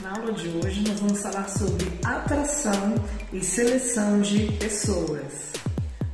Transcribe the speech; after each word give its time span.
Na 0.00 0.12
aula 0.12 0.32
de 0.32 0.48
hoje 0.48 0.84
nós 0.86 1.00
vamos 1.00 1.20
falar 1.20 1.48
sobre 1.48 1.98
atração 2.04 2.94
e 3.32 3.42
seleção 3.42 4.20
de 4.20 4.52
pessoas. 4.52 5.52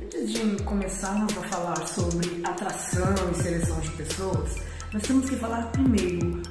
Antes 0.01 0.31
de 0.31 0.63
começarmos 0.63 1.37
a 1.37 1.41
falar 1.41 1.87
sobre 1.87 2.41
atração 2.43 3.13
e 3.31 3.43
seleção 3.43 3.79
de 3.81 3.91
pessoas, 3.91 4.55
nós 4.91 5.03
temos 5.03 5.29
que 5.29 5.35
falar 5.35 5.71
primeiro 5.71 6.41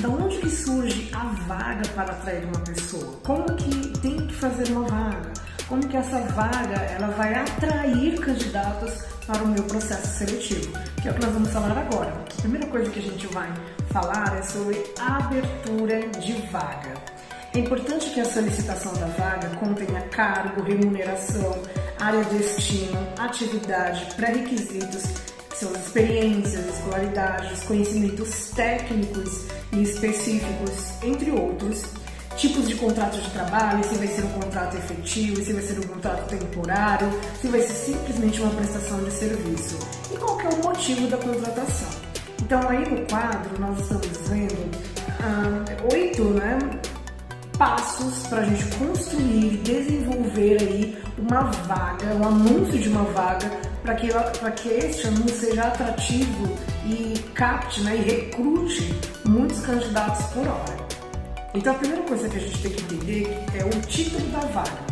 da 0.00 0.08
onde 0.08 0.38
que 0.38 0.50
surge 0.50 1.08
a 1.14 1.26
vaga 1.46 1.88
para 1.94 2.10
atrair 2.10 2.44
uma 2.46 2.60
pessoa, 2.64 3.20
como 3.24 3.44
que 3.54 3.98
tem 4.00 4.26
que 4.26 4.34
fazer 4.34 4.72
uma 4.72 4.88
vaga, 4.88 5.32
como 5.68 5.86
que 5.86 5.96
essa 5.96 6.18
vaga 6.32 6.74
ela 6.74 7.08
vai 7.12 7.34
atrair 7.34 8.18
candidatos 8.18 8.94
para 9.28 9.44
o 9.44 9.46
meu 9.46 9.62
processo 9.62 10.18
seletivo, 10.18 10.72
que 11.00 11.06
é 11.06 11.12
o 11.12 11.14
que 11.14 11.22
nós 11.24 11.32
vamos 11.34 11.50
falar 11.50 11.78
agora. 11.78 12.10
A 12.10 12.40
primeira 12.40 12.66
coisa 12.66 12.90
que 12.90 12.98
a 12.98 13.02
gente 13.02 13.28
vai 13.28 13.48
falar 13.92 14.38
é 14.38 14.42
sobre 14.42 14.82
abertura 14.98 16.08
de 16.20 16.32
vaga. 16.48 16.94
É 17.52 17.58
importante 17.58 18.10
que 18.10 18.20
a 18.20 18.24
solicitação 18.24 18.92
da 18.94 19.06
vaga 19.06 19.48
contenha 19.56 20.00
cargo, 20.08 20.62
remuneração, 20.62 21.60
área 21.98 22.24
de 22.24 22.38
destino, 22.38 22.96
atividade, 23.18 24.14
pré-requisitos, 24.14 25.02
são 25.54 25.70
as 25.70 25.86
experiências, 25.86 26.64
escolaridades, 26.66 27.62
conhecimentos 27.64 28.50
técnicos 28.50 29.46
e 29.72 29.82
específicos, 29.82 31.02
entre 31.02 31.32
outros, 31.32 31.82
tipos 32.36 32.68
de 32.68 32.76
contrato 32.76 33.20
de 33.20 33.30
trabalho, 33.30 33.84
se 33.84 33.96
vai 33.96 34.06
ser 34.06 34.24
um 34.24 34.32
contrato 34.40 34.76
efetivo, 34.76 35.44
se 35.44 35.52
vai 35.52 35.62
ser 35.62 35.78
um 35.80 35.88
contrato 35.88 36.28
temporário, 36.28 37.12
se 37.40 37.48
vai 37.48 37.60
ser 37.60 37.74
simplesmente 37.74 38.40
uma 38.40 38.54
prestação 38.54 39.02
de 39.02 39.10
serviço 39.10 39.76
e 40.14 40.16
qual 40.16 40.40
é 40.40 40.48
o 40.48 40.62
motivo 40.62 41.08
da 41.08 41.18
contratação. 41.18 42.09
Então 42.50 42.68
aí 42.68 42.80
no 42.80 43.06
quadro 43.06 43.60
nós 43.60 43.78
estamos 43.78 44.28
vendo 44.28 44.76
ah, 45.22 45.64
oito 45.92 46.24
né, 46.30 46.58
passos 47.56 48.26
para 48.26 48.38
a 48.40 48.44
gente 48.44 48.64
construir 48.74 49.54
e 49.54 49.56
desenvolver 49.58 50.60
aí 50.60 50.98
uma 51.16 51.42
vaga, 51.42 52.06
um 52.06 52.26
anúncio 52.26 52.76
de 52.76 52.88
uma 52.88 53.04
vaga 53.04 53.48
para 53.82 53.94
que, 53.94 54.08
que 54.56 54.68
este 54.68 55.06
anúncio 55.06 55.28
seja 55.28 55.62
atrativo 55.62 56.48
e 56.84 57.20
capte 57.34 57.82
né, 57.82 57.94
e 57.94 58.00
recrute 58.00 58.98
muitos 59.24 59.60
candidatos 59.60 60.26
por 60.32 60.48
hora. 60.48 60.76
Então 61.54 61.72
a 61.72 61.78
primeira 61.78 62.02
coisa 62.02 62.28
que 62.28 62.36
a 62.36 62.40
gente 62.40 62.62
tem 62.62 62.72
que 62.72 62.82
entender 62.82 63.44
é 63.54 63.64
o 63.64 63.80
título 63.82 64.26
da 64.30 64.40
vaga. 64.48 64.90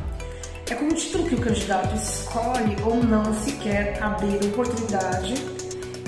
É 0.70 0.76
com 0.76 0.84
o 0.84 0.94
título 0.94 1.26
que 1.26 1.34
o 1.34 1.40
candidato 1.40 1.92
escolhe 1.96 2.76
ou 2.84 3.02
não 3.02 3.34
se 3.34 3.50
quer 3.50 4.00
abrir 4.00 4.46
oportunidade 4.46 5.34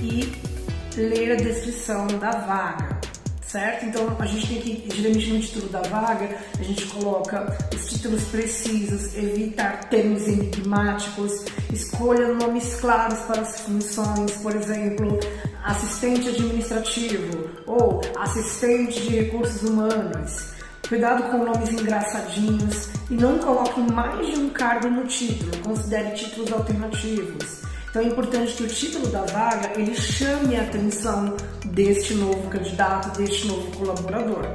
e 0.00 0.48
ler 0.96 1.32
a 1.32 1.36
descrição 1.36 2.06
da 2.06 2.30
vaga, 2.30 2.98
certo? 3.42 3.86
Então 3.86 4.16
a 4.18 4.26
gente 4.26 4.46
tem 4.46 4.60
que, 4.60 4.96
geralmente 4.96 5.32
no 5.32 5.40
título 5.40 5.68
da 5.68 5.82
vaga, 5.82 6.36
a 6.58 6.62
gente 6.62 6.86
coloca 6.86 7.56
os 7.74 7.86
títulos 7.86 8.22
precisos, 8.24 9.14
evitar 9.16 9.84
termos 9.84 10.26
enigmáticos, 10.26 11.32
escolha 11.72 12.34
nomes 12.34 12.76
claros 12.80 13.18
para 13.20 13.42
as 13.42 13.60
funções, 13.60 14.32
por 14.42 14.54
exemplo, 14.54 15.18
assistente 15.64 16.28
administrativo 16.28 17.48
ou 17.66 18.00
assistente 18.18 19.00
de 19.00 19.16
recursos 19.20 19.62
humanos. 19.62 20.50
Cuidado 20.88 21.30
com 21.30 21.44
nomes 21.44 21.70
engraçadinhos 21.70 22.88
e 23.08 23.14
não 23.14 23.38
coloque 23.38 23.80
mais 23.92 24.26
de 24.26 24.40
um 24.40 24.50
cargo 24.50 24.88
no 24.88 25.06
título, 25.06 25.56
considere 25.62 26.10
títulos 26.16 26.52
alternativos. 26.52 27.69
Então 27.90 28.02
é 28.02 28.04
importante 28.04 28.52
que 28.52 28.62
o 28.62 28.68
título 28.68 29.08
da 29.08 29.22
vaga 29.22 29.72
ele 29.76 29.96
chame 29.96 30.56
a 30.56 30.62
atenção 30.62 31.36
deste 31.66 32.14
novo 32.14 32.48
candidato, 32.48 33.18
deste 33.18 33.48
novo 33.48 33.68
colaborador. 33.76 34.46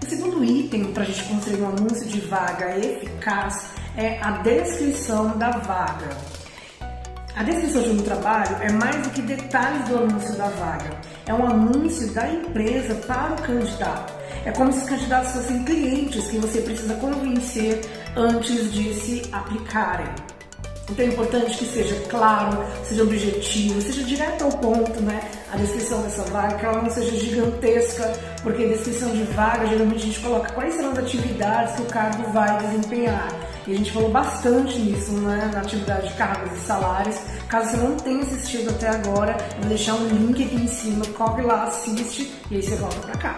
O 0.00 0.08
segundo 0.08 0.44
item 0.44 0.92
para 0.92 1.02
a 1.02 1.06
gente 1.06 1.24
construir 1.24 1.60
um 1.60 1.68
anúncio 1.70 2.06
de 2.06 2.20
vaga 2.20 2.78
eficaz 2.78 3.70
é 3.96 4.20
a 4.22 4.30
descrição 4.42 5.36
da 5.36 5.50
vaga. 5.50 6.16
A 7.34 7.42
descrição 7.42 7.82
de 7.82 7.90
um 7.90 8.02
trabalho 8.02 8.56
é 8.62 8.70
mais 8.70 8.96
do 9.02 9.10
que 9.10 9.22
detalhes 9.22 9.88
do 9.88 9.98
anúncio 9.98 10.36
da 10.36 10.48
vaga. 10.48 10.90
É 11.26 11.34
um 11.34 11.46
anúncio 11.46 12.12
da 12.12 12.30
empresa 12.32 12.94
para 13.06 13.34
o 13.34 13.42
candidato. 13.42 14.12
É 14.44 14.52
como 14.52 14.72
se 14.72 14.84
os 14.84 14.88
candidatos 14.88 15.32
fossem 15.32 15.64
clientes 15.64 16.28
que 16.28 16.38
você 16.38 16.60
precisa 16.60 16.94
convencer 16.94 17.80
antes 18.16 18.72
de 18.72 18.94
se 18.94 19.22
aplicarem. 19.32 20.37
Então 20.90 21.04
é 21.04 21.08
importante 21.08 21.58
que 21.58 21.66
seja 21.66 21.94
claro, 22.08 22.64
seja 22.84 23.02
objetivo, 23.02 23.80
seja 23.82 24.02
direto 24.02 24.44
ao 24.44 24.50
ponto, 24.52 25.02
né? 25.02 25.20
A 25.52 25.56
descrição 25.56 26.00
dessa 26.02 26.22
vaga, 26.24 26.56
que 26.56 26.64
ela 26.64 26.82
não 26.82 26.90
seja 26.90 27.14
gigantesca, 27.14 28.12
porque 28.42 28.64
a 28.64 28.68
descrição 28.68 29.10
de 29.10 29.22
vaga, 29.24 29.66
geralmente 29.66 30.02
a 30.02 30.06
gente 30.06 30.20
coloca 30.20 30.52
quais 30.52 30.74
serão 30.74 30.92
as 30.92 30.98
atividades 30.98 31.74
que 31.76 31.82
o 31.82 31.86
cargo 31.86 32.32
vai 32.32 32.58
desempenhar. 32.58 33.28
E 33.66 33.72
a 33.72 33.76
gente 33.76 33.92
falou 33.92 34.10
bastante 34.10 34.78
nisso, 34.78 35.12
né? 35.12 35.50
Na 35.52 35.60
atividade 35.60 36.08
de 36.08 36.14
cargos 36.14 36.56
e 36.56 36.60
salários. 36.66 37.16
Caso 37.48 37.70
você 37.70 37.76
não 37.76 37.96
tenha 37.96 38.22
assistido 38.22 38.70
até 38.70 38.88
agora, 38.88 39.36
eu 39.56 39.60
vou 39.60 39.68
deixar 39.68 39.94
um 39.94 40.06
link 40.08 40.42
aqui 40.42 40.56
em 40.56 40.68
cima, 40.68 41.04
corre 41.16 41.42
lá, 41.42 41.64
assiste 41.64 42.32
e 42.50 42.56
aí 42.56 42.62
você 42.62 42.76
volta 42.76 42.98
pra 42.98 43.16
cá. 43.18 43.36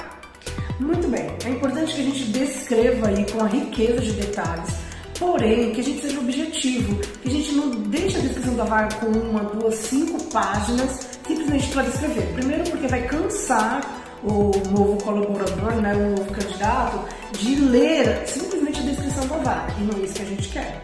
Muito 0.79 1.09
bem, 1.09 1.31
é 1.45 1.51
importante 1.51 1.95
que 1.95 2.01
a 2.01 2.05
gente 2.05 2.25
descreva 2.27 3.09
aí 3.09 3.27
com 3.31 3.45
a 3.45 3.47
riqueza 3.47 4.01
de 4.01 4.13
detalhes 4.13 4.90
Porém, 5.21 5.71
que 5.73 5.83
a 5.83 5.85
gente 5.85 6.01
seja 6.01 6.19
objetivo, 6.19 6.97
que 7.23 7.29
a 7.29 7.31
gente 7.31 7.53
não 7.53 7.71
deixe 7.71 8.17
a 8.17 8.21
descrição 8.21 8.57
da 8.57 8.65
vaga 8.65 8.97
com 8.97 9.07
uma, 9.07 9.45
duas, 9.45 9.75
cinco 9.75 10.25
páginas 10.33 11.11
simplesmente 11.27 11.69
para 11.69 11.83
descrever. 11.83 12.33
Primeiro, 12.33 12.65
porque 12.71 12.89
vai 12.89 13.03
cansar 13.07 13.83
o 14.25 14.51
novo 14.71 14.97
colaborador, 15.05 15.73
né, 15.75 15.95
o 15.95 16.11
novo 16.17 16.33
candidato, 16.33 17.05
de 17.39 17.55
ler 17.57 18.27
simplesmente 18.27 18.81
a 18.81 18.83
descrição 18.83 19.27
da 19.29 19.37
vaga, 19.37 19.75
e 19.79 19.85
não 19.85 19.99
é 19.99 20.05
isso 20.05 20.15
que 20.15 20.23
a 20.23 20.25
gente 20.25 20.49
quer. 20.49 20.83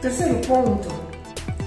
Terceiro 0.00 0.38
ponto, 0.46 0.88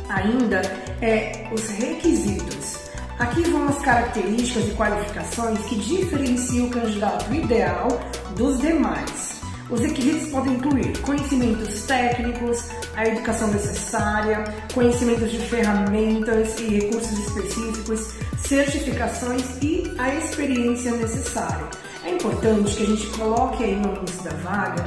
ainda, 0.09 0.61
é 0.99 1.47
os 1.53 1.69
requisitos. 1.69 2.79
Aqui 3.19 3.43
vão 3.43 3.67
as 3.67 3.77
características 3.79 4.67
e 4.67 4.71
qualificações 4.71 5.59
que 5.65 5.75
diferenciam 5.75 6.65
o 6.65 6.69
candidato 6.71 7.33
ideal 7.33 7.87
dos 8.35 8.59
demais. 8.59 9.32
Os 9.73 9.79
requisitos 9.79 10.29
podem 10.29 10.53
incluir 10.53 10.95
conhecimentos 10.99 11.81
técnicos, 11.87 12.63
a 12.95 13.07
educação 13.07 13.47
necessária, 13.47 14.43
conhecimentos 14.71 15.31
de 15.31 15.39
ferramentas 15.39 16.59
e 16.59 16.77
recursos 16.77 17.17
específicos, 17.17 18.13
certificações 18.37 19.43
e 19.63 19.91
a 19.97 20.13
experiência 20.13 20.91
necessária. 20.91 21.65
É 22.05 22.11
importante 22.11 22.75
que 22.75 22.83
a 22.83 22.85
gente 22.85 23.07
coloque 23.17 23.63
aí 23.63 23.75
no 23.75 23.95
início 23.95 24.23
da 24.23 24.35
vaga 24.43 24.85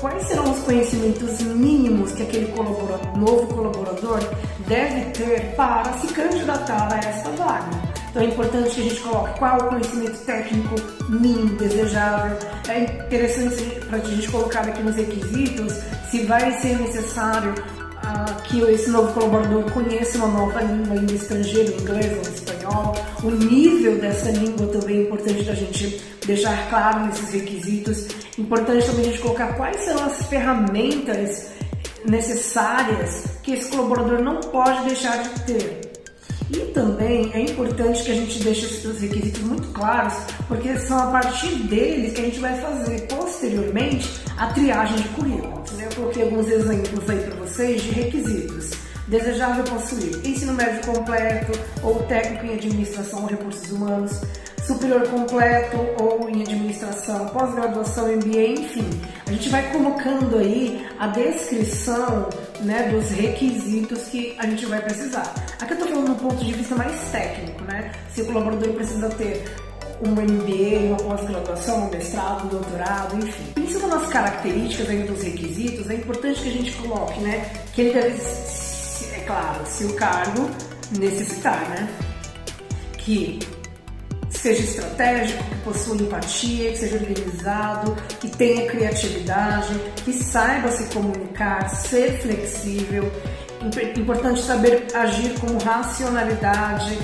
quais 0.00 0.26
serão 0.26 0.50
os 0.50 0.58
conhecimentos 0.60 1.42
mínimos 1.42 2.12
que 2.12 2.22
aquele 2.22 2.46
colaborador, 2.52 3.18
novo 3.18 3.46
colaborador 3.48 4.20
deve 4.66 5.10
ter 5.10 5.54
para 5.54 5.92
se 5.98 6.06
candidatar 6.14 6.94
a 6.94 6.96
esta 6.96 7.28
vaga. 7.32 7.93
Então 8.14 8.22
é 8.22 8.26
importante 8.26 8.70
que 8.76 8.80
a 8.80 8.84
gente 8.84 9.00
coloque 9.00 9.38
qual 9.40 9.58
o 9.58 9.64
conhecimento 9.70 10.24
técnico 10.24 10.76
mínimo 11.08 11.56
desejável. 11.56 12.38
É 12.68 12.84
interessante 12.84 13.64
para 13.88 13.98
a 13.98 14.00
gente 14.02 14.30
colocar 14.30 14.60
aqui 14.60 14.84
nos 14.84 14.94
requisitos 14.94 15.72
se 16.12 16.20
vai 16.20 16.52
ser 16.60 16.78
necessário 16.78 17.52
uh, 17.52 18.42
que 18.44 18.60
esse 18.60 18.88
novo 18.90 19.12
colaborador 19.12 19.68
conheça 19.72 20.18
uma 20.18 20.28
nova 20.28 20.62
língua, 20.62 20.94
língua 20.94 21.16
estrangeira, 21.16 21.74
inglês 21.74 22.12
ou 22.16 22.32
espanhol. 22.32 22.94
O 23.24 23.30
nível 23.32 23.98
dessa 23.98 24.30
língua 24.30 24.68
também 24.68 24.98
é 24.98 25.02
importante 25.02 25.42
da 25.42 25.54
gente 25.56 26.00
deixar 26.24 26.70
claro 26.70 27.06
nesses 27.06 27.30
requisitos. 27.30 28.06
Importante 28.38 28.86
também 28.86 29.06
a 29.06 29.08
gente 29.08 29.22
colocar 29.22 29.54
quais 29.56 29.84
são 29.84 30.04
as 30.04 30.24
ferramentas 30.26 31.48
necessárias 32.08 33.24
que 33.42 33.54
esse 33.54 33.68
colaborador 33.70 34.22
não 34.22 34.38
pode 34.38 34.84
deixar 34.84 35.20
de 35.20 35.30
ter. 35.40 35.83
Também 36.74 37.30
é 37.32 37.40
importante 37.40 38.02
que 38.02 38.10
a 38.10 38.14
gente 38.14 38.42
deixe 38.42 38.66
os 38.66 39.00
requisitos 39.00 39.40
muito 39.42 39.68
claros, 39.68 40.12
porque 40.48 40.76
são 40.76 40.98
a 40.98 41.06
partir 41.06 41.54
deles 41.68 42.12
que 42.12 42.20
a 42.20 42.24
gente 42.24 42.40
vai 42.40 42.60
fazer 42.60 43.06
posteriormente 43.06 44.10
a 44.36 44.48
triagem 44.48 44.96
de 44.96 45.08
currículos. 45.10 45.70
Eu 45.80 45.88
coloquei 45.94 46.24
alguns 46.24 46.48
exemplos 46.48 47.08
aí 47.08 47.20
para 47.20 47.36
vocês 47.36 47.80
de 47.80 47.90
requisitos. 47.90 48.83
Desejável 49.06 49.64
possuir 49.64 50.26
ensino 50.26 50.54
médio 50.54 50.92
completo 50.92 51.52
ou 51.82 52.02
técnico 52.04 52.46
em 52.46 52.54
administração 52.54 53.22
ou 53.22 53.26
recursos 53.26 53.70
humanos, 53.70 54.20
superior 54.66 55.06
completo 55.08 55.76
ou 56.00 56.28
em 56.30 56.42
administração, 56.42 57.28
pós-graduação, 57.28 58.08
MBA, 58.08 58.60
enfim. 58.60 58.88
A 59.26 59.30
gente 59.30 59.48
vai 59.50 59.70
colocando 59.70 60.38
aí 60.38 60.86
a 60.98 61.08
descrição 61.08 62.28
né, 62.60 62.88
dos 62.88 63.10
requisitos 63.10 64.04
que 64.04 64.34
a 64.38 64.46
gente 64.46 64.64
vai 64.66 64.80
precisar. 64.80 65.34
Aqui 65.60 65.72
eu 65.72 65.78
estou 65.78 65.88
falando 65.88 66.14
do 66.14 66.22
ponto 66.22 66.42
de 66.44 66.52
vista 66.52 66.74
mais 66.74 66.98
técnico, 67.10 67.62
né? 67.64 67.92
Se 68.10 68.22
o 68.22 68.26
colaborador 68.26 68.72
precisa 68.72 69.08
ter 69.10 69.44
um 70.02 70.10
MBA, 70.10 70.86
uma 70.88 70.96
pós-graduação, 70.96 71.86
um 71.86 71.90
mestrado, 71.90 72.46
um 72.46 72.48
doutorado, 72.48 73.16
enfim. 73.18 73.44
Pensando 73.54 73.88
nas 73.88 74.08
características 74.08 74.88
aí 74.88 75.02
dos 75.02 75.22
requisitos, 75.22 75.90
é 75.90 75.94
importante 75.94 76.40
que 76.40 76.48
a 76.48 76.52
gente 76.52 76.72
coloque, 76.72 77.20
né, 77.20 77.50
que 77.72 77.82
ele 77.82 77.92
deve, 77.92 78.20
claro, 79.26 79.66
se 79.66 79.84
o 79.84 79.94
cargo 79.94 80.50
necessitar, 80.98 81.68
né, 81.70 81.88
que 82.98 83.38
seja 84.30 84.62
estratégico, 84.62 85.42
que 85.44 85.54
possua 85.60 85.96
empatia, 85.96 86.70
que 86.72 86.78
seja 86.78 86.96
organizado, 86.96 87.96
que 88.20 88.28
tenha 88.28 88.66
criatividade, 88.66 89.74
que 90.04 90.12
saiba 90.12 90.70
se 90.70 90.92
comunicar, 90.92 91.68
ser 91.68 92.18
flexível. 92.20 93.10
Importante 93.96 94.42
saber 94.42 94.86
agir 94.94 95.38
com 95.40 95.56
racionalidade 95.56 96.98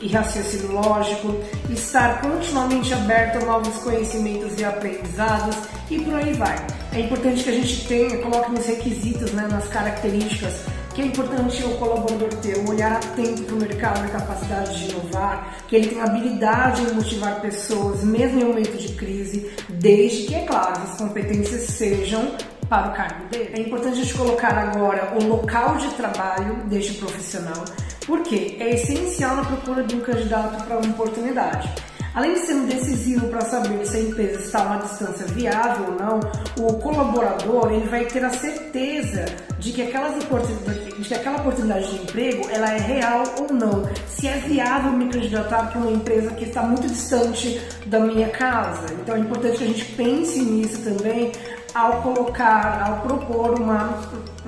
e 0.00 0.08
raciocínio 0.08 0.72
lógico, 0.72 1.34
estar 1.70 2.20
continuamente 2.20 2.92
aberto 2.94 3.42
a 3.42 3.46
novos 3.46 3.76
conhecimentos 3.78 4.58
e 4.58 4.64
aprendizados 4.64 5.56
e 5.90 5.98
por 5.98 6.14
aí 6.14 6.32
vai. 6.34 6.64
É 6.92 7.00
importante 7.00 7.42
que 7.42 7.50
a 7.50 7.52
gente 7.52 7.88
tenha, 7.88 8.18
coloque 8.18 8.52
nos 8.52 8.66
requisitos, 8.66 9.32
né, 9.32 9.48
nas 9.50 9.66
características 9.68 10.54
que 10.96 11.02
é 11.02 11.04
importante 11.04 11.62
o 11.62 11.76
colaborador 11.76 12.30
ter 12.40 12.56
um 12.56 12.70
olhar 12.70 12.92
atento 12.92 13.42
para 13.42 13.54
o 13.54 13.58
mercado, 13.58 14.02
a 14.02 14.08
capacidade 14.08 14.78
de 14.78 14.90
inovar, 14.90 15.58
que 15.68 15.76
ele 15.76 15.88
tenha 15.88 16.04
habilidade 16.04 16.80
em 16.80 16.94
motivar 16.94 17.38
pessoas, 17.42 18.02
mesmo 18.02 18.40
em 18.40 18.44
momento 18.46 18.78
de 18.78 18.94
crise, 18.94 19.50
desde 19.68 20.24
que, 20.24 20.34
é 20.34 20.46
claro, 20.46 20.80
as 20.82 20.96
competências 20.96 21.64
sejam 21.64 22.34
para 22.66 22.88
o 22.88 22.94
cargo 22.94 23.28
dele. 23.28 23.50
É 23.52 23.60
importante 23.60 24.00
a 24.00 24.02
gente 24.02 24.14
colocar 24.14 24.56
agora 24.56 25.12
o 25.20 25.24
local 25.24 25.76
de 25.76 25.88
trabalho 25.88 26.64
deste 26.64 26.94
profissional, 26.94 27.62
porque 28.06 28.56
é 28.58 28.70
essencial 28.70 29.36
na 29.36 29.44
procura 29.44 29.82
de 29.82 29.96
um 29.96 30.00
candidato 30.00 30.64
para 30.64 30.78
uma 30.78 30.90
oportunidade. 30.94 31.68
Além 32.16 32.32
de 32.32 32.40
ser 32.46 32.54
um 32.54 32.64
decisivo 32.64 33.28
para 33.28 33.42
saber 33.42 33.86
se 33.86 33.94
a 33.94 34.00
empresa 34.00 34.40
está 34.40 34.60
a 34.60 34.62
uma 34.62 34.76
distância 34.78 35.26
viável 35.26 35.84
ou 35.88 36.00
não, 36.00 36.20
o 36.66 36.72
colaborador 36.78 37.70
ele 37.70 37.86
vai 37.88 38.06
ter 38.06 38.24
a 38.24 38.30
certeza 38.30 39.26
de 39.58 39.70
que, 39.70 39.82
aquelas 39.82 40.14
de 40.14 41.04
que 41.04 41.12
aquela 41.12 41.36
oportunidade 41.36 41.90
de 41.90 42.04
emprego 42.04 42.48
ela 42.48 42.72
é 42.72 42.78
real 42.78 43.22
ou 43.38 43.52
não. 43.52 43.86
Se 44.08 44.26
é 44.28 44.38
viável 44.38 44.92
me 44.92 45.10
candidatar 45.10 45.70
para 45.70 45.78
uma 45.78 45.90
empresa 45.90 46.30
que 46.30 46.46
está 46.46 46.62
muito 46.62 46.86
distante 46.86 47.60
da 47.84 48.00
minha 48.00 48.30
casa. 48.30 48.86
Então 48.94 49.14
é 49.14 49.18
importante 49.18 49.58
que 49.58 49.64
a 49.64 49.66
gente 49.66 49.84
pense 49.92 50.40
nisso 50.40 50.78
também 50.84 51.32
ao 51.74 52.00
colocar, 52.00 52.82
ao 52.82 53.06
propor 53.06 53.60
uma, 53.60 54.00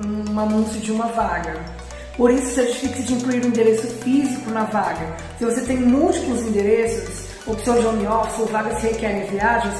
um 0.03 0.39
anúncio 0.39 0.81
de 0.81 0.91
uma 0.91 1.05
vaga. 1.09 1.53
Por 2.17 2.31
isso, 2.31 2.55
certifique-se 2.55 3.03
de 3.03 3.13
incluir 3.13 3.45
um 3.45 3.49
endereço 3.49 3.85
físico 3.97 4.49
na 4.49 4.63
vaga. 4.63 5.15
Se 5.37 5.45
você 5.45 5.61
tem 5.61 5.77
múltiplos 5.77 6.41
endereços, 6.41 7.28
opção 7.51 7.79
de 7.79 7.85
home 7.85 8.07
office 8.07 8.39
ou 8.39 8.45
vagas 8.47 8.79
que 8.79 8.87
requerem 8.87 9.27
viagens, 9.27 9.75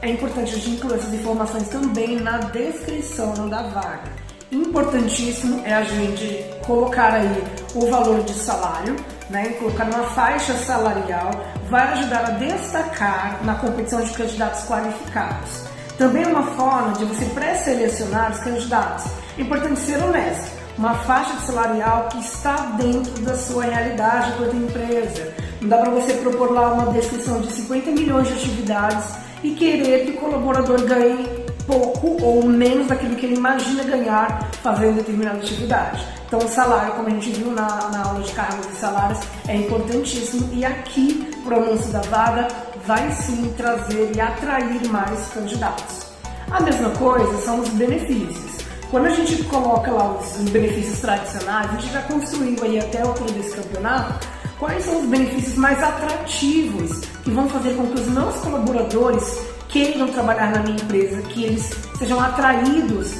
é 0.00 0.10
importante 0.10 0.54
a 0.54 0.58
gente 0.58 0.70
incluir 0.70 0.94
essas 0.94 1.14
informações 1.14 1.68
também 1.68 2.20
na 2.20 2.38
descrição 2.38 3.48
da 3.48 3.62
vaga. 3.62 4.10
Importantíssimo 4.50 5.62
é 5.64 5.74
a 5.74 5.84
gente 5.84 6.44
colocar 6.66 7.14
aí 7.14 7.44
o 7.74 7.86
valor 7.90 8.22
de 8.22 8.34
salário, 8.34 8.96
né, 9.30 9.50
colocar 9.58 9.84
uma 9.84 10.04
faixa 10.10 10.52
salarial, 10.54 11.30
vai 11.70 11.92
ajudar 11.92 12.26
a 12.26 12.30
destacar 12.32 13.42
na 13.44 13.54
competição 13.54 14.02
de 14.02 14.10
candidatos 14.10 14.64
qualificados. 14.66 15.62
Também 15.96 16.24
é 16.24 16.28
uma 16.28 16.42
forma 16.54 16.92
de 16.92 17.04
você 17.04 17.24
pré-selecionar 17.26 18.32
os 18.32 18.38
candidatos. 18.40 19.04
Importante 19.38 19.80
ser 19.80 20.02
honesto 20.02 20.62
uma 20.76 20.94
faixa 20.94 21.38
salarial 21.40 22.08
que 22.08 22.18
está 22.18 22.56
dentro 22.78 23.22
da 23.22 23.36
sua 23.36 23.64
realidade 23.64 24.32
enquanto 24.32 24.56
empresa. 24.56 25.31
Dá 25.64 25.78
para 25.78 25.90
você 25.90 26.14
propor 26.14 26.52
lá 26.52 26.72
uma 26.72 26.92
descrição 26.92 27.40
de 27.40 27.52
50 27.52 27.92
milhões 27.92 28.26
de 28.26 28.34
atividades 28.34 29.14
e 29.44 29.52
querer 29.52 30.06
que 30.06 30.10
o 30.12 30.16
colaborador 30.16 30.82
ganhe 30.82 31.24
pouco 31.66 32.20
ou 32.20 32.44
menos 32.44 32.88
daquilo 32.88 33.14
que 33.14 33.26
ele 33.26 33.36
imagina 33.36 33.84
ganhar 33.84 34.50
fazendo 34.62 34.96
determinada 34.96 35.38
atividade. 35.38 36.04
Então, 36.26 36.40
o 36.40 36.48
salário, 36.48 36.94
como 36.94 37.06
a 37.06 37.10
gente 37.10 37.30
viu 37.30 37.52
na, 37.52 37.90
na 37.90 38.02
aula 38.08 38.22
de 38.22 38.32
cargos 38.32 38.66
e 38.66 38.76
salários, 38.76 39.20
é 39.46 39.56
importantíssimo 39.56 40.48
e 40.52 40.64
aqui, 40.64 41.30
o 41.46 41.54
anúncio 41.54 41.92
da 41.92 42.00
vaga, 42.00 42.48
vai 42.84 43.12
sim 43.12 43.52
trazer 43.56 44.10
e 44.16 44.20
atrair 44.20 44.88
mais 44.88 45.28
candidatos. 45.28 46.06
A 46.50 46.60
mesma 46.60 46.90
coisa 46.90 47.38
são 47.38 47.60
os 47.60 47.68
benefícios. 47.68 48.62
Quando 48.90 49.06
a 49.06 49.10
gente 49.10 49.44
coloca 49.44 49.90
lá 49.92 50.12
os, 50.18 50.40
os 50.40 50.50
benefícios 50.50 51.00
tradicionais, 51.00 51.70
a 51.70 51.72
gente 51.74 51.92
já 51.92 52.02
construiu 52.02 52.56
aí 52.64 52.78
até 52.80 53.04
o 53.04 53.08
altura 53.08 53.32
desse 53.32 53.54
campeonato 53.54 54.26
quais 54.62 54.84
são 54.84 55.00
os 55.00 55.06
benefícios 55.06 55.56
mais 55.56 55.82
atrativos 55.82 57.00
que 57.24 57.32
vão 57.32 57.48
fazer 57.48 57.74
com 57.74 57.84
que 57.88 58.00
os 58.00 58.06
meus 58.06 58.36
colaboradores 58.36 59.38
queiram 59.68 60.06
trabalhar 60.06 60.52
na 60.52 60.60
minha 60.60 60.76
empresa, 60.76 61.20
que 61.22 61.42
eles 61.42 61.68
sejam 61.98 62.20
atraídos 62.20 63.12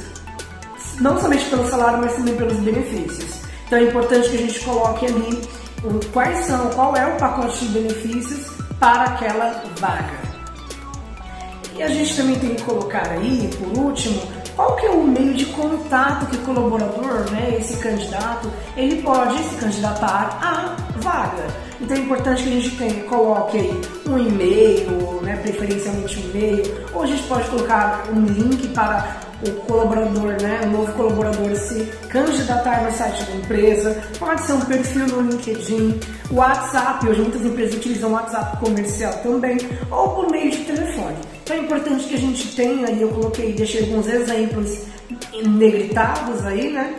não 1.01 1.21
somente 1.21 1.45
pelo 1.47 1.69
salário, 1.69 1.99
mas 1.99 2.15
também 2.15 2.37
pelos 2.37 2.59
benefícios. 2.59 3.41
Então 3.67 3.77
é 3.77 3.83
importante 3.83 4.29
que 4.31 4.37
a 4.37 4.41
gente 4.41 4.61
coloque 4.61 5.07
ali 5.07 5.43
quais 6.13 6.47
são, 6.47 6.71
qual 6.71 6.95
é 6.95 7.07
o 7.13 7.17
pacote 7.17 7.59
de 7.67 7.73
benefícios 7.73 8.47
para 8.79 9.03
aquela 9.03 9.65
vaga. 9.81 10.23
E 11.75 11.83
a 11.83 11.89
gente 11.89 12.15
também 12.15 12.39
tem 12.39 12.55
que 12.55 12.63
colocar 12.63 13.09
aí, 13.11 13.51
por 13.59 13.83
último, 13.83 14.23
qual 14.57 14.77
que 14.77 14.87
é 14.87 14.91
o 14.91 15.07
meio 15.07 15.35
de 15.35 15.47
contato 15.47 16.27
que 16.27 16.37
o 16.37 16.41
colaborador, 16.41 17.31
né, 17.31 17.57
esse 17.59 17.77
candidato, 17.79 18.51
ele 18.77 19.03
pode 19.03 19.39
se 19.39 19.57
candidatar 19.57 20.39
à 20.43 20.77
vaga. 20.99 21.47
Então 21.81 21.97
é 21.97 22.01
importante 22.01 22.43
que 22.43 22.49
a 22.49 22.53
gente 22.53 22.77
tenha, 22.77 23.05
coloque 23.05 23.59
aí 23.59 23.81
um 24.07 24.19
e-mail, 24.19 25.21
né, 25.23 25.37
preferencialmente 25.43 26.19
um 26.19 26.31
e-mail, 26.31 26.87
ou 26.95 27.03
a 27.03 27.07
gente 27.07 27.23
pode 27.25 27.49
colocar 27.49 28.05
um 28.13 28.25
link 28.25 28.69
para 28.69 29.21
o 29.47 29.51
colaborador, 29.63 30.41
né, 30.41 30.61
o 30.65 30.69
novo 30.69 30.93
colaborador 30.93 31.57
se 31.57 31.85
candidatar 32.09 32.85
no 32.85 32.93
site 32.93 33.25
da 33.25 33.35
empresa, 33.35 34.03
pode 34.19 34.43
ser 34.43 34.53
um 34.53 34.61
perfil 34.61 35.07
no 35.09 35.33
LinkedIn, 35.33 35.99
WhatsApp, 36.31 37.09
hoje 37.09 37.23
muitas 37.23 37.45
empresas 37.45 37.75
utilizam 37.75 38.13
WhatsApp 38.13 38.57
comercial 38.59 39.13
também, 39.15 39.59
ou 39.91 40.11
por 40.11 40.31
meio 40.31 40.51
de 40.51 40.59
telefone. 40.59 41.17
Então 41.43 41.57
é 41.57 41.61
importante 41.61 42.05
que 42.07 42.15
a 42.15 42.19
gente 42.19 42.55
tenha, 42.55 42.91
e 42.91 43.03
eu 43.03 43.09
coloquei, 43.09 43.53
deixei 43.53 43.83
alguns 43.83 44.07
exemplos 44.07 44.79
negritados 45.45 46.45
aí, 46.47 46.71
né, 46.71 46.95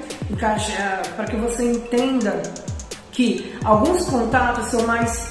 para 1.16 1.26
que 1.26 1.36
você 1.38 1.72
entenda 1.72 2.44
que 3.12 3.54
alguns 3.64 4.06
contatos 4.06 4.68
são 4.68 4.86
mais 4.86 5.30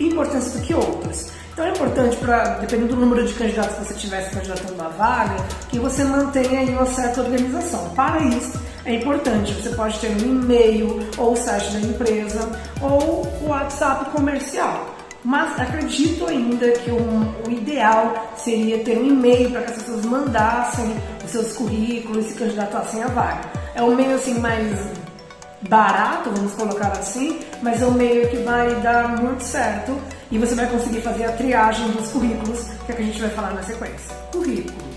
importantes 0.00 0.52
do 0.52 0.60
que 0.62 0.74
outros. 0.74 1.28
Então 1.52 1.66
é 1.66 1.70
importante, 1.70 2.16
para 2.18 2.58
dependendo 2.60 2.94
do 2.94 3.00
número 3.00 3.26
de 3.26 3.34
candidatos 3.34 3.78
que 3.78 3.84
você 3.86 3.94
tiver 3.94 4.22
se 4.22 4.30
candidatando 4.30 4.80
à 4.82 4.88
vaga, 4.88 5.36
que 5.68 5.78
você 5.78 6.04
mantenha 6.04 6.60
aí 6.60 6.68
uma 6.70 6.86
certa 6.86 7.20
organização. 7.20 7.90
Para 7.90 8.20
isso, 8.22 8.60
é 8.84 8.94
importante, 8.94 9.52
você 9.54 9.70
pode 9.70 9.98
ter 9.98 10.08
um 10.08 10.18
e-mail, 10.18 11.08
ou 11.16 11.32
o 11.32 11.36
site 11.36 11.72
da 11.72 11.80
empresa, 11.80 12.48
ou 12.80 13.26
o 13.42 13.48
WhatsApp 13.48 14.10
comercial. 14.10 14.97
Mas 15.24 15.58
acredito 15.60 16.26
ainda 16.26 16.70
que 16.70 16.90
um, 16.90 17.34
o 17.46 17.50
ideal 17.50 18.32
seria 18.36 18.78
ter 18.84 18.98
um 18.98 19.06
e-mail 19.06 19.50
para 19.50 19.62
que 19.62 19.72
as 19.72 19.78
pessoas 19.78 20.04
mandassem 20.04 20.96
os 21.24 21.30
seus 21.30 21.52
currículos 21.52 22.26
e 22.26 22.28
se 22.30 22.34
candidatassem 22.38 23.02
à 23.02 23.08
vaga. 23.08 23.40
É 23.74 23.82
um 23.82 23.94
meio 23.94 24.14
assim 24.14 24.38
mais 24.38 24.78
barato, 25.62 26.30
vamos 26.30 26.52
colocar 26.54 26.92
assim, 26.92 27.40
mas 27.62 27.82
é 27.82 27.86
um 27.86 27.92
meio 27.92 28.28
que 28.28 28.36
vai 28.38 28.74
dar 28.76 29.20
muito 29.20 29.42
certo 29.42 29.98
e 30.30 30.38
você 30.38 30.54
vai 30.54 30.68
conseguir 30.68 31.00
fazer 31.00 31.24
a 31.24 31.32
triagem 31.32 31.90
dos 31.90 32.10
currículos, 32.10 32.60
que 32.86 32.92
é 32.92 32.94
que 32.94 33.02
a 33.02 33.04
gente 33.04 33.20
vai 33.20 33.30
falar 33.30 33.54
na 33.54 33.62
sequência. 33.62 34.14
Currículo. 34.32 34.87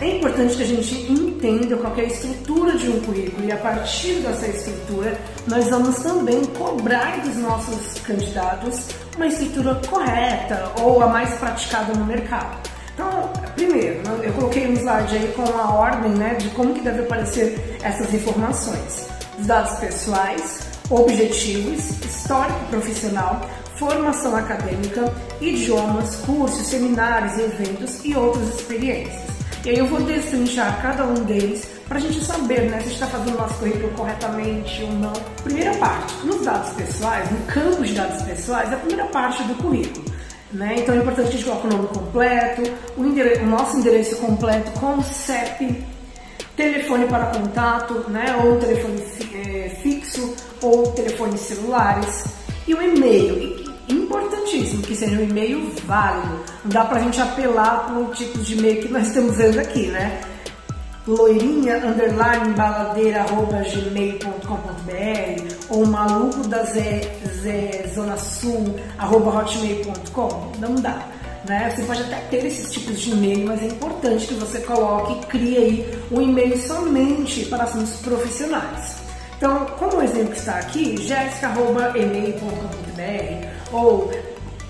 É 0.00 0.16
importante 0.16 0.56
que 0.56 0.62
a 0.62 0.66
gente 0.66 0.94
entenda 1.12 1.76
qual 1.76 1.94
é 1.94 2.00
a 2.00 2.04
estrutura 2.04 2.72
de 2.78 2.88
um 2.88 3.00
currículo 3.02 3.46
e 3.46 3.52
a 3.52 3.56
partir 3.58 4.14
dessa 4.20 4.46
estrutura 4.46 5.20
nós 5.46 5.68
vamos 5.68 5.96
também 5.96 6.42
cobrar 6.56 7.20
dos 7.20 7.36
nossos 7.36 8.00
candidatos 8.00 8.88
uma 9.16 9.26
estrutura 9.26 9.74
correta 9.90 10.72
ou 10.80 11.02
a 11.02 11.06
mais 11.06 11.34
praticada 11.34 11.92
no 11.92 12.06
mercado. 12.06 12.66
Então, 12.94 13.30
primeiro, 13.54 14.00
eu 14.22 14.32
coloquei 14.32 14.66
um 14.68 14.72
slide 14.72 15.16
aí 15.16 15.34
com 15.36 15.42
a 15.42 15.70
ordem 15.70 16.12
né, 16.12 16.34
de 16.36 16.48
como 16.50 16.72
que 16.72 16.80
deve 16.80 17.02
aparecer 17.02 17.78
essas 17.82 18.12
informações. 18.14 19.06
Os 19.38 19.46
dados 19.46 19.78
pessoais, 19.80 20.60
objetivos, 20.88 21.90
histórico 22.02 22.64
profissional, 22.70 23.42
formação 23.76 24.34
acadêmica, 24.34 25.12
idiomas, 25.42 26.16
cursos, 26.24 26.66
seminários, 26.66 27.38
eventos 27.38 28.02
e 28.02 28.14
outras 28.14 28.48
experiências. 28.48 29.29
E 29.64 29.68
aí 29.68 29.78
eu 29.78 29.86
vou 29.86 30.00
destrinchar 30.00 30.80
cada 30.80 31.04
um 31.04 31.14
deles 31.24 31.66
para 31.86 31.98
a 31.98 32.00
gente 32.00 32.24
saber 32.24 32.70
né, 32.70 32.80
se 32.80 32.92
está 32.92 33.06
fazendo 33.06 33.34
o 33.34 33.38
nosso 33.38 33.54
currículo 33.58 33.90
corretamente 33.90 34.82
ou 34.82 34.92
não. 34.92 35.12
Primeira 35.44 35.74
parte, 35.74 36.14
nos 36.24 36.42
dados 36.42 36.70
pessoais, 36.70 37.30
no 37.30 37.38
campo 37.40 37.84
de 37.84 37.92
dados 37.92 38.22
pessoais, 38.22 38.72
é 38.72 38.74
a 38.74 38.78
primeira 38.78 39.04
parte 39.06 39.42
do 39.42 39.54
currículo. 39.56 40.04
Né? 40.50 40.76
Então 40.78 40.94
é 40.94 40.98
importante 40.98 41.28
que 41.28 41.34
a 41.34 41.38
gente 41.38 41.44
coloque 41.44 41.66
o 41.66 41.70
nome 41.70 41.88
completo, 41.88 42.62
o, 42.96 43.04
endereço, 43.04 43.42
o 43.42 43.46
nosso 43.46 43.76
endereço 43.76 44.16
completo 44.16 44.70
com 44.80 45.02
CEP, 45.02 45.84
telefone 46.56 47.06
para 47.06 47.26
contato, 47.26 48.08
né? 48.08 48.40
ou 48.42 48.56
telefone 48.56 49.02
é, 49.34 49.68
fixo, 49.82 50.34
ou 50.62 50.90
telefones 50.92 51.40
celulares, 51.40 52.24
e 52.66 52.72
o 52.72 52.80
e-mail 52.80 53.59
importantíssimo 53.90 54.82
que 54.82 54.94
seja 54.94 55.16
um 55.16 55.24
e-mail 55.24 55.72
válido. 55.84 56.40
Não 56.64 56.70
dá 56.70 56.84
pra 56.84 57.00
gente 57.00 57.20
apelar 57.20 57.86
para 57.86 57.98
o 57.98 58.12
tipo 58.12 58.38
de 58.38 58.54
e-mail 58.54 58.82
que 58.82 58.88
nós 58.88 59.08
estamos 59.08 59.36
vendo 59.36 59.58
aqui, 59.58 59.88
né? 59.88 60.20
loirinha 61.06 61.78
underline 61.78 62.52
baladeira 62.54 63.22
arroba 63.22 63.62
gmail.com.br 63.62 65.54
ou 65.68 65.86
maluco 65.86 66.46
da 66.46 66.62
Zé, 66.64 67.00
Zé 67.42 67.90
Zona 67.94 68.16
Sul 68.16 68.76
arroba 68.98 69.38
hotmail.com. 69.38 70.52
Não 70.58 70.74
dá. 70.76 71.06
Né? 71.46 71.70
Você 71.70 71.82
pode 71.82 72.02
até 72.02 72.16
ter 72.30 72.46
esses 72.46 72.70
tipos 72.70 73.00
de 73.00 73.12
e-mail, 73.12 73.46
mas 73.46 73.62
é 73.62 73.66
importante 73.66 74.26
que 74.26 74.34
você 74.34 74.60
coloque 74.60 75.14
e 75.14 75.20
crie 75.26 75.56
aí 75.56 75.98
um 76.12 76.20
e-mail 76.20 76.58
somente 76.58 77.46
para 77.46 77.64
assuntos 77.64 77.96
profissionais. 77.96 78.96
Então, 79.36 79.64
como 79.78 79.96
o 79.96 80.02
exemplo 80.02 80.32
que 80.32 80.38
está 80.38 80.56
aqui, 80.56 80.98
jessica.email.com.br 80.98 83.59
ou 83.72 84.10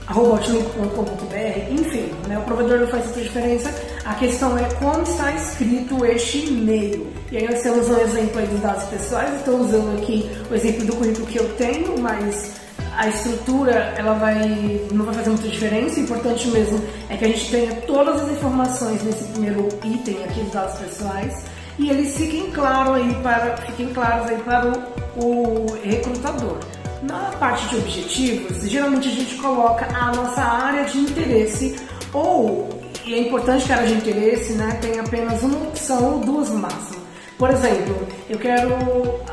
hotmail.com.br, 0.08 1.72
enfim, 1.72 2.10
né, 2.26 2.38
o 2.38 2.42
provedor 2.42 2.80
não 2.80 2.86
faz 2.88 3.04
muita 3.04 3.20
diferença, 3.20 3.72
a 4.04 4.14
questão 4.14 4.58
é 4.58 4.64
como 4.74 5.02
está 5.02 5.32
escrito 5.32 6.04
este 6.04 6.46
e-mail. 6.46 7.06
E 7.30 7.36
aí 7.36 7.48
nós 7.48 7.62
temos 7.62 7.88
um 7.88 7.98
exemplo 8.00 8.44
dos 8.46 8.60
dados 8.60 8.84
pessoais, 8.84 9.34
estou 9.36 9.60
usando 9.60 9.96
aqui 9.98 10.28
o 10.50 10.54
exemplo 10.54 10.86
do 10.86 10.96
currículo 10.96 11.26
que 11.26 11.38
eu 11.38 11.48
tenho, 11.54 11.98
mas 12.00 12.54
a 12.96 13.08
estrutura 13.08 13.94
ela 13.96 14.14
vai 14.14 14.86
não 14.92 15.04
vai 15.04 15.14
fazer 15.14 15.30
muita 15.30 15.48
diferença, 15.48 16.00
o 16.00 16.02
importante 16.02 16.48
mesmo 16.48 16.80
é 17.08 17.16
que 17.16 17.24
a 17.24 17.28
gente 17.28 17.50
tenha 17.50 17.74
todas 17.82 18.20
as 18.20 18.30
informações 18.30 19.02
nesse 19.04 19.24
primeiro 19.24 19.68
item 19.84 20.24
aqui 20.24 20.40
dos 20.40 20.52
dados 20.52 20.78
pessoais 20.78 21.44
e 21.78 21.88
eles 21.88 22.16
fiquem 22.16 22.50
claros 22.50 22.96
aí 22.96 23.14
para 23.22 23.56
fiquem 23.58 23.88
claros 23.94 24.28
aí 24.28 24.38
para 24.38 24.72
o, 25.16 25.24
o 25.24 25.72
recrutador. 25.82 26.58
Na 27.02 27.30
parte 27.38 27.66
de 27.68 27.76
objetivos, 27.76 28.68
geralmente 28.68 29.08
a 29.08 29.12
gente 29.12 29.34
coloca 29.36 29.86
a 29.86 30.12
nossa 30.14 30.42
área 30.42 30.84
de 30.84 30.98
interesse 30.98 31.76
ou, 32.12 32.68
e 33.06 33.14
é 33.14 33.20
importante 33.20 33.64
que 33.64 33.72
a 33.72 33.76
área 33.76 33.88
de 33.88 33.94
interesse 33.94 34.52
né, 34.52 34.78
tenha 34.82 35.00
apenas 35.00 35.42
uma 35.42 35.68
opção 35.68 36.14
ou 36.14 36.20
duas 36.20 36.50
no 36.50 36.58
máximo. 36.58 37.00
Por 37.38 37.48
exemplo, 37.48 38.06
eu 38.28 38.38
quero. 38.38 38.74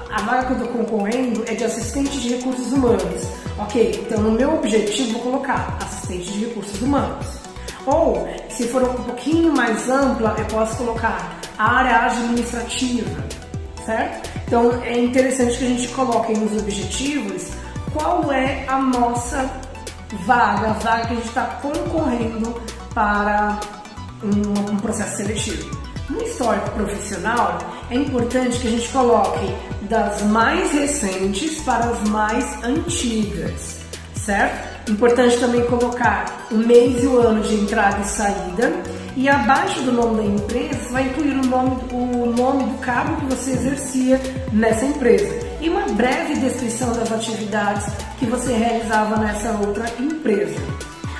A 0.09 0.21
vaga 0.21 0.45
que 0.45 0.53
eu 0.53 0.57
estou 0.65 0.81
concorrendo 0.81 1.43
é 1.45 1.55
de 1.55 1.65
assistente 1.65 2.17
de 2.21 2.35
recursos 2.35 2.71
humanos. 2.71 3.27
Ok, 3.59 4.01
então 4.05 4.21
no 4.21 4.31
meu 4.31 4.55
objetivo 4.55 5.13
vou 5.13 5.23
colocar 5.23 5.77
assistente 5.81 6.31
de 6.31 6.45
recursos 6.45 6.81
humanos. 6.81 7.25
Ou, 7.85 8.25
se 8.49 8.65
for 8.67 8.81
um 8.83 8.93
pouquinho 8.93 9.53
mais 9.53 9.89
ampla, 9.89 10.35
eu 10.37 10.45
posso 10.45 10.77
colocar 10.77 11.37
área 11.57 12.05
administrativa, 12.05 13.25
certo? 13.87 14.29
Então 14.45 14.83
é 14.83 14.99
interessante 14.99 15.57
que 15.57 15.65
a 15.65 15.69
gente 15.69 15.87
coloque 15.89 16.33
nos 16.37 16.61
objetivos 16.61 17.47
qual 17.93 18.31
é 18.31 18.65
a 18.67 18.77
nossa 18.77 19.49
vaga, 20.25 20.67
a 20.67 20.73
vaga 20.73 21.07
que 21.07 21.13
a 21.13 21.15
gente 21.15 21.27
está 21.27 21.45
concorrendo 21.61 22.61
para 22.93 23.59
um, 24.21 24.73
um 24.73 24.77
processo 24.77 25.17
seletivo. 25.17 25.77
No 26.09 26.21
histórico 26.21 26.69
profissional, 26.71 27.57
é 27.89 27.95
importante 27.95 28.59
que 28.59 28.67
a 28.67 28.71
gente 28.71 28.89
coloque 28.89 29.55
das 29.89 30.21
mais 30.23 30.71
recentes 30.71 31.61
para 31.61 31.85
as 31.85 32.09
mais 32.09 32.63
antigas, 32.63 33.79
certo? 34.13 34.91
Importante 34.91 35.37
também 35.37 35.65
colocar 35.65 36.47
o 36.49 36.55
mês 36.55 37.03
e 37.03 37.07
o 37.07 37.19
ano 37.19 37.41
de 37.41 37.55
entrada 37.55 37.99
e 37.99 38.05
saída 38.05 38.71
e 39.17 39.27
abaixo 39.27 39.81
do 39.81 39.91
nome 39.91 40.17
da 40.17 40.23
empresa 40.23 40.91
vai 40.91 41.07
incluir 41.07 41.31
o 41.31 41.45
nome, 41.47 41.75
o 41.91 42.31
nome 42.37 42.65
do 42.65 42.77
cargo 42.77 43.15
que 43.17 43.25
você 43.35 43.51
exercia 43.51 44.21
nessa 44.53 44.85
empresa. 44.85 45.47
E 45.59 45.67
uma 45.69 45.81
breve 45.93 46.35
descrição 46.35 46.93
das 46.93 47.11
atividades 47.11 47.91
que 48.19 48.27
você 48.27 48.53
realizava 48.53 49.17
nessa 49.17 49.53
outra 49.53 49.85
empresa, 49.99 50.61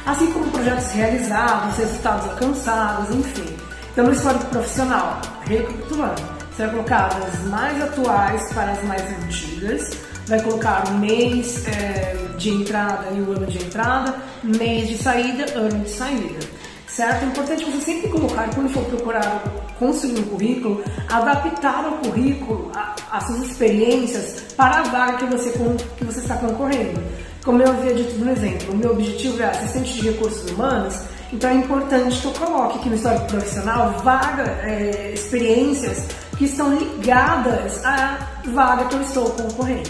assim 0.06 0.32
como 0.32 0.46
projetos 0.52 0.92
realizados, 0.92 1.76
resultados 1.76 2.30
alcançados, 2.30 3.16
enfim. 3.16 3.56
Então, 3.92 4.06
no 4.06 4.14
histórico 4.14 4.46
profissional, 4.46 5.20
recapitulando, 5.48 6.22
você 6.52 6.68
vai 6.68 6.76
colocar 6.76 7.08
as 7.08 7.44
mais 7.46 7.82
atuais 7.82 8.54
para 8.54 8.72
as 8.74 8.84
mais 8.84 9.02
antigas, 9.24 9.90
vai 10.28 10.40
colocar 10.44 10.88
o 10.88 10.94
mês 11.00 11.66
é, 11.68 12.16
de 12.38 12.52
entrada 12.52 13.08
e 13.12 13.22
o 13.22 13.32
ano 13.32 13.48
de 13.48 13.58
entrada, 13.58 14.14
mês 14.44 14.88
de 14.88 15.00
saída, 15.00 15.46
ano 15.58 15.84
de 15.84 15.90
saída 15.90 16.57
certo? 16.88 17.24
É 17.24 17.28
importante 17.28 17.66
você 17.66 17.82
sempre 17.82 18.10
colocar, 18.10 18.50
quando 18.54 18.70
for 18.70 18.84
procurar 18.86 19.44
construir 19.78 20.20
um 20.20 20.24
currículo, 20.24 20.84
adaptar 21.10 21.88
o 21.88 21.98
currículo 21.98 22.72
às 23.12 23.24
suas 23.26 23.44
experiências 23.44 24.54
para 24.56 24.80
a 24.80 24.84
vaga 24.84 25.18
que 25.18 25.26
você, 25.26 25.52
que 25.98 26.04
você 26.04 26.20
está 26.20 26.36
concorrendo. 26.38 27.02
Como 27.44 27.62
eu 27.62 27.70
havia 27.70 27.94
dito 27.94 28.18
no 28.18 28.32
exemplo, 28.32 28.74
o 28.74 28.76
meu 28.76 28.92
objetivo 28.92 29.42
é 29.42 29.46
assistente 29.46 29.94
de 29.94 30.10
recursos 30.10 30.52
humanos, 30.52 30.96
então 31.32 31.50
é 31.50 31.54
importante 31.54 32.20
que 32.20 32.26
eu 32.26 32.32
coloque 32.34 32.80
aqui 32.80 32.90
no 32.90 32.96
histórico 32.96 33.28
profissional 33.28 33.92
vaga, 34.04 34.44
é, 34.64 35.12
experiências 35.14 36.08
que 36.38 36.46
estão 36.46 36.78
ligadas 36.78 37.84
à 37.86 38.18
vaga 38.48 38.86
que 38.86 38.96
eu 38.96 39.02
estou 39.02 39.30
concorrendo. 39.32 39.90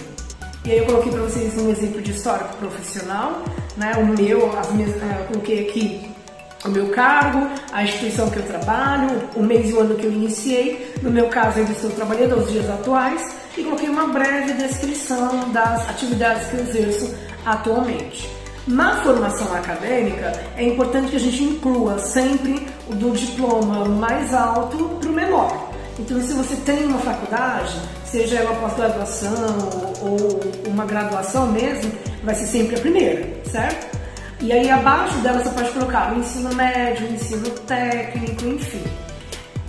E 0.66 0.72
aí 0.72 0.78
eu 0.80 0.86
coloquei 0.86 1.12
para 1.12 1.22
vocês 1.22 1.58
um 1.58 1.70
exemplo 1.72 2.02
de 2.02 2.12
histórico 2.12 2.56
profissional, 2.58 3.42
né? 3.78 3.94
O 3.98 4.06
meu, 4.06 4.58
as 4.60 4.72
minhas, 4.74 4.90
é, 5.02 5.22
eu 5.22 5.26
coloquei 5.28 5.70
aqui 5.70 6.17
o 6.66 6.70
meu 6.70 6.90
cargo, 6.90 7.48
a 7.72 7.84
instituição 7.84 8.30
que 8.30 8.38
eu 8.38 8.44
trabalho, 8.44 9.30
o 9.36 9.44
mês 9.44 9.70
e 9.70 9.74
o 9.74 9.80
ano 9.80 9.96
que 9.96 10.06
eu 10.06 10.12
iniciei. 10.12 10.94
No 11.02 11.12
meu 11.12 11.28
caso, 11.28 11.60
ainda 11.60 11.72
estou 11.72 11.90
trabalhando 11.92 12.36
aos 12.36 12.52
dias 12.52 12.70
atuais 12.70 13.36
e 13.58 13.64
coloquei 13.64 13.90
uma 13.90 14.08
breve 14.08 14.54
descrição 14.54 15.50
das 15.52 15.90
atividades 15.90 16.48
que 16.48 16.56
eu 16.56 16.62
exerço 16.62 17.16
atualmente. 17.46 18.30
Na 18.68 19.02
formação 19.02 19.54
acadêmica, 19.54 20.34
é 20.58 20.66
importante 20.66 21.12
que 21.12 21.16
a 21.16 21.20
gente 21.20 21.44
inclua 21.44 21.98
sempre 22.00 22.68
o 22.90 22.96
do 22.96 23.12
diploma 23.12 23.86
mais 23.86 24.34
alto 24.34 24.78
para 25.00 25.10
o 25.10 25.14
menor. 25.14 25.72
Então, 25.98 26.22
se 26.22 26.34
você 26.34 26.56
tem 26.58 26.86
uma 26.86 27.00
faculdade, 27.00 27.74
seja 28.06 28.36
ela 28.36 28.56
pós-graduação 28.58 29.70
ou 30.02 30.70
uma 30.70 30.86
graduação 30.86 31.48
mesmo, 31.48 31.92
vai 32.24 32.36
ser 32.36 32.46
sempre 32.46 32.76
a 32.76 32.80
primeira, 32.80 33.26
certo? 33.50 33.98
E 34.40 34.52
aí 34.52 34.70
abaixo 34.70 35.18
dela 35.20 35.44
você 35.44 35.50
pode 35.50 35.72
colocar 35.72 36.14
o 36.14 36.20
ensino 36.20 36.54
médio, 36.54 37.08
o 37.08 37.14
ensino 37.14 37.50
técnico, 37.62 38.46
enfim. 38.46 38.84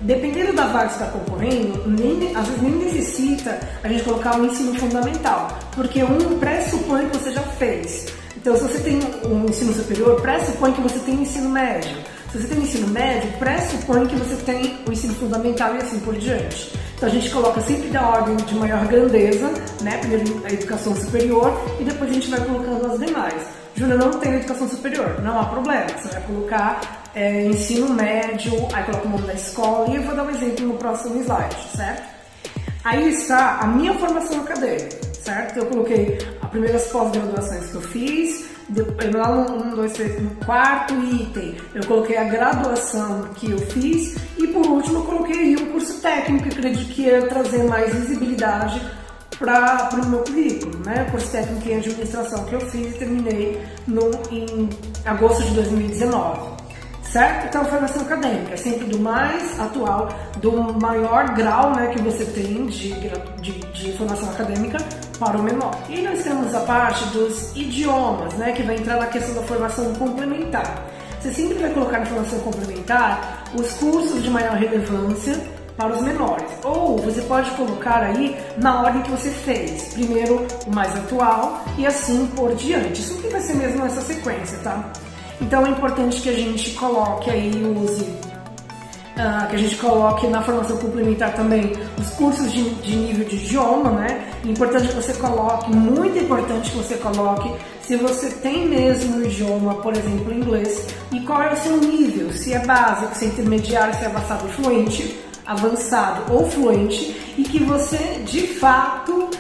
Dependendo 0.03 0.53
da 0.53 0.67
vaga 0.67 0.89
que 0.89 0.93
está 0.93 1.07
concorrendo, 1.07 1.89
nem, 1.89 2.37
às 2.37 2.47
vezes 2.47 2.63
nem 2.63 2.73
necessita 2.73 3.59
a 3.83 3.89
gente 3.89 4.05
colocar 4.05 4.39
o 4.39 4.45
ensino 4.45 4.75
fundamental, 4.75 5.59
porque 5.75 6.05
um 6.05 6.39
pressupõe 6.39 7.09
que 7.09 7.17
você 7.17 7.33
já 7.33 7.41
fez. 7.41 8.07
Então, 8.37 8.57
se 8.57 8.63
você 8.63 8.79
tem 8.79 9.01
um 9.25 9.47
ensino 9.47 9.73
superior, 9.73 10.21
pressupõe 10.21 10.73
que 10.73 10.81
você 10.81 10.99
tem 11.01 11.19
um 11.19 11.23
ensino 11.23 11.49
médio. 11.49 11.97
Se 12.31 12.39
você 12.39 12.49
tem 12.49 12.59
um 12.59 12.63
ensino 12.63 12.89
médio, 12.89 13.33
pressupõe 13.39 14.07
que 14.07 14.17
você 14.17 14.37
tem 14.45 14.79
o 14.87 14.93
ensino 14.93 15.15
fundamental 15.15 15.75
e 15.75 15.79
assim 15.79 15.99
por 16.01 16.15
diante. 16.15 16.73
Então 16.95 17.09
a 17.09 17.13
gente 17.13 17.31
coloca 17.31 17.61
sempre 17.63 17.89
da 17.89 18.07
ordem 18.07 18.37
de 18.37 18.55
maior 18.55 18.87
grandeza, 18.87 19.51
né? 19.83 19.97
Primeiro 19.99 20.43
a 20.45 20.53
educação 20.53 20.95
superior 20.95 21.53
e 21.81 21.85
depois 21.85 22.11
a 22.11 22.15
gente 22.15 22.29
vai 22.29 22.41
colocando 22.45 22.87
as 22.93 22.99
demais. 22.99 23.58
Júlia 23.79 23.97
não 23.97 24.11
tem 24.11 24.35
educação 24.35 24.69
superior, 24.69 25.21
não 25.23 25.39
há 25.39 25.45
problema. 25.47 25.87
Você 25.97 26.09
vai 26.09 26.23
colocar 26.23 26.81
é, 27.15 27.45
ensino 27.45 27.95
médio, 27.95 28.53
aí 28.73 28.83
coloca 28.83 29.07
o 29.07 29.11
nome 29.11 29.27
da 29.27 29.35
escola 29.35 29.89
e 29.89 29.97
eu 29.97 30.03
vou 30.03 30.17
dar 30.17 30.25
um 30.25 30.31
exemplo 30.31 30.67
no 30.67 30.75
próximo 30.75 31.23
slide, 31.23 31.57
certo? 31.77 32.03
Aí 32.83 33.09
está 33.09 33.61
a 33.61 33.67
minha 33.69 33.95
formação 33.95 34.41
acadêmica, 34.41 34.97
certo? 35.15 35.59
Eu 35.59 35.67
coloquei 35.67 36.19
as 36.43 36.51
primeiras 36.51 36.89
pós-graduações 36.89 37.71
que 37.71 37.75
eu 37.77 37.83
fiz, 37.83 38.49
lá 39.15 39.35
no, 39.35 39.65
um, 39.65 39.71
dois, 39.77 39.93
três, 39.93 40.21
no 40.21 40.31
quarto 40.45 40.95
item 40.95 41.57
eu 41.75 41.87
coloquei 41.87 42.17
a 42.17 42.25
graduação 42.25 43.29
que 43.37 43.51
eu 43.51 43.59
fiz 43.59 44.17
e 44.37 44.47
por 44.49 44.67
último 44.67 44.99
eu 44.99 45.05
coloquei 45.05 45.57
um 45.57 45.67
curso 45.73 46.01
técnico 46.03 46.45
que 46.45 46.59
acredito 46.59 46.93
que 46.93 47.03
ia 47.03 47.27
trazer 47.29 47.63
mais 47.65 47.95
visibilidade 47.95 48.81
para 49.39 49.91
o 49.95 50.07
meu 50.07 50.21
currículo, 50.21 50.79
né? 50.85 51.07
Curso 51.11 51.31
técnico 51.31 51.69
em 51.69 51.77
administração 51.77 52.45
que 52.45 52.55
eu 52.55 52.61
fiz 52.63 52.95
e 52.95 52.99
terminei 52.99 53.63
no, 53.87 54.11
em 54.31 54.69
agosto 55.05 55.43
de 55.45 55.55
2019. 55.55 56.59
Certo? 57.03 57.47
Então, 57.47 57.65
formação 57.65 58.03
acadêmica 58.03 58.53
é 58.53 58.57
sempre 58.57 58.85
do 58.85 58.99
mais 58.99 59.59
atual, 59.59 60.11
do 60.43 60.53
maior 60.79 61.33
grau 61.35 61.75
né, 61.75 61.87
que 61.87 62.03
você 62.03 62.23
tem 62.27 62.67
de, 62.67 62.93
de, 63.41 63.53
de 63.73 63.93
formação 63.97 64.29
acadêmica 64.29 64.77
para 65.19 65.39
o 65.39 65.43
menor. 65.43 65.75
E 65.89 66.03
nós 66.03 66.23
temos 66.23 66.55
a 66.55 66.61
parte 66.61 67.07
dos 67.07 67.57
idiomas, 67.57 68.35
né, 68.35 68.53
que 68.53 68.63
vai 68.63 68.77
entrar 68.77 68.99
na 68.99 69.07
questão 69.07 69.35
da 69.35 69.43
formação 69.43 69.95
complementar. 69.95 70.85
Você 71.19 71.33
sempre 71.33 71.55
vai 71.59 71.71
colocar 71.71 71.99
na 71.99 72.07
formação 72.07 72.39
complementar 72.41 73.45
os 73.55 73.73
cursos 73.73 74.23
de 74.23 74.29
maior 74.29 74.55
relevância 74.57 75.35
para 75.79 75.95
os 75.95 76.03
menores. 76.03 76.51
Ou 76.65 76.99
você 76.99 77.23
pode 77.23 77.49
colocar 77.53 78.03
aí 78.03 78.37
na 78.59 78.83
ordem 78.83 79.01
que 79.03 79.11
você 79.13 79.31
fez. 79.31 79.95
Primeiro 79.95 80.45
o 80.67 80.75
mais 80.75 80.95
atual 80.97 81.63
e 81.79 81.87
assim 81.87 82.27
por 82.35 82.53
diante. 82.57 83.01
Isso 83.01 83.17
que 83.23 83.29
vai 83.29 83.41
ser 83.41 83.55
mesmo 83.55 83.87
essa 83.87 84.01
sequência, 84.03 84.59
tá? 84.59 84.93
Então 85.41 85.65
é 85.65 85.71
importante 85.71 86.21
que 86.21 86.29
a 86.29 86.33
gente 86.33 86.73
coloque 86.73 87.31
aí, 87.31 87.53
use, 87.65 88.03
uh, 88.03 89.49
que 89.49 89.55
a 89.55 89.59
gente 89.59 89.77
coloque 89.77 90.27
na 90.27 90.43
formação 90.43 90.77
complementar 90.79 91.33
também 91.35 91.73
os 91.97 92.11
cursos 92.11 92.51
de, 92.53 92.69
de 92.71 92.97
nível 92.97 93.25
de 93.25 93.37
idioma, 93.37 93.93
né? 93.93 94.29
Importante 94.45 94.89
que 94.89 94.95
você 94.95 95.13
coloque, 95.15 95.71
muito 95.71 96.19
importante 96.19 96.73
que 96.73 96.77
você 96.77 96.97
coloque 96.97 97.53
se 97.83 97.97
você 97.97 98.31
tem 98.31 98.67
mesmo 98.67 99.19
o 99.19 99.25
idioma, 99.25 99.77
por 99.77 99.97
exemplo, 99.97 100.35
inglês, 100.35 100.89
e 101.13 101.21
qual 101.21 101.41
é 101.41 101.53
o 101.53 101.57
seu 101.57 101.77
nível, 101.77 102.33
se 102.33 102.53
é 102.53 102.59
básico, 102.67 103.15
se 103.15 103.27
é 103.27 103.29
intermediário, 103.29 103.95
se 103.95 104.05
é 104.05 104.07
avançado 104.07 104.49
fluente, 104.49 105.17
avançado 105.49 106.31
ou 106.33 106.49
fluente 106.49 107.35
e 107.39 107.43
que 107.43 107.59
você 107.65 108.21
de 108.25 108.47
fato 108.47 109.31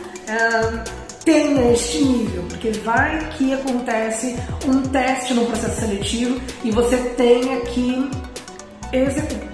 tenha 1.24 1.72
este 1.72 2.02
nível, 2.02 2.42
porque 2.48 2.70
vai 2.70 3.28
que 3.36 3.52
acontece 3.52 4.34
um 4.66 4.80
teste 4.82 5.34
no 5.34 5.44
processo 5.44 5.80
seletivo 5.80 6.40
e 6.64 6.70
você 6.70 6.96
tenha 7.16 7.60
que 7.60 8.10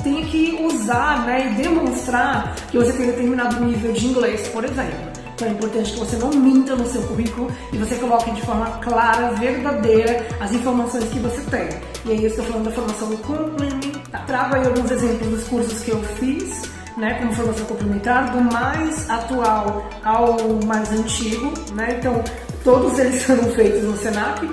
tem 0.04 0.24
que 0.26 0.56
usar 0.62 1.26
né, 1.26 1.50
e 1.50 1.62
demonstrar 1.62 2.54
que 2.70 2.78
você 2.78 2.92
tem 2.92 3.06
determinado 3.06 3.64
nível 3.64 3.92
de 3.92 4.06
inglês, 4.06 4.46
por 4.48 4.64
exemplo. 4.64 5.12
Então 5.34 5.48
é 5.48 5.50
importante 5.50 5.90
que 5.90 5.98
você 5.98 6.14
não 6.16 6.30
minta 6.30 6.76
no 6.76 6.86
seu 6.86 7.02
currículo 7.02 7.50
e 7.72 7.76
você 7.76 7.96
coloque 7.96 8.30
de 8.30 8.42
forma 8.42 8.66
clara, 8.78 9.32
verdadeira, 9.32 10.24
as 10.38 10.52
informações 10.52 11.04
que 11.10 11.18
você 11.18 11.40
tem. 11.50 11.68
E 12.04 12.12
aí 12.12 12.22
eu 12.22 12.30
estou 12.30 12.44
falando 12.44 12.66
da 12.66 12.70
formação 12.70 13.16
complementar. 13.16 14.03
Trago 14.26 14.54
aí 14.54 14.66
alguns 14.66 14.90
exemplos 14.90 15.28
dos 15.28 15.48
cursos 15.48 15.82
que 15.82 15.90
eu 15.90 16.02
fiz, 16.02 16.62
né, 16.96 17.14
como 17.14 17.32
formação 17.32 17.66
complementar, 17.66 18.30
do 18.30 18.40
mais 18.40 19.10
atual 19.10 19.88
ao 20.04 20.36
mais 20.66 20.90
antigo, 20.92 21.52
né? 21.74 21.96
Então, 21.98 22.22
todos 22.62 22.98
eles 22.98 23.22
foram 23.24 23.44
feitos 23.50 23.82
no 23.82 23.96
Senac, 23.96 24.48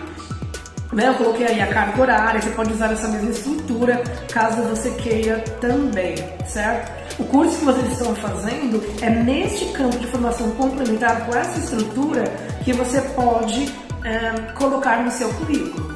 né? 0.92 1.08
Eu 1.08 1.14
coloquei 1.16 1.48
aí 1.48 1.62
a 1.62 1.68
carga 1.68 2.02
horária, 2.02 2.42
você 2.42 2.50
pode 2.50 2.74
usar 2.74 2.92
essa 2.92 3.08
mesma 3.08 3.30
estrutura 3.30 4.04
caso 4.32 4.62
você 4.64 4.92
queira 4.92 5.40
também, 5.60 6.16
certo? 6.46 7.02
O 7.20 7.24
curso 7.26 7.60
que 7.60 7.66
vocês 7.66 7.92
estão 7.92 8.16
fazendo 8.16 8.84
é 9.02 9.10
neste 9.10 9.66
campo 9.74 9.98
de 9.98 10.08
formação 10.08 10.50
complementar 10.52 11.26
com 11.26 11.36
essa 11.36 11.60
estrutura 11.60 12.24
que 12.64 12.74
você 12.74 13.02
pode 13.02 13.72
é, 14.04 14.52
colocar 14.54 15.04
no 15.04 15.12
seu 15.12 15.30
currículo. 15.34 15.91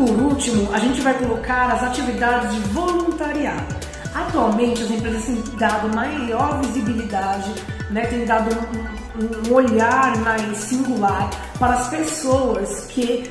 Por 0.00 0.18
último, 0.18 0.72
a 0.72 0.78
gente 0.78 1.02
vai 1.02 1.12
colocar 1.12 1.72
as 1.72 1.82
atividades 1.82 2.54
de 2.54 2.60
voluntariado. 2.70 3.76
Atualmente, 4.14 4.82
as 4.82 4.90
empresas 4.90 5.26
têm 5.26 5.42
dado 5.58 5.94
maior 5.94 6.58
visibilidade, 6.62 7.52
né, 7.90 8.06
têm 8.06 8.24
dado 8.24 8.48
um, 8.50 9.50
um 9.50 9.54
olhar 9.54 10.16
mais 10.20 10.56
singular 10.56 11.28
para 11.58 11.74
as 11.74 11.88
pessoas 11.88 12.86
que 12.86 13.30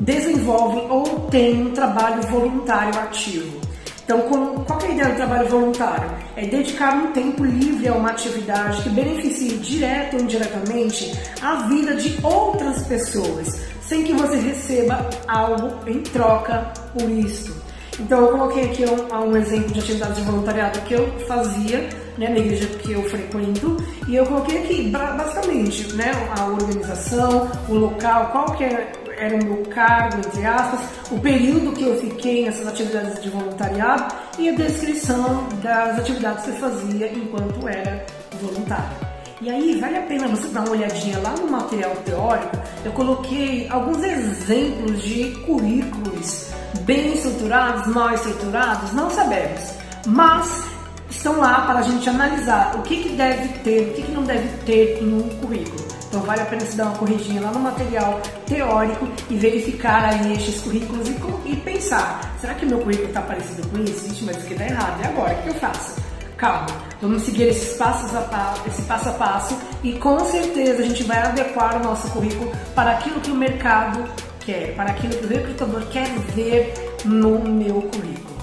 desenvolvem 0.00 0.90
ou 0.90 1.28
têm 1.28 1.66
um 1.66 1.72
trabalho 1.72 2.22
voluntário 2.22 2.98
ativo. 2.98 3.60
Então, 4.02 4.20
qual 4.66 4.80
é 4.80 4.86
a 4.86 4.90
ideia 4.92 5.08
do 5.10 5.16
trabalho 5.16 5.48
voluntário? 5.50 6.10
É 6.34 6.46
dedicar 6.46 6.94
um 6.94 7.12
tempo 7.12 7.44
livre 7.44 7.88
a 7.88 7.92
uma 7.92 8.10
atividade 8.10 8.82
que 8.82 8.88
beneficie 8.88 9.58
direto 9.58 10.14
ou 10.14 10.22
indiretamente 10.22 11.12
a 11.42 11.66
vida 11.68 11.94
de 11.96 12.18
outras 12.24 12.86
pessoas, 12.86 13.60
sem 13.88 14.04
que 14.04 14.12
você 14.12 14.36
receba 14.36 15.08
algo 15.26 15.88
em 15.88 16.00
troca 16.02 16.72
por 16.92 17.08
isso. 17.08 17.64
Então, 17.98 18.20
eu 18.20 18.28
coloquei 18.28 18.64
aqui 18.64 18.84
um, 18.84 19.30
um 19.30 19.36
exemplo 19.36 19.72
de 19.72 19.80
atividade 19.80 20.16
de 20.16 20.22
voluntariado 20.22 20.80
que 20.80 20.94
eu 20.94 21.18
fazia 21.26 21.78
né, 22.18 22.28
na 22.28 22.38
igreja 22.38 22.66
que 22.66 22.92
eu 22.92 23.02
frequento 23.04 23.76
e 24.06 24.16
eu 24.16 24.26
coloquei 24.26 24.58
aqui 24.58 24.90
basicamente 24.90 25.94
né, 25.94 26.12
a 26.38 26.46
organização, 26.46 27.50
o 27.68 27.74
local, 27.74 28.28
qual 28.32 28.44
que 28.56 28.64
é 28.64 28.92
era 29.18 29.34
o 29.34 29.44
meu 29.44 29.62
cargo, 29.70 30.18
entre 30.18 30.44
aspas, 30.44 30.80
o 31.10 31.18
período 31.18 31.72
que 31.72 31.84
eu 31.84 31.98
fiquei 31.98 32.44
nessas 32.44 32.66
atividades 32.66 33.22
de 33.22 33.30
voluntariado 33.30 34.14
e 34.38 34.50
a 34.50 34.52
descrição 34.52 35.48
das 35.62 36.00
atividades 36.00 36.44
que 36.44 36.50
eu 36.50 36.56
fazia 36.56 37.12
enquanto 37.12 37.66
era 37.66 38.04
voluntário. 38.40 39.05
E 39.42 39.50
aí 39.50 39.78
vale 39.78 39.98
a 39.98 40.02
pena 40.02 40.28
você 40.28 40.48
dar 40.48 40.60
uma 40.60 40.70
olhadinha 40.70 41.18
lá 41.18 41.30
no 41.32 41.50
material 41.50 41.94
teórico. 41.96 42.56
Eu 42.82 42.92
coloquei 42.92 43.68
alguns 43.68 44.02
exemplos 44.02 45.02
de 45.02 45.30
currículos 45.44 46.50
bem 46.84 47.12
estruturados, 47.12 47.86
mal 47.88 48.14
estruturados, 48.14 48.92
não 48.94 49.10
sabemos, 49.10 49.74
mas 50.06 50.64
estão 51.10 51.38
lá 51.38 51.66
para 51.66 51.80
a 51.80 51.82
gente 51.82 52.08
analisar 52.08 52.76
o 52.76 52.82
que, 52.82 53.02
que 53.02 53.08
deve 53.10 53.48
ter, 53.58 53.90
o 53.90 53.94
que, 53.94 54.02
que 54.02 54.12
não 54.12 54.22
deve 54.22 54.48
ter 54.64 55.02
um 55.02 55.28
currículo. 55.40 55.84
Então 56.08 56.20
vale 56.22 56.40
a 56.40 56.46
pena 56.46 56.64
se 56.64 56.76
dar 56.76 56.84
uma 56.84 56.96
corridinha 56.96 57.42
lá 57.42 57.50
no 57.50 57.60
material 57.60 58.20
teórico 58.46 59.06
e 59.28 59.36
verificar 59.36 60.02
aí 60.04 60.32
estes 60.32 60.62
currículos 60.62 61.08
e, 61.08 61.50
e 61.50 61.56
pensar, 61.56 62.36
será 62.40 62.54
que 62.54 62.64
meu 62.64 62.78
currículo 62.78 63.08
está 63.08 63.20
parecido 63.20 63.68
com 63.68 63.82
isso? 63.82 64.06
Mas 64.24 64.36
isso 64.36 64.46
aqui 64.46 64.52
está 64.54 64.64
errado, 64.64 65.02
e 65.02 65.06
agora? 65.06 65.34
O 65.34 65.42
que 65.42 65.48
eu 65.48 65.54
faço? 65.56 66.05
Calma, 66.36 66.66
vamos 67.00 67.22
seguir 67.22 67.44
esses 67.44 67.78
passos 67.78 68.14
a 68.14 68.20
passo, 68.20 68.60
esse 68.68 68.82
passo 68.82 69.08
a 69.08 69.12
passo 69.12 69.58
e 69.82 69.94
com 69.94 70.18
certeza 70.26 70.82
a 70.82 70.86
gente 70.86 71.02
vai 71.02 71.16
adequar 71.16 71.80
o 71.80 71.84
nosso 71.84 72.10
currículo 72.10 72.52
para 72.74 72.90
aquilo 72.90 73.18
que 73.22 73.30
o 73.30 73.34
mercado 73.34 74.04
quer, 74.40 74.74
para 74.76 74.90
aquilo 74.90 75.14
que 75.16 75.24
o 75.24 75.28
recrutador 75.28 75.86
quer 75.86 76.10
ver 76.34 76.74
no 77.06 77.38
meu 77.40 77.80
currículo. 77.80 78.36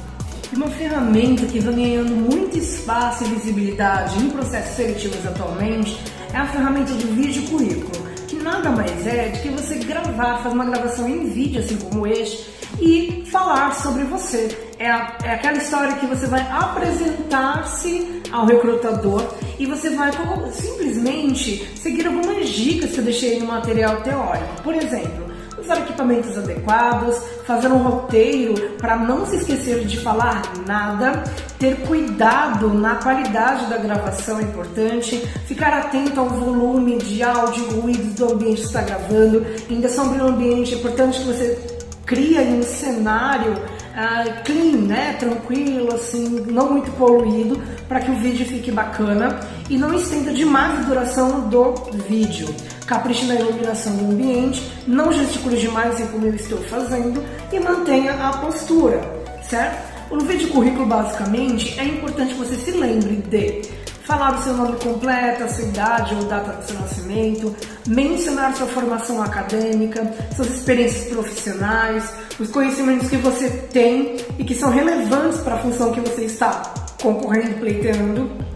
E 0.52 0.56
uma 0.56 0.70
ferramenta 0.70 1.46
que 1.46 1.60
vem 1.60 1.76
ganhando 1.76 2.16
muito 2.16 2.58
espaço 2.58 3.26
e 3.26 3.28
visibilidade 3.28 4.18
em 4.18 4.30
processos 4.32 4.76
seletivos 4.76 5.26
atualmente 5.28 5.96
é 6.34 6.38
a 6.38 6.48
ferramenta 6.48 6.94
de 6.94 7.06
vídeo 7.06 7.44
currículo, 7.44 8.08
que 8.28 8.38
nada 8.38 8.72
mais 8.72 9.06
é 9.06 9.30
do 9.30 9.40
que 9.40 9.50
você 9.50 9.76
gravar, 9.76 10.42
fazer 10.42 10.56
uma 10.56 10.66
gravação 10.66 11.08
em 11.08 11.30
vídeo, 11.30 11.60
assim 11.60 11.78
como 11.78 12.08
este, 12.08 12.50
e 12.80 13.24
falar 13.32 13.74
sobre 13.76 14.04
você. 14.04 14.58
É, 14.80 14.90
a, 14.90 15.18
é 15.24 15.32
aquela 15.32 15.58
história 15.58 15.96
que 15.96 16.06
você 16.06 16.28
vai 16.28 16.42
apresentar-se 16.50 18.22
ao 18.32 18.46
recrutador 18.46 19.24
e 19.60 19.66
você 19.66 19.92
vai 19.92 20.12
simplesmente 20.52 21.78
seguir 21.78 22.08
algumas 22.08 22.50
dicas 22.50 22.92
que 22.92 22.98
eu 22.98 23.04
deixei 23.04 23.40
no 23.40 23.48
material 23.48 24.02
teórico. 24.02 24.62
Por 24.64 24.76
exemplo, 24.76 25.34
usar 25.64 25.80
equipamentos 25.80 26.38
adequados, 26.38 27.18
fazer 27.46 27.70
um 27.70 27.78
roteiro 27.78 28.72
para 28.78 28.98
não 28.98 29.26
se 29.26 29.38
esquecer 29.38 29.86
de 29.86 30.00
falar 30.00 30.42
nada, 30.68 31.24
ter 31.58 31.76
cuidado 31.88 32.74
na 32.74 32.96
qualidade 32.96 33.68
da 33.68 33.78
gravação 33.78 34.40
é 34.40 34.44
importante, 34.44 35.18
ficar 35.46 35.74
atento 35.74 36.20
ao 36.20 36.28
volume 36.28 36.98
de 36.98 37.24
áudio, 37.24 37.82
ruídos 37.82 38.14
do 38.16 38.34
ambiente 38.34 38.62
que 38.62 38.68
está 38.68 38.82
gravando, 38.82 39.46
ainda 39.70 39.88
sombrio 39.88 40.26
o 40.26 40.30
ambiente, 40.30 40.74
é 40.74 40.78
importante 40.78 41.20
que 41.20 41.26
você 41.26 41.73
crie 42.06 42.40
um 42.40 42.64
cenário 42.64 43.54
uh, 43.54 44.44
clean, 44.44 44.88
né? 44.88 45.16
tranquilo, 45.20 45.94
assim, 45.94 46.46
não 46.50 46.72
muito 46.72 46.92
poluído, 46.92 47.62
para 47.88 48.00
que 48.00 48.12
o 48.12 48.16
vídeo 48.16 48.46
fique 48.46 48.72
bacana 48.72 49.40
e 49.70 49.78
não 49.78 49.94
estenda 49.94 50.32
demais 50.32 50.80
a 50.80 50.82
duração 50.84 51.50
do 51.50 51.74
vídeo. 52.08 52.54
Capriche 52.86 53.26
na 53.26 53.36
iluminação 53.36 53.96
do 53.96 54.12
ambiente, 54.12 54.72
não 54.86 55.12
gesticule 55.12 55.58
demais 55.58 55.96
assim 55.96 56.08
como 56.08 56.28
eu 56.28 56.36
estou 56.36 56.58
fazendo 56.64 57.24
e 57.52 57.60
mantenha 57.60 58.14
a 58.14 58.38
postura, 58.38 59.02
certo? 59.42 59.94
No 60.12 60.20
vídeo 60.20 60.50
currículo, 60.50 60.86
basicamente, 60.86 61.80
é 61.80 61.86
importante 61.86 62.34
que 62.34 62.40
você 62.40 62.56
se 62.56 62.72
lembre 62.72 63.16
de 63.16 63.62
falar 64.06 64.36
o 64.36 64.44
seu 64.44 64.54
nome 64.54 64.78
completo, 64.78 65.44
a 65.44 65.48
sua 65.48 65.66
idade 65.66 66.16
ou 66.16 66.24
data 66.24 66.54
do 66.54 66.66
seu 66.66 66.80
nascimento, 66.80 67.56
mencionar 67.88 68.56
sua 68.56 68.68
formação 68.68 69.22
acadêmica, 69.22 70.14
suas 70.36 70.50
experiências 70.50 71.10
profissionais, 71.10 72.14
os 72.40 72.50
conhecimentos 72.50 73.10
que 73.10 73.18
você 73.18 73.50
tem 73.50 74.18
e 74.38 74.44
que 74.44 74.56
são 74.56 74.70
relevantes 74.70 75.40
para 75.40 75.56
a 75.56 75.60
função 75.60 75.92
que 75.92 76.02
você 76.02 76.26
está 76.26 76.74
concorrendo, 77.02 77.60
pleiteando. 77.60 78.53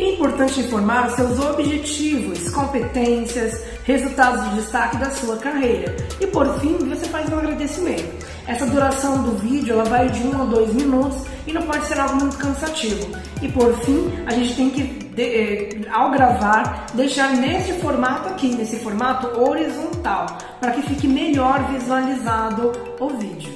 É 0.00 0.14
importante 0.14 0.60
informar 0.60 1.08
os 1.08 1.14
seus 1.14 1.38
objetivos, 1.38 2.48
competências, 2.48 3.62
resultados 3.84 4.48
de 4.48 4.62
destaque 4.62 4.96
da 4.96 5.10
sua 5.10 5.36
carreira. 5.36 5.94
E 6.18 6.26
por 6.26 6.58
fim, 6.58 6.78
você 6.78 7.04
faz 7.04 7.30
um 7.30 7.38
agradecimento. 7.38 8.26
Essa 8.46 8.64
duração 8.64 9.22
do 9.22 9.32
vídeo 9.32 9.74
ela 9.74 9.84
vai 9.84 10.08
de 10.08 10.22
1 10.22 10.30
um 10.30 10.40
a 10.40 10.44
2 10.46 10.72
minutos 10.72 11.26
e 11.46 11.52
não 11.52 11.60
pode 11.62 11.84
ser 11.84 12.00
algo 12.00 12.16
muito 12.16 12.38
cansativo. 12.38 13.14
E 13.42 13.48
por 13.50 13.74
fim, 13.80 14.10
a 14.24 14.32
gente 14.32 14.54
tem 14.54 14.70
que, 14.70 14.84
de, 14.84 15.22
eh, 15.22 15.80
ao 15.92 16.10
gravar, 16.10 16.86
deixar 16.94 17.36
nesse 17.36 17.74
formato 17.74 18.30
aqui, 18.30 18.54
nesse 18.54 18.76
formato 18.76 19.38
horizontal, 19.38 20.24
para 20.58 20.70
que 20.70 20.80
fique 20.80 21.06
melhor 21.06 21.70
visualizado 21.70 22.72
o 22.98 23.08
vídeo. 23.10 23.52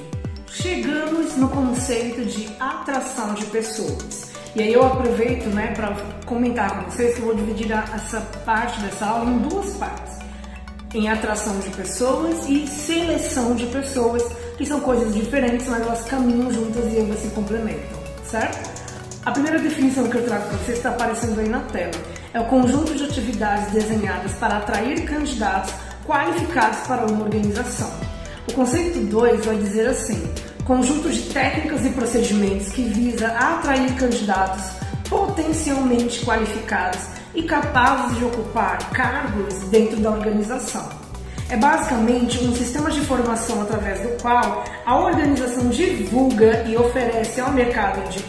Chegamos 0.47 1.35
no 1.37 1.49
conceito 1.49 2.23
de 2.23 2.47
atração 2.59 3.33
de 3.33 3.45
pessoas. 3.47 4.24
E 4.55 4.63
aí 4.63 4.71
eu 4.71 4.85
aproveito 4.85 5.47
né, 5.47 5.73
para 5.75 5.93
comentar 6.25 6.77
com 6.77 6.89
vocês 6.89 7.13
que 7.13 7.19
eu 7.19 7.25
vou 7.25 7.35
dividir 7.35 7.69
essa 7.73 8.21
parte 8.45 8.79
dessa 8.79 9.05
aula 9.05 9.29
em 9.29 9.39
duas 9.39 9.75
partes. 9.75 10.13
Em 10.93 11.09
atração 11.09 11.59
de 11.59 11.69
pessoas 11.71 12.47
e 12.47 12.65
seleção 12.65 13.53
de 13.53 13.65
pessoas 13.65 14.23
que 14.57 14.65
são 14.65 14.79
coisas 14.79 15.13
diferentes, 15.13 15.67
mas 15.67 15.81
elas 15.81 16.05
caminham 16.05 16.49
juntas 16.53 16.85
e 16.93 16.99
elas 16.99 17.19
se 17.19 17.27
complementam, 17.31 17.99
certo? 18.23 18.71
A 19.25 19.31
primeira 19.31 19.59
definição 19.59 20.07
que 20.07 20.15
eu 20.15 20.23
trago 20.23 20.47
para 20.47 20.57
vocês 20.59 20.77
está 20.77 20.91
aparecendo 20.91 21.37
aí 21.41 21.49
na 21.49 21.59
tela. 21.59 21.91
É 22.33 22.39
o 22.39 22.45
conjunto 22.45 22.95
de 22.95 23.03
atividades 23.03 23.73
desenhadas 23.73 24.31
para 24.33 24.59
atrair 24.59 25.03
candidatos 25.03 25.73
qualificados 26.05 26.79
para 26.87 27.05
uma 27.07 27.25
organização. 27.25 27.91
O 28.47 28.53
conceito 28.53 28.99
2 28.99 29.45
vai 29.45 29.57
dizer 29.57 29.87
assim: 29.87 30.31
conjunto 30.65 31.09
de 31.09 31.21
técnicas 31.31 31.85
e 31.85 31.89
procedimentos 31.91 32.69
que 32.69 32.81
visa 32.81 33.27
atrair 33.27 33.93
candidatos 33.95 34.63
potencialmente 35.07 36.25
qualificados 36.25 37.01
e 37.35 37.43
capazes 37.43 38.17
de 38.17 38.25
ocupar 38.25 38.77
cargos 38.89 39.53
dentro 39.69 39.97
da 39.97 40.09
organização. 40.09 40.89
É 41.49 41.55
basicamente 41.55 42.43
um 42.43 42.55
sistema 42.55 42.89
de 42.89 43.01
formação 43.01 43.61
através 43.61 44.01
do 44.01 44.19
qual 44.19 44.63
a 44.83 44.99
organização 44.99 45.69
divulga 45.69 46.63
e 46.67 46.75
oferece 46.75 47.39
ao 47.39 47.51
mercado 47.51 48.01
de 48.09 48.23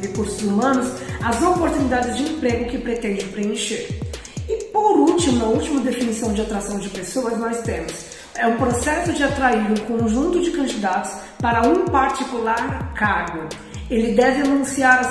recursos 0.00 0.42
humanos 0.42 0.88
as 1.22 1.42
oportunidades 1.42 2.16
de 2.16 2.32
emprego 2.32 2.70
que 2.70 2.78
pretende 2.78 3.26
preencher. 3.26 4.00
E 4.48 4.64
por 4.72 4.96
último, 4.96 5.44
a 5.44 5.48
última 5.48 5.82
definição 5.82 6.32
de 6.32 6.40
atração 6.40 6.78
de 6.78 6.88
pessoas, 6.88 7.38
nós 7.38 7.60
temos 7.60 7.92
é 8.36 8.46
um 8.46 8.56
processo 8.56 9.12
de 9.12 9.22
atrair 9.22 9.70
um 9.70 9.98
conjunto 9.98 10.40
de 10.40 10.50
candidatos 10.50 11.12
para 11.40 11.66
um 11.66 11.84
particular 11.84 12.92
cargo. 12.94 13.48
Ele 13.90 14.14
deve 14.14 14.42
anunciar 14.42 15.02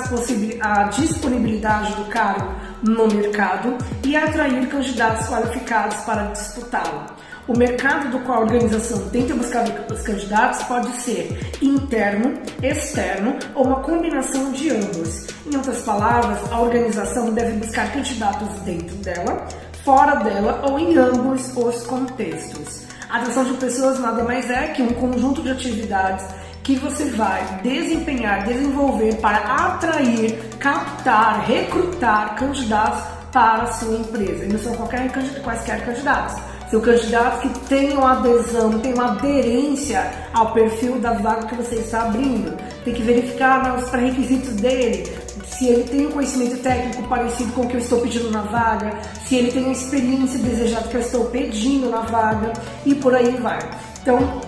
a 0.60 0.82
disponibilidade 0.84 1.94
do 1.94 2.04
cargo 2.06 2.52
no 2.82 3.06
mercado 3.06 3.78
e 4.04 4.16
atrair 4.16 4.66
candidatos 4.66 5.28
qualificados 5.28 5.96
para 5.98 6.24
disputá-lo. 6.32 7.06
O 7.46 7.56
mercado 7.56 8.10
do 8.10 8.20
qual 8.20 8.38
a 8.38 8.40
organização 8.42 9.08
tenta 9.10 9.34
buscar 9.34 9.64
os 9.90 10.02
candidatos 10.02 10.62
pode 10.64 10.90
ser 11.02 11.52
interno, 11.60 12.40
externo 12.62 13.36
ou 13.54 13.66
uma 13.66 13.80
combinação 13.80 14.52
de 14.52 14.70
ambos. 14.70 15.26
Em 15.46 15.56
outras 15.56 15.82
palavras, 15.82 16.38
a 16.50 16.60
organização 16.60 17.32
deve 17.32 17.52
buscar 17.58 17.92
candidatos 17.92 18.48
dentro 18.60 18.94
dela, 18.96 19.46
fora 19.84 20.16
dela 20.16 20.62
ou 20.68 20.78
em 20.78 20.96
ambos 20.96 21.56
os 21.56 21.84
contextos. 21.84 22.81
Atração 23.12 23.44
de 23.44 23.52
pessoas 23.58 24.00
nada 24.00 24.24
mais 24.24 24.48
é 24.48 24.68
que 24.68 24.80
um 24.80 24.94
conjunto 24.94 25.42
de 25.42 25.50
atividades 25.50 26.24
que 26.62 26.76
você 26.76 27.04
vai 27.10 27.60
desempenhar, 27.62 28.42
desenvolver 28.46 29.16
para 29.16 29.36
atrair, 29.36 30.42
captar, 30.58 31.44
recrutar 31.44 32.34
candidatos 32.36 33.04
para 33.30 33.64
a 33.64 33.72
sua 33.72 33.96
empresa. 33.96 34.46
E 34.46 34.48
não 34.48 34.58
são 34.58 34.74
qualquer, 34.76 35.12
quaisquer 35.42 35.84
candidatos 35.84 36.40
seu 36.72 36.80
candidato 36.80 37.42
que 37.42 37.58
tenha 37.68 37.98
adesão, 37.98 38.78
tenha 38.78 38.94
uma 38.94 39.08
aderência 39.12 40.10
ao 40.32 40.54
perfil 40.54 40.98
da 40.98 41.12
vaga 41.12 41.46
que 41.46 41.54
você 41.54 41.74
está 41.74 42.04
abrindo. 42.04 42.56
Tem 42.82 42.94
que 42.94 43.02
verificar 43.02 43.62
né, 43.62 43.76
os 43.78 43.90
pré-requisitos 43.90 44.54
dele, 44.54 45.06
se 45.52 45.68
ele 45.68 45.84
tem 45.84 46.06
um 46.06 46.10
conhecimento 46.10 46.56
técnico 46.62 47.02
parecido 47.08 47.52
com 47.52 47.62
o 47.62 47.68
que 47.68 47.74
eu 47.74 47.80
estou 47.80 48.00
pedindo 48.00 48.30
na 48.30 48.42
vaga, 48.42 48.98
se 49.24 49.36
ele 49.36 49.52
tem 49.52 49.66
a 49.66 49.72
experiência 49.72 50.38
desejada 50.38 50.88
que 50.88 50.96
eu 50.96 51.00
estou 51.00 51.26
pedindo 51.26 51.90
na 51.90 52.00
vaga 52.00 52.52
e 52.86 52.94
por 52.94 53.14
aí 53.14 53.36
vai. 53.36 53.58
Então, 54.00 54.40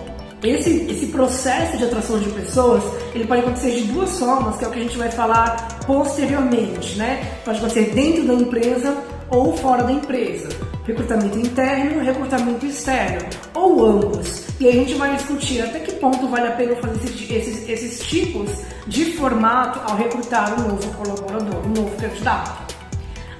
esse, 0.43 0.85
esse 0.89 1.07
processo 1.07 1.77
de 1.77 1.85
atração 1.85 2.19
de 2.19 2.29
pessoas, 2.29 2.83
ele 3.13 3.25
pode 3.25 3.41
acontecer 3.41 3.71
de 3.71 3.83
duas 3.83 4.17
formas, 4.19 4.57
que 4.57 4.65
é 4.65 4.67
o 4.67 4.71
que 4.71 4.79
a 4.79 4.83
gente 4.83 4.97
vai 4.97 5.09
falar 5.09 5.79
posteriormente, 5.85 6.97
né? 6.97 7.39
Pode 7.43 7.59
acontecer 7.59 7.91
dentro 7.93 8.25
da 8.27 8.33
empresa 8.33 8.97
ou 9.29 9.55
fora 9.57 9.83
da 9.83 9.91
empresa 9.91 10.49
recrutamento 10.85 11.39
interno 11.39 12.03
recrutamento 12.03 12.65
externo, 12.65 13.27
ou 13.53 13.85
ambos. 13.85 14.45
E 14.59 14.67
a 14.67 14.71
gente 14.71 14.93
vai 14.93 15.15
discutir 15.15 15.61
até 15.61 15.79
que 15.79 15.93
ponto 15.93 16.27
vale 16.27 16.47
a 16.47 16.51
pena 16.51 16.75
fazer 16.77 16.95
esses, 17.03 17.29
esses, 17.29 17.69
esses 17.69 18.07
tipos 18.07 18.49
de 18.87 19.05
formato 19.13 19.79
ao 19.89 19.97
recrutar 19.97 20.53
um 20.59 20.69
novo 20.69 20.93
colaborador, 20.93 21.65
um 21.65 21.69
novo 21.69 21.95
candidato. 21.97 22.75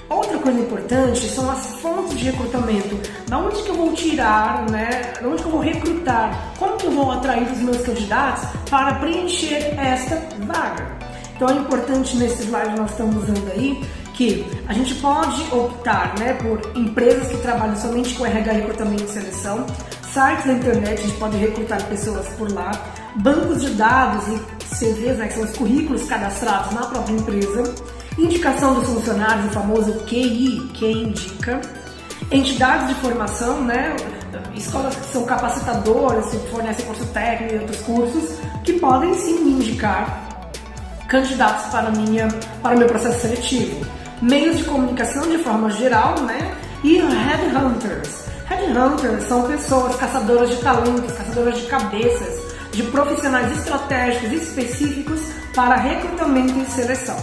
Outra 0.10 0.38
coisa 0.38 0.60
importante 0.60 1.28
são 1.30 1.50
as 1.50 1.66
fontes 1.82 2.18
de 2.18 2.26
recrutamento. 2.26 2.96
Da 3.28 3.40
onde 3.40 3.64
que 3.64 3.70
eu 3.70 3.76
vou 3.76 3.94
tirar, 3.94 4.70
né? 4.70 5.14
Da 5.20 5.28
onde 5.28 5.42
que 5.42 5.48
eu 5.48 5.52
vou 5.52 5.62
recrutar? 5.62 6.54
Como 6.60 6.78
que 6.78 6.86
eu 6.86 6.92
vou 6.92 7.12
atrair 7.12 7.52
os 7.52 7.58
meus 7.60 7.82
candidatos 7.82 8.48
para 8.70 8.96
preencher 8.96 9.74
esta 9.80 10.16
vaga? 10.46 10.96
Então 11.36 11.50
é 11.50 11.54
importante 11.54 12.16
nesse 12.18 12.44
slide 12.44 12.78
nós 12.78 12.92
estamos 12.92 13.24
usando 13.24 13.52
aí 13.52 13.84
que 14.16 14.46
a 14.68 14.74
gente 14.74 14.96
pode 14.96 15.44
optar 15.54 16.18
né, 16.18 16.34
por 16.34 16.60
empresas 16.76 17.28
que 17.28 17.38
trabalham 17.38 17.76
somente 17.76 18.16
com 18.16 18.26
RH, 18.26 18.52
recrutamento 18.52 19.04
e 19.04 19.08
seleção, 19.08 19.66
sites 20.14 20.46
da 20.46 20.54
internet, 20.54 21.02
a 21.02 21.06
gente 21.06 21.18
pode 21.18 21.38
recrutar 21.38 21.84
pessoas 21.88 22.26
por 22.38 22.52
lá, 22.52 22.72
bancos 23.18 23.62
de 23.62 23.72
dados 23.72 24.24
e 24.30 24.56
CVs, 24.76 25.18
né, 25.18 25.28
que 25.28 25.34
são 25.34 25.44
os 25.44 25.58
currículos 25.58 26.04
cadastrados 26.06 26.74
na 26.74 26.88
própria 26.88 27.14
empresa, 27.14 27.76
indicação 28.18 28.76
dos 28.76 28.88
funcionários, 28.88 29.48
o 29.48 29.50
famoso 29.50 29.94
QI, 30.06 30.70
quem 30.74 31.10
indica, 31.10 31.60
entidades 32.32 32.88
de 32.88 32.96
formação, 32.96 33.62
né, 33.64 33.96
escolas 34.56 34.96
que 34.96 35.12
são 35.12 35.26
capacitadoras, 35.26 36.28
que 36.28 36.38
fornecem 36.50 36.86
curso 36.86 37.06
técnico 37.08 37.54
e 37.54 37.60
outros 37.60 37.82
cursos, 37.82 38.38
que 38.64 38.74
podem 38.80 39.14
sim 39.14 39.44
me 39.44 39.52
indicar 39.52 40.24
candidatos 41.10 41.66
para, 41.68 41.92
minha, 41.92 42.28
para 42.64 42.76
o 42.76 42.80
meu 42.80 42.88
processo 42.88 43.20
seletivo 43.20 43.95
meios 44.22 44.58
de 44.58 44.64
comunicação 44.64 45.30
de 45.30 45.38
forma 45.40 45.70
geral, 45.72 46.20
né? 46.22 46.56
E 46.84 46.98
headhunters. 46.98 48.26
Headhunters 48.48 49.24
são 49.24 49.48
pessoas 49.48 49.96
caçadoras 49.96 50.50
de 50.50 50.58
talentos, 50.58 51.12
caçadoras 51.14 51.58
de 51.58 51.68
cabeças, 51.68 52.54
de 52.72 52.84
profissionais 52.84 53.52
estratégicos 53.58 54.32
específicos 54.32 55.22
para 55.56 55.76
recrutamento 55.76 56.60
e 56.60 56.66
seleção. 56.66 57.18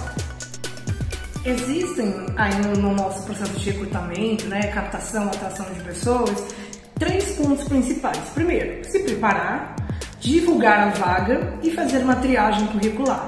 Existem 1.44 2.14
aí 2.36 2.54
no 2.76 2.92
nosso 2.94 3.24
processo 3.24 3.52
de 3.52 3.70
recrutamento, 3.70 4.46
né, 4.46 4.62
captação, 4.68 5.24
atração 5.24 5.66
de 5.74 5.80
pessoas, 5.80 6.54
três 6.98 7.32
pontos 7.32 7.64
principais. 7.64 8.18
Primeiro, 8.32 8.84
se 8.84 9.00
preparar, 9.00 9.74
divulgar 10.20 10.88
a 10.88 10.90
vaga 10.90 11.54
e 11.62 11.70
fazer 11.72 11.98
uma 11.98 12.16
triagem 12.16 12.66
curricular, 12.68 13.26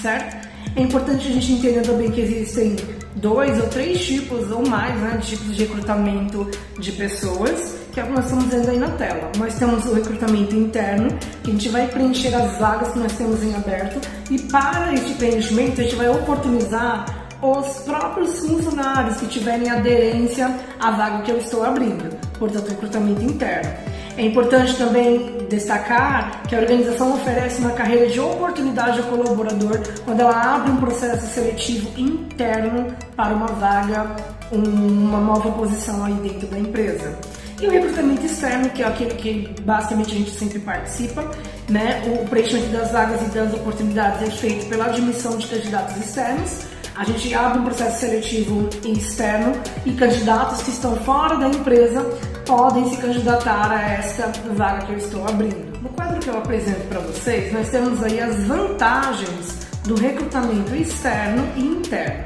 certo? 0.00 0.48
É 0.74 0.82
importante 0.82 1.28
a 1.28 1.30
gente 1.30 1.52
entender 1.52 1.82
também 1.82 2.10
que 2.10 2.20
existem 2.20 2.76
dois 3.16 3.60
ou 3.60 3.68
três 3.68 4.04
tipos 4.04 4.50
ou 4.50 4.66
mais 4.66 4.94
né, 4.96 5.18
de 5.20 5.28
tipos 5.28 5.54
de 5.54 5.64
recrutamento 5.64 6.50
de 6.78 6.92
pessoas, 6.92 7.76
que 7.92 8.00
é 8.00 8.04
o 8.04 8.06
que 8.06 8.12
nós 8.12 8.24
estamos 8.24 8.46
vendo 8.46 8.70
aí 8.70 8.78
na 8.78 8.90
tela. 8.90 9.30
Nós 9.38 9.54
temos 9.56 9.84
o 9.86 9.94
recrutamento 9.94 10.54
interno, 10.54 11.08
que 11.42 11.50
a 11.50 11.52
gente 11.52 11.68
vai 11.68 11.86
preencher 11.88 12.34
as 12.34 12.58
vagas 12.58 12.92
que 12.92 12.98
nós 12.98 13.12
temos 13.12 13.42
em 13.42 13.54
aberto, 13.54 14.00
e 14.30 14.38
para 14.42 14.94
este 14.94 15.14
preenchimento 15.14 15.80
a 15.80 15.84
gente 15.84 15.96
vai 15.96 16.08
oportunizar 16.08 17.22
os 17.42 17.78
próprios 17.80 18.38
funcionários 18.38 19.16
que 19.16 19.26
tiverem 19.26 19.68
aderência 19.68 20.54
à 20.78 20.92
vaga 20.92 21.22
que 21.22 21.32
eu 21.32 21.38
estou 21.38 21.64
abrindo, 21.64 22.16
portanto, 22.38 22.68
recrutamento 22.68 23.22
interno. 23.22 23.91
É 24.16 24.26
importante 24.26 24.76
também 24.76 25.46
destacar 25.48 26.42
que 26.46 26.54
a 26.54 26.60
organização 26.60 27.14
oferece 27.14 27.60
uma 27.60 27.70
carreira 27.70 28.06
de 28.08 28.20
oportunidade 28.20 29.00
ao 29.00 29.06
colaborador 29.06 29.80
quando 30.04 30.20
ela 30.20 30.54
abre 30.54 30.70
um 30.70 30.76
processo 30.76 31.26
seletivo 31.32 31.88
interno 31.98 32.94
para 33.16 33.34
uma 33.34 33.46
vaga, 33.46 34.14
uma 34.50 35.18
nova 35.18 35.50
posição 35.52 36.04
aí 36.04 36.14
dentro 36.14 36.46
da 36.48 36.58
empresa. 36.58 37.18
E 37.60 37.66
o 37.66 37.70
recrutamento 37.70 38.26
externo, 38.26 38.68
que 38.70 38.82
é 38.82 38.86
aquele 38.86 39.14
que 39.14 39.54
basicamente 39.62 40.14
a 40.14 40.18
gente 40.18 40.30
sempre 40.32 40.58
participa, 40.58 41.30
né? 41.68 42.02
O 42.06 42.28
preenchimento 42.28 42.68
das 42.68 42.90
vagas 42.90 43.22
e 43.22 43.26
das 43.26 43.54
oportunidades 43.54 44.22
é 44.22 44.30
feito 44.30 44.66
pela 44.66 44.86
admissão 44.86 45.38
de 45.38 45.46
candidatos 45.46 45.96
externos 45.96 46.72
a 46.94 47.04
gente 47.04 47.34
abre 47.34 47.58
um 47.58 47.64
processo 47.64 48.00
seletivo 48.00 48.68
externo 48.84 49.52
e 49.86 49.92
candidatos 49.92 50.62
que 50.62 50.70
estão 50.70 50.94
fora 50.96 51.36
da 51.36 51.48
empresa 51.48 52.06
podem 52.46 52.88
se 52.90 52.96
candidatar 52.96 53.70
a 53.70 53.80
esta 53.80 54.32
vaga 54.54 54.86
que 54.86 54.92
eu 54.92 54.98
estou 54.98 55.26
abrindo. 55.26 55.80
No 55.80 55.88
quadro 55.90 56.20
que 56.20 56.28
eu 56.28 56.38
apresento 56.38 56.86
para 56.88 57.00
vocês, 57.00 57.52
nós 57.52 57.68
temos 57.68 58.02
aí 58.02 58.20
as 58.20 58.36
vantagens 58.44 59.66
do 59.84 59.94
recrutamento 59.94 60.74
externo 60.74 61.44
e 61.56 61.60
interno. 61.60 62.24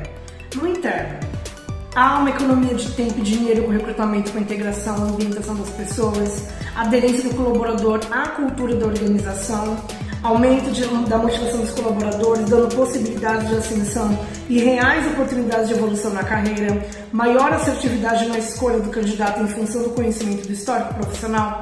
No 0.55 0.69
interno, 0.69 1.19
há 1.95 2.19
uma 2.19 2.31
economia 2.31 2.75
de 2.75 2.91
tempo 2.93 3.19
e 3.19 3.23
dinheiro 3.23 3.65
com 3.65 3.71
recrutamento, 3.71 4.33
com 4.33 4.39
integração, 4.39 4.97
ambientação 5.09 5.55
das 5.57 5.71
pessoas, 5.71 6.49
aderência 6.75 7.29
do 7.29 7.35
colaborador 7.35 8.01
à 8.11 8.29
cultura 8.29 8.77
da 8.77 8.87
organização, 8.87 9.77
aumento 10.23 10.71
de, 10.71 10.87
da 11.09 11.19
motivação 11.19 11.61
dos 11.61 11.71
colaboradores, 11.71 12.45
dando 12.49 12.75
possibilidades 12.75 13.49
de 13.49 13.57
ascensão 13.57 14.19
e 14.49 14.59
reais 14.59 15.07
oportunidades 15.13 15.69
de 15.69 15.75
evolução 15.75 16.13
na 16.13 16.23
carreira, 16.23 16.85
maior 17.13 17.53
assertividade 17.53 18.27
na 18.27 18.39
escolha 18.39 18.79
do 18.79 18.91
candidato 18.91 19.41
em 19.43 19.49
função 19.49 19.83
do 19.83 19.91
conhecimento 19.91 20.47
do 20.47 20.53
histórico 20.53 20.95
profissional. 20.95 21.61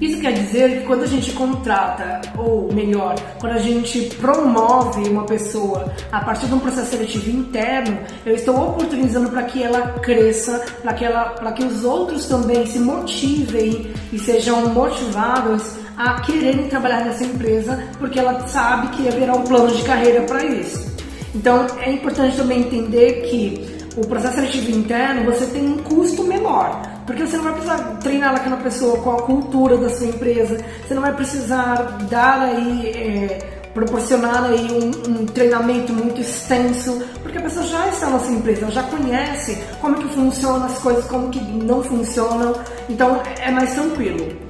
Isso 0.00 0.18
quer 0.18 0.32
dizer 0.32 0.80
que 0.80 0.86
quando 0.86 1.02
a 1.02 1.06
gente 1.06 1.30
contrata, 1.32 2.22
ou 2.38 2.72
melhor, 2.72 3.14
quando 3.38 3.52
a 3.52 3.58
gente 3.58 4.00
promove 4.16 5.06
uma 5.10 5.24
pessoa 5.24 5.92
a 6.10 6.20
partir 6.20 6.46
de 6.46 6.54
um 6.54 6.58
processo 6.58 6.92
seletivo 6.92 7.28
interno, 7.30 7.98
eu 8.24 8.34
estou 8.34 8.70
oportunizando 8.70 9.28
para 9.28 9.42
que 9.42 9.62
ela 9.62 9.98
cresça, 10.00 10.64
para 10.80 10.94
que, 10.94 11.04
ela, 11.04 11.52
que 11.52 11.64
os 11.64 11.84
outros 11.84 12.24
também 12.26 12.64
se 12.64 12.78
motivem 12.78 13.92
e 14.10 14.18
sejam 14.18 14.70
motivados 14.70 15.79
a 16.00 16.18
quererem 16.22 16.66
trabalhar 16.66 17.04
nessa 17.04 17.24
empresa, 17.24 17.78
porque 17.98 18.18
ela 18.18 18.48
sabe 18.48 18.88
que 18.96 19.06
haverá 19.06 19.34
um 19.34 19.42
plano 19.42 19.68
de 19.68 19.82
carreira 19.82 20.22
para 20.22 20.42
isso. 20.42 20.90
Então 21.34 21.66
é 21.78 21.92
importante 21.92 22.38
também 22.38 22.60
entender 22.60 23.28
que 23.28 23.78
o 23.98 24.06
processo 24.06 24.36
seletivo 24.36 24.70
interno 24.70 25.30
você 25.30 25.44
tem 25.46 25.62
um 25.68 25.76
custo 25.78 26.24
menor, 26.24 26.80
porque 27.04 27.26
você 27.26 27.36
não 27.36 27.44
vai 27.44 27.52
precisar 27.52 27.78
treinar 28.02 28.34
aquela 28.34 28.56
pessoa 28.56 28.96
com 29.02 29.10
a 29.10 29.22
cultura 29.22 29.76
da 29.76 29.90
sua 29.90 30.06
empresa, 30.06 30.64
você 30.86 30.94
não 30.94 31.02
vai 31.02 31.14
precisar 31.14 31.74
dar 32.08 32.40
aí. 32.40 32.88
É, 32.88 33.60
proporcionar 33.74 34.46
aí 34.46 34.66
um, 34.72 35.12
um, 35.12 35.26
treinamento 35.26 35.92
muito 35.92 36.20
extenso, 36.20 37.04
porque 37.22 37.38
a 37.38 37.42
pessoa 37.42 37.64
já 37.64 37.86
está 37.86 38.10
na 38.10 38.18
sua 38.18 38.32
empresa, 38.32 38.62
ela 38.62 38.70
já 38.72 38.82
conhece 38.82 39.56
como 39.80 39.94
que 39.94 40.08
funcionam 40.08 40.66
as 40.66 40.76
coisas, 40.80 41.04
como 41.04 41.30
que 41.30 41.40
não 41.40 41.80
funcionam, 41.80 42.52
então 42.88 43.22
é 43.38 43.48
mais 43.52 43.72
tranquilo. 43.72 44.49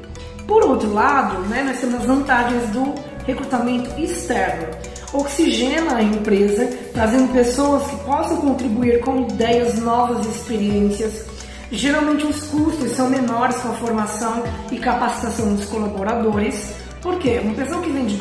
Por 0.51 0.65
outro 0.65 0.93
lado, 0.93 1.39
né, 1.43 1.63
nós 1.63 1.79
temos 1.79 2.01
as 2.01 2.07
vantagens 2.07 2.71
do 2.71 2.93
recrutamento 3.25 3.89
externo. 4.01 4.67
Oxigena 5.13 5.95
a 5.95 6.03
empresa, 6.03 6.69
trazendo 6.93 7.33
pessoas 7.33 7.87
que 7.87 7.97
possam 7.99 8.37
contribuir 8.39 8.99
com 8.99 9.21
ideias 9.21 9.79
novas 9.79 10.27
e 10.27 10.29
experiências. 10.29 11.25
Geralmente 11.71 12.27
os 12.27 12.49
custos 12.49 12.91
são 12.91 13.09
menores 13.09 13.59
com 13.59 13.69
a 13.69 13.75
formação 13.75 14.43
e 14.73 14.79
capacitação 14.79 15.55
dos 15.55 15.67
colaboradores. 15.67 16.75
Por 17.01 17.17
quê? 17.21 17.41
Uma 17.45 17.55
pessoa 17.55 17.81
que 17.81 17.91
vem 17.91 18.07
de, 18.07 18.17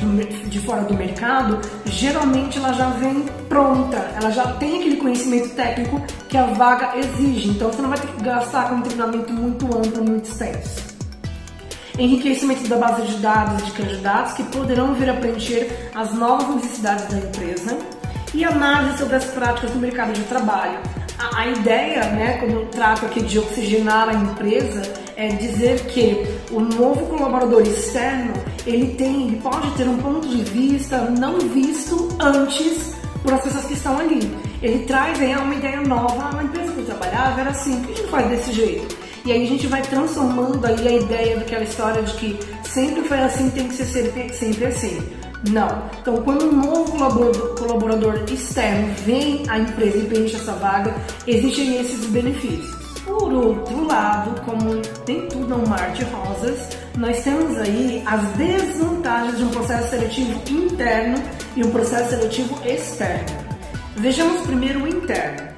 de, 0.50 0.60
fora 0.60 0.84
do 0.84 0.94
mercado, 0.94 1.60
geralmente 1.86 2.60
ela 2.60 2.74
já 2.74 2.92
vem 2.92 3.26
pronta, 3.50 3.98
ela 4.16 4.30
já 4.30 4.54
tem 4.54 4.78
aquele 4.78 4.98
conhecimento 4.98 5.50
técnico 5.56 6.00
que 6.30 6.38
a 6.38 6.46
vaga 6.46 6.96
exige, 6.96 7.50
então 7.50 7.72
você 7.72 7.82
não 7.82 7.90
vai 7.90 7.98
ter 7.98 8.08
que 8.08 8.24
gastar 8.24 8.70
com 8.70 8.76
um 8.76 8.82
treinamento 8.84 9.34
muito 9.34 9.66
amplo, 9.66 10.04
muito 10.04 10.30
extenso. 10.30 10.89
Enriquecimento 12.00 12.66
da 12.70 12.78
base 12.78 13.02
de 13.02 13.18
dados 13.18 13.66
de 13.66 13.72
candidatos 13.74 14.34
que 14.34 14.44
poderão 14.44 14.94
vir 14.94 15.10
a 15.10 15.14
preencher 15.16 15.92
as 15.94 16.14
novas 16.14 16.56
necessidades 16.56 17.06
da 17.08 17.18
empresa 17.18 17.78
e 18.34 18.46
análise 18.46 18.98
sobre 19.00 19.18
as 19.18 19.26
práticas 19.26 19.72
do 19.72 19.80
mercado 19.80 20.14
de 20.14 20.22
trabalho, 20.22 20.80
a, 21.20 21.42
a 21.42 21.48
ideia, 21.48 22.06
né, 22.12 22.38
quando 22.38 22.54
eu 22.54 22.66
trato 22.68 23.06
aqui 23.06 23.22
de 23.22 23.38
oxigenar 23.38 24.08
a 24.08 24.14
empresa, 24.14 24.82
é 25.18 25.28
dizer 25.28 25.82
que 25.88 26.26
o 26.50 26.62
novo 26.62 27.06
colaborador 27.08 27.64
externo 27.64 28.32
ele 28.66 28.96
tem, 28.96 29.28
ele 29.28 29.42
pode 29.42 29.70
ter 29.72 29.86
um 29.88 29.98
ponto 29.98 30.26
de 30.26 30.42
vista 30.44 30.98
não 31.20 31.38
visto 31.40 32.08
antes 32.22 32.96
por 33.22 33.34
as 33.34 33.42
pessoas 33.42 33.66
que 33.66 33.74
estão 33.74 34.00
ali. 34.00 34.34
Ele 34.62 34.86
traz 34.86 35.22
é, 35.22 35.38
uma 35.38 35.54
ideia 35.54 35.82
nova, 35.82 36.40
a 36.40 36.44
empresa 36.44 36.72
que 36.72 36.80
eu 36.80 36.86
trabalhava 36.86 37.42
era 37.42 37.50
assim, 37.50 37.82
por 37.82 37.88
que 37.88 37.92
a 37.92 37.96
gente 37.98 38.10
faz 38.10 38.30
desse 38.30 38.54
jeito? 38.54 38.99
E 39.26 39.32
aí 39.32 39.44
a 39.44 39.48
gente 39.48 39.68
vai 39.68 39.82
transformando 39.82 40.66
ali 40.66 40.88
a 40.88 40.94
ideia 40.94 41.38
daquela 41.38 41.64
história 41.64 42.02
de 42.04 42.14
que 42.14 42.40
sempre 42.64 43.04
foi 43.04 43.20
assim, 43.20 43.50
tem 43.50 43.68
que 43.68 43.76
ser 43.76 43.86
sempre, 43.86 44.34
sempre 44.34 44.66
assim. 44.66 45.20
Não. 45.50 45.84
Então, 46.02 46.22
quando 46.24 46.46
um 46.46 46.52
novo 46.52 46.92
colaborador, 46.92 47.56
colaborador 47.56 48.24
externo 48.30 48.94
vem 49.06 49.44
à 49.48 49.60
empresa 49.60 49.98
e 49.98 50.06
preenche 50.06 50.36
essa 50.36 50.54
vaga, 50.54 50.94
existem 51.26 51.80
esses 51.80 52.06
benefícios. 52.08 52.78
Por 53.06 53.34
outro 53.34 53.88
lado, 53.88 54.40
como 54.42 54.76
tem 55.06 55.28
tudo 55.28 55.56
um 55.56 55.68
mar 55.68 55.92
de 55.94 56.04
rosas, 56.04 56.70
nós 56.98 57.24
temos 57.24 57.58
aí 57.58 58.04
as 58.06 58.22
desvantagens 58.36 59.38
de 59.38 59.44
um 59.44 59.50
processo 59.50 59.90
seletivo 59.90 60.42
interno 60.50 61.18
e 61.56 61.64
um 61.64 61.72
processo 61.72 62.10
seletivo 62.12 62.60
externo. 62.68 63.50
Vejamos 63.96 64.42
primeiro 64.42 64.84
o 64.84 64.88
interno. 64.88 65.49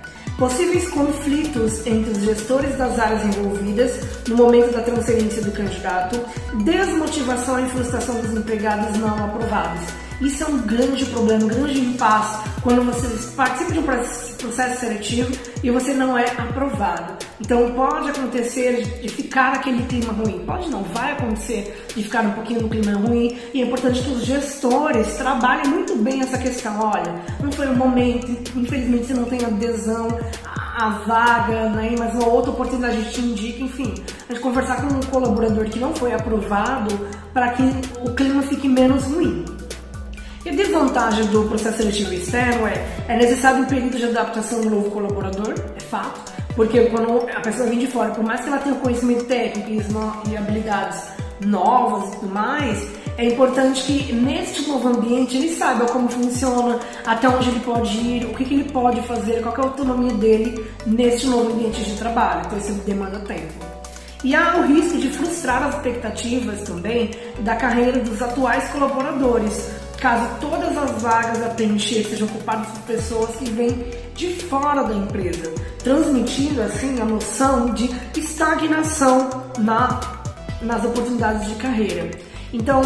Possíveis 0.41 0.89
conflitos 0.89 1.85
entre 1.85 2.09
os 2.09 2.23
gestores 2.23 2.75
das 2.75 2.97
áreas 2.97 3.23
envolvidas 3.25 3.91
no 4.27 4.37
momento 4.37 4.73
da 4.73 4.81
transferência 4.81 5.39
do 5.43 5.51
candidato, 5.51 6.19
desmotivação 6.63 7.63
e 7.63 7.69
frustração 7.69 8.19
dos 8.19 8.33
empregados 8.35 8.97
não 8.97 9.23
aprovados. 9.23 9.81
Isso 10.21 10.43
é 10.43 10.47
um 10.47 10.59
grande 10.59 11.03
problema, 11.05 11.45
um 11.45 11.47
grande 11.47 11.79
impasse 11.79 12.47
quando 12.61 12.83
você 12.85 13.07
participa 13.35 13.73
de 13.73 13.79
um 13.79 13.83
processo 13.83 14.79
seletivo 14.79 15.31
e 15.63 15.71
você 15.71 15.93
não 15.93 16.15
é 16.15 16.29
aprovado. 16.29 17.13
Então 17.39 17.71
pode 17.71 18.11
acontecer 18.11 18.83
de 19.01 19.09
ficar 19.09 19.53
aquele 19.53 19.83
clima 19.85 20.13
ruim, 20.13 20.43
pode 20.45 20.69
não, 20.69 20.83
vai 20.83 21.13
acontecer 21.13 21.87
de 21.95 22.03
ficar 22.03 22.21
um 22.21 22.33
pouquinho 22.33 22.61
no 22.61 22.69
clima 22.69 22.99
ruim 22.99 23.35
e 23.51 23.63
é 23.63 23.65
importante 23.65 24.03
que 24.03 24.11
os 24.11 24.23
gestores 24.23 25.15
trabalhem 25.17 25.67
muito 25.67 25.95
bem 25.95 26.21
essa 26.21 26.37
questão. 26.37 26.79
Olha, 26.79 27.15
não 27.41 27.51
foi 27.51 27.65
o 27.65 27.75
momento, 27.75 28.29
infelizmente 28.55 29.07
você 29.07 29.13
não 29.15 29.25
tem 29.25 29.43
adesão 29.43 30.07
à 30.55 30.89
vaga, 31.07 31.69
né, 31.69 31.95
mas 31.97 32.13
uma 32.13 32.27
outra 32.27 32.51
oportunidade 32.51 33.11
te 33.11 33.21
indica, 33.21 33.63
enfim, 33.63 33.95
a 34.29 34.33
gente 34.33 34.41
conversar 34.43 34.81
com 34.81 34.93
um 34.93 34.99
colaborador 34.99 35.65
que 35.65 35.79
não 35.79 35.95
foi 35.95 36.13
aprovado 36.13 37.09
para 37.33 37.49
que 37.53 37.63
o 38.05 38.13
clima 38.13 38.43
fique 38.43 38.69
menos 38.69 39.05
ruim. 39.05 39.43
E 40.43 40.49
a 40.49 40.53
desvantagem 40.53 41.25
do 41.27 41.43
processo 41.43 41.77
seletivo 41.77 42.13
externo 42.13 42.65
é, 42.65 42.73
é 43.07 43.15
necessário 43.15 43.61
um 43.63 43.65
período 43.65 43.95
de 43.95 44.05
adaptação 44.05 44.61
do 44.61 44.71
novo 44.71 44.89
colaborador, 44.89 45.53
é 45.75 45.79
fato, 45.81 46.33
porque 46.55 46.85
quando 46.85 47.29
a 47.29 47.39
pessoa 47.41 47.67
vem 47.67 47.77
de 47.77 47.87
fora, 47.87 48.09
por 48.09 48.23
mais 48.23 48.41
que 48.41 48.47
ela 48.47 48.57
tenha 48.57 48.75
conhecimento 48.75 49.25
técnico 49.25 49.69
e 50.29 50.37
habilidades 50.37 50.99
novas 51.45 52.09
e 52.09 52.17
tudo 52.17 52.33
mais, 52.33 52.87
é 53.17 53.25
importante 53.25 53.83
que 53.83 54.13
neste 54.13 54.67
novo 54.67 54.87
ambiente 54.87 55.37
ele 55.37 55.55
saiba 55.55 55.85
como 55.85 56.09
funciona, 56.09 56.79
até 57.05 57.29
onde 57.29 57.49
ele 57.49 57.59
pode 57.59 57.95
ir, 57.97 58.25
o 58.25 58.33
que, 58.33 58.43
que 58.43 58.53
ele 58.55 58.63
pode 58.71 58.99
fazer, 59.03 59.43
qual 59.43 59.55
é 59.55 59.59
a 59.59 59.63
autonomia 59.63 60.13
dele 60.13 60.65
neste 60.87 61.27
novo 61.27 61.51
ambiente 61.53 61.83
de 61.83 61.95
trabalho. 61.97 62.41
Então 62.47 62.57
isso 62.57 62.73
demanda 62.83 63.19
tempo. 63.19 63.53
E 64.23 64.35
há 64.35 64.57
o 64.57 64.67
risco 64.67 64.97
de 64.97 65.09
frustrar 65.09 65.63
as 65.63 65.75
expectativas 65.75 66.61
também 66.61 67.11
da 67.39 67.55
carreira 67.55 67.99
dos 67.99 68.21
atuais 68.21 68.69
colaboradores, 68.69 69.69
caso 70.01 70.27
todas 70.41 70.75
as 70.75 71.01
vagas 71.01 71.43
a 71.43 71.49
preencher 71.49 72.03
sejam 72.03 72.27
ocupadas 72.27 72.67
por 72.69 72.81
pessoas 72.81 73.35
que 73.35 73.45
vêm 73.51 73.85
de 74.15 74.33
fora 74.33 74.83
da 74.83 74.95
empresa, 74.95 75.53
transmitindo 75.83 76.61
assim 76.63 76.99
a 76.99 77.05
noção 77.05 77.69
de 77.69 77.89
estagnação 78.19 79.29
na, 79.59 79.99
nas 80.61 80.83
oportunidades 80.83 81.47
de 81.47 81.55
carreira. 81.55 82.09
Então, 82.51 82.81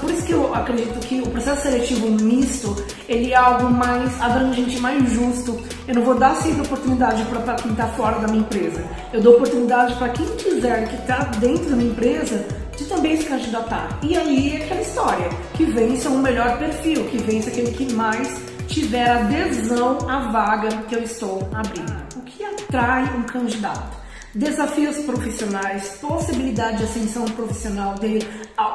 por 0.00 0.10
isso 0.10 0.24
que 0.24 0.32
eu 0.32 0.54
acredito 0.54 0.98
que 1.00 1.20
o 1.20 1.28
processo 1.28 1.62
seletivo 1.62 2.10
misto 2.10 2.82
ele 3.08 3.32
é 3.32 3.36
algo 3.36 3.70
mais 3.70 4.20
abrangente, 4.20 4.80
mais 4.80 5.10
justo. 5.12 5.60
Eu 5.86 5.94
não 5.96 6.02
vou 6.02 6.14
dar 6.14 6.34
sempre 6.36 6.62
oportunidade 6.62 7.24
para 7.24 7.54
quem 7.54 7.72
está 7.72 7.88
fora 7.88 8.18
da 8.18 8.28
minha 8.28 8.40
empresa. 8.40 8.82
Eu 9.12 9.20
dou 9.20 9.34
oportunidade 9.34 9.94
para 9.96 10.08
quem 10.08 10.26
quiser 10.36 10.88
que 10.88 10.96
está 10.96 11.24
dentro 11.38 11.70
da 11.70 11.76
minha 11.76 11.90
empresa 11.90 12.61
também 12.92 13.16
se 13.16 13.24
candidatar. 13.24 13.98
E 14.02 14.16
aí 14.16 14.56
é 14.56 14.64
aquela 14.64 14.82
história, 14.82 15.28
que 15.54 15.64
vença 15.64 16.08
o 16.10 16.18
melhor 16.18 16.58
perfil, 16.58 17.04
que 17.04 17.18
vença 17.18 17.48
aquele 17.48 17.72
que 17.72 17.92
mais 17.94 18.40
tiver 18.68 19.08
adesão 19.08 19.98
à 20.08 20.30
vaga 20.30 20.68
que 20.88 20.94
eu 20.94 21.02
estou 21.02 21.48
abrindo. 21.52 22.02
O 22.16 22.20
que 22.22 22.44
atrai 22.44 23.04
um 23.16 23.22
candidato? 23.22 24.02
desafios 24.34 24.96
profissionais, 25.04 25.98
possibilidade 26.00 26.78
de 26.78 26.84
ascensão 26.84 27.24
profissional, 27.26 27.94
de 27.96 28.20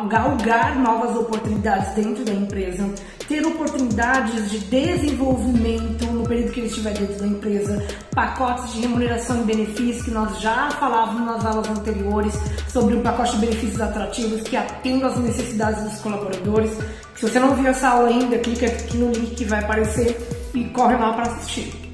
galgar 0.09 0.77
novas 0.79 1.15
oportunidades 1.15 1.93
dentro 1.93 2.23
da 2.23 2.33
empresa, 2.33 2.89
ter 3.27 3.45
oportunidades 3.45 4.49
de 4.49 4.59
desenvolvimento 4.59 6.05
no 6.07 6.27
período 6.27 6.51
que 6.51 6.59
ele 6.61 6.67
estiver 6.67 6.93
dentro 6.93 7.19
da 7.19 7.27
empresa, 7.27 7.85
pacotes 8.13 8.73
de 8.73 8.81
remuneração 8.81 9.41
e 9.41 9.43
benefícios 9.43 10.03
que 10.03 10.11
nós 10.11 10.39
já 10.39 10.71
falávamos 10.71 11.25
nas 11.25 11.45
aulas 11.45 11.69
anteriores 11.69 12.33
sobre 12.67 12.95
um 12.95 13.01
pacote 13.01 13.33
de 13.33 13.45
benefícios 13.45 13.81
atrativos 13.81 14.41
que 14.43 14.55
atendam 14.55 15.09
às 15.09 15.17
necessidades 15.17 15.83
dos 15.83 15.99
colaboradores. 15.99 16.71
Se 17.15 17.27
você 17.27 17.39
não 17.39 17.55
viu 17.55 17.67
essa 17.67 17.89
aula 17.89 18.09
ainda, 18.09 18.37
clica 18.37 18.67
aqui 18.67 18.97
no 18.97 19.11
link 19.11 19.35
que 19.35 19.45
vai 19.45 19.59
aparecer 19.59 20.17
e 20.53 20.65
corre 20.65 20.95
lá 20.95 21.13
para 21.13 21.23
assistir. 21.31 21.87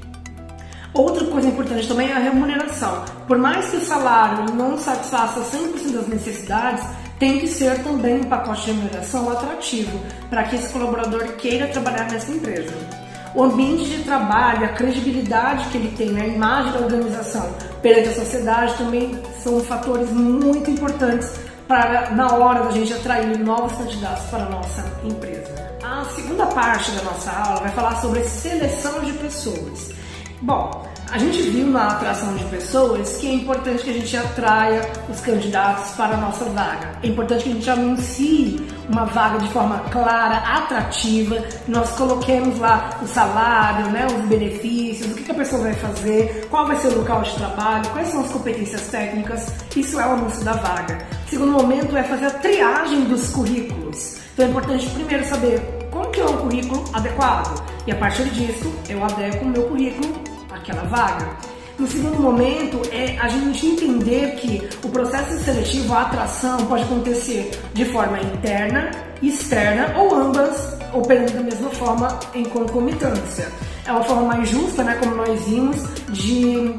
Outra 0.94 1.26
coisa 1.26 1.48
importante 1.48 1.88
também 1.88 2.08
é 2.08 2.12
a 2.12 2.20
remuneração. 2.20 3.04
Por 3.26 3.36
mais 3.36 3.68
que 3.68 3.78
o 3.78 3.84
salário 3.84 4.54
não 4.54 4.78
satisfaça 4.78 5.40
100% 5.40 5.92
das 5.92 6.06
necessidades, 6.06 6.84
tem 7.24 7.38
que 7.38 7.48
ser 7.48 7.82
também 7.82 8.16
um 8.16 8.24
pacote 8.24 8.66
de 8.66 8.72
remuneração 8.72 9.30
atrativo 9.30 9.98
para 10.28 10.42
que 10.42 10.56
esse 10.56 10.70
colaborador 10.70 11.26
queira 11.38 11.68
trabalhar 11.68 12.06
nessa 12.12 12.30
empresa. 12.30 12.74
O 13.34 13.44
ambiente 13.44 13.86
de 13.86 14.04
trabalho, 14.04 14.66
a 14.66 14.68
credibilidade 14.68 15.70
que 15.70 15.78
ele 15.78 15.96
tem, 15.96 16.10
né, 16.10 16.20
a 16.20 16.26
imagem 16.26 16.72
da 16.72 16.80
organização 16.80 17.50
perante 17.80 18.10
a 18.10 18.14
sociedade 18.14 18.74
também 18.76 19.18
são 19.42 19.58
fatores 19.60 20.10
muito 20.10 20.70
importantes 20.70 21.32
para 21.66 22.10
na 22.10 22.30
hora 22.34 22.64
da 22.64 22.70
gente 22.72 22.92
atrair 22.92 23.38
novos 23.38 23.72
candidatos 23.72 24.26
para 24.26 24.44
a 24.44 24.50
nossa 24.50 24.84
empresa. 25.02 25.78
A 25.82 26.04
segunda 26.14 26.44
parte 26.48 26.90
da 26.90 27.04
nossa 27.04 27.30
aula 27.30 27.60
vai 27.60 27.70
falar 27.70 28.02
sobre 28.02 28.22
seleção 28.24 29.00
de 29.00 29.14
pessoas. 29.14 29.92
Bom, 30.42 30.86
a 31.14 31.18
gente 31.18 31.42
viu 31.42 31.68
na 31.68 31.86
atração 31.86 32.34
de 32.34 32.42
pessoas 32.46 33.18
que 33.18 33.28
é 33.28 33.34
importante 33.34 33.84
que 33.84 33.90
a 33.90 33.92
gente 33.92 34.16
atraia 34.16 34.80
os 35.08 35.20
candidatos 35.20 35.92
para 35.92 36.14
a 36.14 36.16
nossa 36.16 36.44
vaga. 36.46 36.90
É 37.04 37.06
importante 37.06 37.44
que 37.44 37.50
a 37.50 37.52
gente 37.52 37.70
anuncie 37.70 38.66
uma 38.88 39.04
vaga 39.04 39.38
de 39.38 39.48
forma 39.50 39.78
clara, 39.92 40.38
atrativa, 40.38 41.40
nós 41.68 41.90
coloquemos 41.90 42.58
lá 42.58 42.98
o 43.00 43.06
salário, 43.06 43.92
né, 43.92 44.08
os 44.08 44.28
benefícios, 44.28 45.12
o 45.12 45.14
que, 45.14 45.30
a 45.30 45.34
pessoa 45.34 45.62
vai 45.62 45.74
fazer, 45.74 46.48
qual 46.50 46.66
vai 46.66 46.74
ser 46.78 46.88
o 46.88 46.98
local 46.98 47.22
de 47.22 47.32
trabalho, 47.36 47.88
quais 47.90 48.08
são 48.08 48.20
as 48.20 48.32
competências 48.32 48.88
técnicas. 48.88 49.52
Isso 49.76 50.00
é 50.00 50.06
o 50.08 50.10
anúncio 50.14 50.42
da 50.42 50.54
vaga. 50.54 50.98
O 51.28 51.30
segundo 51.30 51.52
momento 51.52 51.96
é 51.96 52.02
fazer 52.02 52.26
a 52.26 52.30
triagem 52.30 53.04
dos 53.04 53.28
currículos. 53.28 54.16
Então 54.32 54.46
é 54.46 54.48
importante 54.48 54.90
primeiro 54.90 55.24
saber 55.26 55.60
como 55.92 56.10
que 56.10 56.20
é 56.20 56.24
um 56.24 56.38
currículo 56.38 56.84
adequado 56.92 57.62
e 57.86 57.92
a 57.92 57.96
partir 57.96 58.24
disso 58.30 58.74
eu 58.88 59.04
adequo 59.04 59.44
o 59.44 59.48
meu 59.48 59.62
currículo 59.68 60.33
aquela 60.64 60.84
vaga. 60.84 61.36
No 61.78 61.86
segundo 61.86 62.20
momento, 62.20 62.80
é 62.92 63.18
a 63.18 63.28
gente 63.28 63.66
entender 63.66 64.36
que 64.36 64.68
o 64.84 64.88
processo 64.88 65.36
seletivo, 65.44 65.92
a 65.92 66.02
atração, 66.02 66.56
pode 66.66 66.84
acontecer 66.84 67.50
de 67.74 67.84
forma 67.86 68.18
interna, 68.20 68.90
externa 69.20 69.92
ou 69.98 70.14
ambas 70.14 70.78
operando 70.92 71.32
da 71.32 71.40
mesma 71.40 71.70
forma 71.70 72.18
em 72.32 72.44
concomitância. 72.44 73.48
É 73.84 73.92
uma 73.92 74.04
forma 74.04 74.22
mais 74.22 74.48
justa, 74.48 74.82
né, 74.84 74.96
como 75.00 75.16
nós 75.16 75.44
vimos, 75.44 75.76
de 76.10 76.74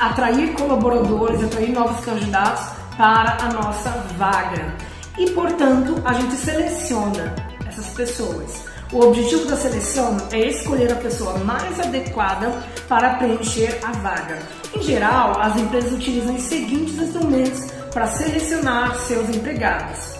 atrair 0.00 0.54
colaboradores, 0.54 1.44
atrair 1.44 1.72
novos 1.72 2.02
candidatos 2.04 2.64
para 2.96 3.36
a 3.40 3.52
nossa 3.52 3.90
vaga. 4.16 4.74
e, 5.18 5.28
portanto, 5.30 6.00
a 6.04 6.12
gente 6.12 6.34
seleciona 6.36 7.34
essas 7.66 7.88
pessoas. 7.88 8.67
O 8.90 9.00
objetivo 9.00 9.44
da 9.44 9.56
seleção 9.56 10.16
é 10.32 10.48
escolher 10.48 10.90
a 10.90 10.96
pessoa 10.96 11.36
mais 11.38 11.78
adequada 11.78 12.50
para 12.88 13.16
preencher 13.16 13.78
a 13.82 13.92
vaga. 13.92 14.38
Em 14.74 14.82
geral, 14.82 15.38
as 15.38 15.56
empresas 15.56 15.92
utilizam 15.92 16.34
os 16.34 16.42
seguintes 16.44 16.96
instrumentos 16.96 17.66
para 17.92 18.06
selecionar 18.06 18.96
seus 19.00 19.28
empregados: 19.28 20.14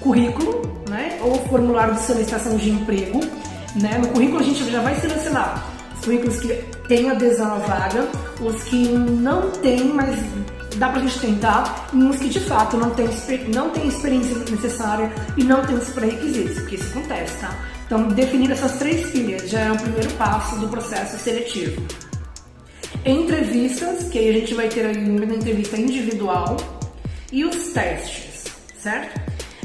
currículo, 0.00 0.62
né, 0.88 1.18
ou 1.20 1.34
formulário 1.48 1.94
de 1.94 2.00
solicitação 2.00 2.56
de 2.56 2.70
emprego. 2.70 3.20
Né? 3.76 3.98
No 3.98 4.08
currículo 4.08 4.40
a 4.40 4.42
gente 4.42 4.70
já 4.70 4.80
vai 4.80 4.98
selecionar 4.98 5.62
os 5.94 6.02
currículos 6.02 6.40
que 6.40 6.48
têm 6.88 7.10
adesão 7.10 7.56
à 7.56 7.58
vaga, 7.58 8.08
os 8.40 8.62
que 8.62 8.88
não 8.88 9.50
têm, 9.50 9.84
mas 9.84 10.18
dá 10.76 10.88
pra 10.88 11.00
gente 11.02 11.18
tentar, 11.18 11.88
e 11.92 11.96
uns 11.96 12.16
que 12.16 12.30
de 12.30 12.40
fato 12.40 12.78
não 12.78 12.90
tem, 12.90 13.06
não 13.54 13.68
tem 13.68 13.86
experiência 13.86 14.34
necessária 14.50 15.12
e 15.36 15.44
não 15.44 15.62
tem 15.66 15.76
os 15.76 15.90
pré-requisitos, 15.90 16.60
porque 16.60 16.76
isso 16.76 16.88
acontece, 16.96 17.34
tá? 17.40 17.50
Então, 17.88 18.06
definir 18.08 18.50
essas 18.50 18.78
três 18.78 19.10
pilhas 19.10 19.48
já 19.48 19.60
é 19.60 19.72
o 19.72 19.78
primeiro 19.78 20.10
passo 20.12 20.58
do 20.60 20.68
processo 20.68 21.16
seletivo. 21.16 21.82
Entrevistas, 23.02 24.10
que 24.10 24.18
aí 24.18 24.28
a 24.28 24.32
gente 24.34 24.52
vai 24.52 24.68
ter 24.68 24.94
uma 24.94 25.34
entrevista 25.34 25.80
individual, 25.80 26.58
e 27.32 27.46
os 27.46 27.72
testes, 27.72 28.44
certo? 28.78 29.18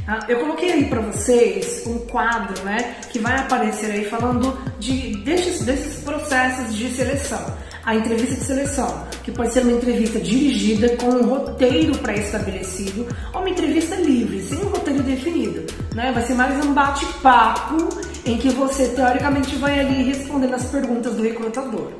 Ah, 0.07 0.19
eu 0.29 0.39
coloquei 0.39 0.71
aí 0.71 0.85
para 0.85 1.01
vocês 1.01 1.83
um 1.85 1.99
quadro, 1.99 2.63
né, 2.63 2.95
que 3.11 3.19
vai 3.19 3.37
aparecer 3.37 3.91
aí 3.91 4.05
falando 4.05 4.57
de 4.79 5.17
desses, 5.17 5.65
desses 5.65 6.01
processos 6.01 6.73
de 6.75 6.89
seleção. 6.89 7.45
A 7.85 7.95
entrevista 7.95 8.35
de 8.35 8.45
seleção, 8.45 9.03
que 9.23 9.31
pode 9.31 9.51
ser 9.51 9.59
uma 9.61 9.73
entrevista 9.73 10.17
dirigida 10.17 10.95
com 10.95 11.07
um 11.07 11.23
roteiro 11.23 11.97
pré-estabelecido 11.97 13.05
ou 13.33 13.41
uma 13.41 13.49
entrevista 13.49 13.95
livre, 13.95 14.41
sem 14.41 14.57
um 14.59 14.69
roteiro 14.69 15.03
definido. 15.03 15.65
Né? 15.93 16.09
Vai 16.13 16.25
ser 16.25 16.33
mais 16.33 16.65
um 16.65 16.73
bate-papo 16.73 17.89
em 18.25 18.37
que 18.37 18.47
você 18.51 18.87
teoricamente 18.87 19.57
vai 19.57 19.81
ali 19.81 20.03
respondendo 20.03 20.53
as 20.53 20.63
perguntas 20.63 21.15
do 21.15 21.23
recrutador. 21.23 21.91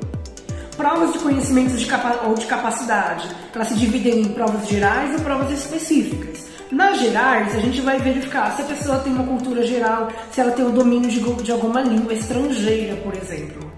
Provas 0.74 1.12
de 1.12 1.18
conhecimentos 1.18 1.78
de 1.78 1.86
ou 2.26 2.34
de 2.34 2.46
capacidade, 2.46 3.28
elas 3.54 3.68
se 3.68 3.74
dividem 3.74 4.22
em 4.22 4.28
provas 4.30 4.66
gerais 4.66 5.20
e 5.20 5.22
provas 5.22 5.50
específicas. 5.50 6.46
Nas 6.72 6.98
gerais, 6.98 7.54
a 7.54 7.60
gente 7.60 7.82
vai 7.82 7.98
verificar 7.98 8.56
se 8.56 8.62
a 8.62 8.64
pessoa 8.64 9.00
tem 9.00 9.12
uma 9.12 9.24
cultura 9.24 9.62
geral, 9.66 10.10
se 10.32 10.40
ela 10.40 10.52
tem 10.52 10.64
o 10.64 10.72
domínio 10.72 11.10
de, 11.10 11.20
de 11.42 11.52
alguma 11.52 11.82
língua 11.82 12.14
estrangeira, 12.14 12.96
por 12.96 13.14
exemplo. 13.14 13.73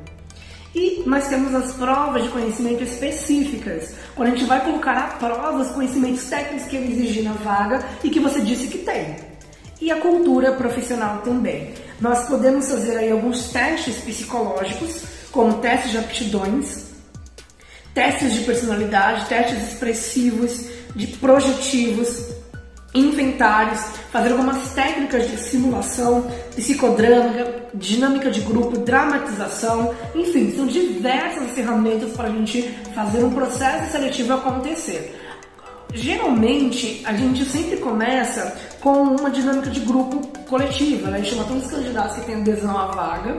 E 0.77 1.03
nós 1.07 1.27
temos 1.27 1.55
as 1.55 1.73
provas 1.73 2.23
de 2.23 2.29
conhecimento 2.29 2.85
específicas, 2.85 3.95
quando 4.15 4.29
a 4.29 4.33
gente 4.33 4.45
vai 4.45 4.63
colocar 4.63 4.95
a 4.95 5.07
prova 5.17 5.63
os 5.63 5.71
conhecimentos 5.71 6.25
técnicos 6.27 6.69
que 6.69 6.77
ele 6.77 6.93
exige 6.93 7.23
na 7.23 7.33
vaga 7.33 7.83
e 8.05 8.11
que 8.11 8.21
você 8.21 8.43
disse 8.43 8.69
que 8.69 8.79
tem. 8.79 9.17
E 9.81 9.91
a 9.91 9.97
cultura 9.97 10.53
profissional 10.53 11.23
também. 11.23 11.73
Nós 11.99 12.29
podemos 12.29 12.69
fazer 12.69 12.99
aí 12.99 13.11
alguns 13.11 13.49
testes 13.49 13.97
psicológicos, 14.03 15.03
como 15.33 15.55
testes 15.63 15.93
de 15.93 15.99
aptidões, 15.99 16.85
testes 17.95 18.35
de 18.35 18.41
personalidade, 18.41 19.31
testes 19.31 19.73
expressivos, 19.73 20.67
de 20.95 21.07
projetivos, 21.07 22.36
inventários, 22.99 23.81
fazer 24.11 24.33
algumas 24.33 24.71
técnicas 24.73 25.31
de 25.31 25.37
simulação, 25.39 26.27
psicodrama, 26.55 27.33
dinâmica 27.75 28.31
de 28.31 28.41
grupo, 28.41 28.79
dramatização, 28.79 29.95
enfim, 30.15 30.55
são 30.57 30.67
diversas 30.67 31.51
ferramentas 31.51 32.13
para 32.13 32.29
a 32.29 32.31
gente 32.31 32.63
fazer 32.95 33.25
um 33.25 33.31
processo 33.31 33.93
seletivo 33.93 34.35
acontecer. 34.35 35.15
Geralmente, 35.93 37.03
a 37.05 37.13
gente 37.13 37.45
sempre 37.45 37.77
começa 37.79 38.57
com 38.81 39.03
uma 39.03 39.31
dinâmica 39.31 39.71
de 39.71 39.81
grupo 39.81 40.27
coletiva, 40.49 41.11
né? 41.11 41.19
a 41.19 41.21
gente 41.21 41.31
chama 41.31 41.45
todos 41.45 41.65
os 41.65 41.71
candidatos 41.71 42.17
que 42.17 42.27
têm 42.27 42.37
adesão 42.37 42.77
à 42.77 42.87
vaga 42.87 43.37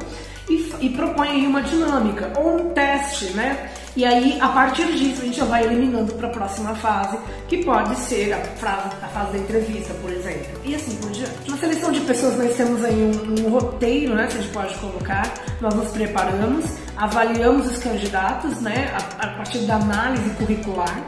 e, 0.49 0.71
e 0.81 0.89
propõe 0.89 1.27
aí 1.29 1.47
uma 1.47 1.61
dinâmica 1.61 2.31
ou 2.37 2.55
um 2.55 2.69
teste, 2.69 3.25
né? 3.31 3.69
E 3.97 4.05
aí, 4.05 4.37
a 4.39 4.49
partir 4.49 4.85
disso, 4.95 5.23
a 5.23 5.25
gente 5.25 5.37
já 5.37 5.45
vai 5.45 5.63
eliminando 5.63 6.13
para 6.13 6.27
a 6.27 6.29
próxima 6.29 6.75
fase, 6.75 7.17
que 7.47 7.63
pode 7.65 7.95
ser 7.95 8.31
a, 8.31 8.37
frase, 8.37 8.95
a 9.01 9.07
fase 9.07 9.31
da 9.31 9.37
entrevista, 9.39 9.91
por 9.95 10.11
exemplo. 10.11 10.61
E 10.63 10.75
assim 10.75 10.95
por 10.97 11.09
diante. 11.09 11.49
Na 11.49 11.57
seleção 11.57 11.91
de 11.91 12.01
pessoas, 12.01 12.37
nós 12.37 12.55
temos 12.55 12.85
aí 12.85 12.93
um, 12.93 13.47
um 13.47 13.49
roteiro, 13.49 14.13
né? 14.13 14.27
Que 14.27 14.37
a 14.37 14.41
gente 14.41 14.53
pode 14.53 14.75
colocar. 14.75 15.33
Nós 15.59 15.73
nos 15.73 15.89
preparamos, 15.89 16.65
avaliamos 16.95 17.71
os 17.71 17.79
candidatos, 17.79 18.61
né? 18.61 18.93
A, 18.93 19.25
a 19.25 19.27
partir 19.37 19.65
da 19.65 19.77
análise 19.77 20.29
curricular. 20.35 21.03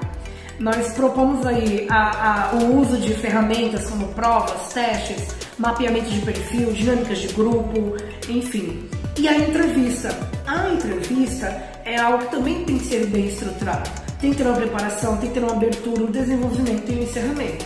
Nós 0.59 0.91
propomos 0.93 1.45
aí 1.45 1.85
a, 1.91 2.49
a, 2.49 2.55
o 2.55 2.81
uso 2.81 2.97
de 2.97 3.13
ferramentas 3.13 3.87
como 3.87 4.07
provas, 4.15 4.73
testes, 4.73 5.27
mapeamento 5.59 6.09
de 6.09 6.21
perfil, 6.21 6.73
dinâmicas 6.73 7.19
de 7.19 7.27
grupo, 7.27 7.95
enfim. 8.27 8.89
E 9.15 9.27
a 9.27 9.37
entrevista. 9.37 10.09
A 10.49 10.67
entrevista 10.73 11.45
é 11.85 11.95
algo 11.99 12.25
que 12.25 12.31
também 12.31 12.65
tem 12.65 12.79
que 12.79 12.85
ser 12.85 13.05
bem 13.05 13.27
estruturado. 13.27 13.87
Tem 14.19 14.31
que 14.31 14.37
ter 14.37 14.47
uma 14.47 14.55
preparação, 14.55 15.15
tem 15.17 15.29
que 15.29 15.35
ter 15.35 15.43
uma 15.43 15.51
abertura, 15.51 16.01
um 16.01 16.11
desenvolvimento 16.11 16.91
e 16.91 16.95
um 16.95 17.03
encerramento. 17.03 17.65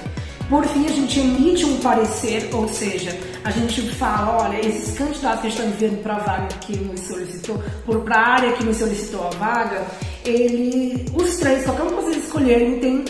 Por 0.50 0.66
fim, 0.66 0.86
a 0.86 0.90
gente 0.90 1.18
emite 1.18 1.64
um 1.64 1.80
parecer, 1.80 2.50
ou 2.52 2.68
seja, 2.68 3.18
a 3.46 3.52
gente 3.52 3.84
fala, 3.94 4.44
olha, 4.44 4.60
esses 4.60 4.98
candidatos 4.98 5.40
que 5.40 5.48
estão 5.48 5.66
enviando 5.66 6.04
para 6.04 6.16
a 6.16 6.20
vaga 6.20 6.48
que 6.60 6.78
nos 6.78 7.00
solicitou, 7.00 7.64
para 8.04 8.16
a 8.18 8.28
área 8.34 8.52
que 8.52 8.66
nos 8.66 8.76
solicitou 8.76 9.28
a 9.28 9.30
vaga, 9.30 9.88
ele, 10.26 11.06
os 11.14 11.38
três, 11.38 11.64
qualquer 11.64 11.84
um 11.84 11.88
que 11.88 11.96
vocês 11.96 12.26
escolherem, 12.26 12.80
tem, 12.80 13.06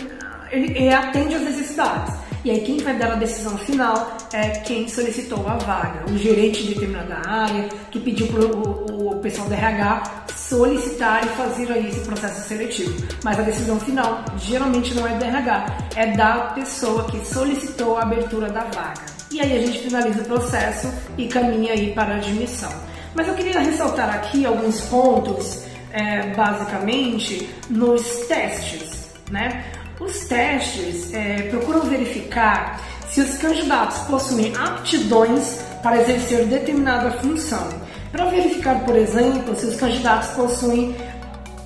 ele, 0.52 0.70
ele 0.78 0.94
atende 0.94 1.34
às 1.34 1.42
necessidades. 1.42 2.14
E 2.44 2.50
aí 2.50 2.60
quem 2.60 2.76
vai 2.76 2.94
dar 2.98 3.12
a 3.12 3.14
decisão 3.14 3.56
final 3.56 4.18
é 4.30 4.50
quem 4.60 4.86
solicitou 4.86 5.48
a 5.48 5.54
vaga, 5.56 6.04
o 6.12 6.18
gerente 6.18 6.62
de 6.62 6.74
determinada 6.74 7.26
área, 7.26 7.68
que 7.90 7.98
pediu 7.98 8.26
para 8.26 8.44
o, 8.44 9.18
pessoal 9.24 9.48
do 9.48 9.54
RH 9.54 10.26
solicitar 10.36 11.24
e 11.24 11.28
fazer 11.28 11.72
aí 11.72 11.88
esse 11.88 12.00
processo 12.00 12.46
seletivo. 12.46 12.94
Mas 13.24 13.38
a 13.38 13.42
decisão 13.42 13.80
final 13.80 14.22
geralmente 14.36 14.92
não 14.92 15.06
é 15.06 15.14
do 15.16 15.24
RH, 15.24 15.66
é 15.96 16.06
da 16.08 16.52
pessoa 16.54 17.04
que 17.04 17.26
solicitou 17.26 17.96
a 17.96 18.02
abertura 18.02 18.50
da 18.50 18.64
vaga. 18.64 19.00
E 19.30 19.40
aí 19.40 19.56
a 19.56 19.66
gente 19.66 19.78
finaliza 19.78 20.20
o 20.20 20.24
processo 20.26 20.92
e 21.16 21.26
caminha 21.26 21.72
aí 21.72 21.94
para 21.94 22.12
a 22.12 22.16
admissão. 22.16 22.70
Mas 23.14 23.26
eu 23.26 23.34
queria 23.34 23.58
ressaltar 23.60 24.14
aqui 24.14 24.44
alguns 24.44 24.82
pontos, 24.82 25.64
é, 25.90 26.34
basicamente, 26.34 27.48
nos 27.70 28.02
testes, 28.26 29.08
né? 29.30 29.64
Os 30.04 30.20
testes 30.26 31.12
é, 31.14 31.48
procuram 31.48 31.80
verificar 31.82 32.80
se 33.10 33.22
os 33.22 33.38
candidatos 33.38 33.98
possuem 34.00 34.52
aptidões 34.56 35.60
para 35.82 36.02
exercer 36.02 36.46
determinada 36.46 37.10
função. 37.12 37.68
Para 38.12 38.26
verificar, 38.26 38.84
por 38.84 38.96
exemplo, 38.96 39.56
se 39.56 39.66
os 39.66 39.76
candidatos 39.76 40.28
possuem 40.30 40.94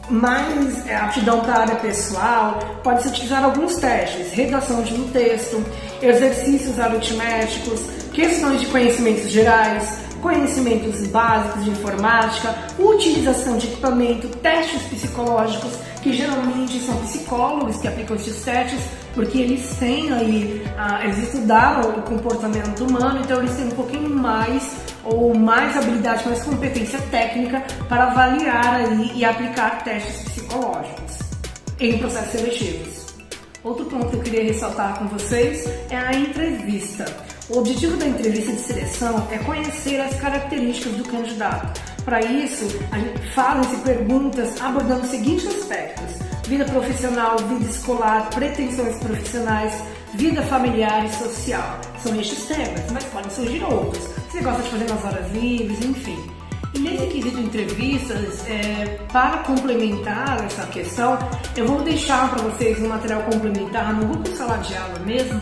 mais 0.08 0.86
é, 0.86 0.96
aptidão 0.96 1.40
para 1.40 1.52
a 1.52 1.60
área 1.62 1.76
pessoal, 1.76 2.58
pode-se 2.82 3.08
utilizar 3.08 3.44
alguns 3.44 3.76
testes: 3.76 4.32
redação 4.32 4.82
de 4.82 4.94
um 4.94 5.08
texto, 5.08 5.62
exercícios 6.00 6.78
aritméticos, 6.78 7.80
questões 8.12 8.60
de 8.60 8.66
conhecimentos 8.66 9.30
gerais, 9.30 9.98
conhecimentos 10.20 11.06
básicos 11.08 11.64
de 11.64 11.70
informática, 11.70 12.54
utilização 12.78 13.56
de 13.58 13.66
equipamento, 13.66 14.28
testes 14.38 14.82
psicológicos, 14.82 15.72
que 16.02 16.12
geralmente 16.12 16.78
são 16.80 16.96
psicólogos 16.98 17.78
que 17.78 17.88
aplicam 17.88 18.16
esses 18.16 18.42
testes, 18.44 18.80
porque 19.14 19.38
eles 19.38 19.76
têm 19.78 20.12
aí, 20.12 20.62
ah, 20.76 21.04
eles 21.04 21.18
estudaram 21.18 21.90
o 21.90 22.02
comportamento 22.02 22.84
humano, 22.84 23.20
então 23.20 23.38
eles 23.38 23.54
têm 23.56 23.66
um 23.66 23.70
pouquinho 23.70 24.10
mais 24.10 24.76
ou 25.04 25.34
mais 25.34 25.76
habilidade, 25.76 26.26
mais 26.26 26.42
competência 26.42 27.00
técnica 27.10 27.62
para 27.88 28.04
avaliar 28.04 28.76
aí 28.76 29.12
e 29.14 29.24
aplicar 29.24 29.82
testes 29.82 30.22
psicológicos 30.28 31.18
em 31.80 31.98
processos 31.98 32.32
seletivos. 32.32 33.06
Outro 33.64 33.86
ponto 33.86 34.08
que 34.08 34.16
eu 34.16 34.20
queria 34.20 34.44
ressaltar 34.44 34.98
com 34.98 35.08
vocês 35.08 35.66
é 35.90 35.96
a 35.96 36.14
entrevista. 36.14 37.04
O 37.50 37.60
objetivo 37.60 37.96
da 37.96 38.06
entrevista 38.06 38.52
de 38.52 38.60
seleção 38.60 39.26
é 39.30 39.38
conhecer 39.38 39.98
as 40.00 40.14
características 40.20 40.92
do 40.96 41.04
candidato. 41.04 41.80
Para 42.04 42.20
isso, 42.20 42.66
fazem-se 43.34 43.82
perguntas 43.84 44.60
abordando 44.60 45.00
os 45.00 45.10
seguintes 45.10 45.46
aspectos: 45.46 46.16
vida 46.46 46.66
profissional, 46.66 47.38
vida 47.38 47.64
escolar, 47.64 48.28
pretensões 48.28 48.98
profissionais, 48.98 49.82
vida 50.12 50.42
familiar 50.42 51.06
e 51.06 51.12
social. 51.14 51.80
São 52.02 52.20
estes 52.20 52.44
temas, 52.44 52.90
mas 52.92 53.04
podem 53.04 53.30
surgir 53.30 53.64
outros. 53.64 54.04
Você 54.30 54.42
gosta 54.42 54.62
de 54.62 54.68
fazer 54.68 54.90
nas 54.90 55.04
horas 55.06 55.32
livres, 55.32 55.82
enfim. 55.82 56.30
E 56.74 56.80
nesse 56.80 57.06
quesito 57.06 57.40
entrevistas, 57.40 58.46
é, 58.46 58.98
para 59.10 59.38
complementar 59.38 60.44
essa 60.44 60.66
questão, 60.66 61.18
eu 61.56 61.66
vou 61.66 61.80
deixar 61.80 62.28
para 62.28 62.42
vocês 62.42 62.78
um 62.78 62.88
material 62.88 63.22
complementar 63.22 63.94
no 63.94 64.06
grupo 64.06 64.36
Sala 64.36 64.58
de 64.58 64.76
Aula 64.76 64.98
mesmo, 64.98 65.40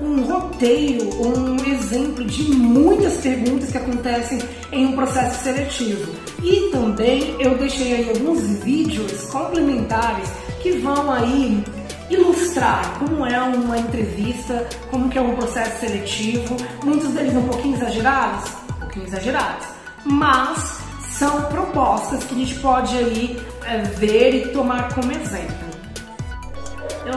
um 0.00 0.22
roteiro, 0.24 1.08
um 1.24 1.56
exemplo 1.66 2.24
de 2.24 2.50
muitas 2.50 3.18
perguntas 3.18 3.70
que 3.70 3.78
acontecem 3.78 4.38
em 4.72 4.86
um 4.86 4.92
processo 4.92 5.44
seletivo. 5.44 6.12
E 6.42 6.70
também 6.70 7.36
eu 7.40 7.56
deixei 7.56 7.94
aí 7.94 8.08
alguns 8.10 8.40
vídeos 8.62 9.22
complementares 9.30 10.28
que 10.62 10.72
vão 10.72 11.10
aí 11.10 11.64
ilustrar 12.10 12.98
como 12.98 13.26
é 13.26 13.40
uma 13.40 13.78
entrevista 13.78 14.06
entrevista, 14.46 14.66
como 14.90 15.08
que 15.08 15.18
é 15.18 15.20
um 15.20 15.34
processo 15.34 15.80
seletivo, 15.80 16.56
muitos 16.84 17.08
deles 17.10 17.34
um 17.34 17.48
pouquinho 17.48 17.76
exagerados, 17.76 18.50
um 18.70 18.80
pouquinho 18.80 19.06
exagerados, 19.06 19.66
mas 20.04 20.80
são 21.10 21.42
propostas 21.42 22.24
que 22.24 22.34
a 22.34 22.38
gente 22.38 22.54
pode 22.60 22.96
aí 22.96 23.40
é, 23.64 23.78
ver 23.82 24.34
e 24.34 24.48
tomar 24.52 24.94
como 24.94 25.10
exemplo. 25.12 25.65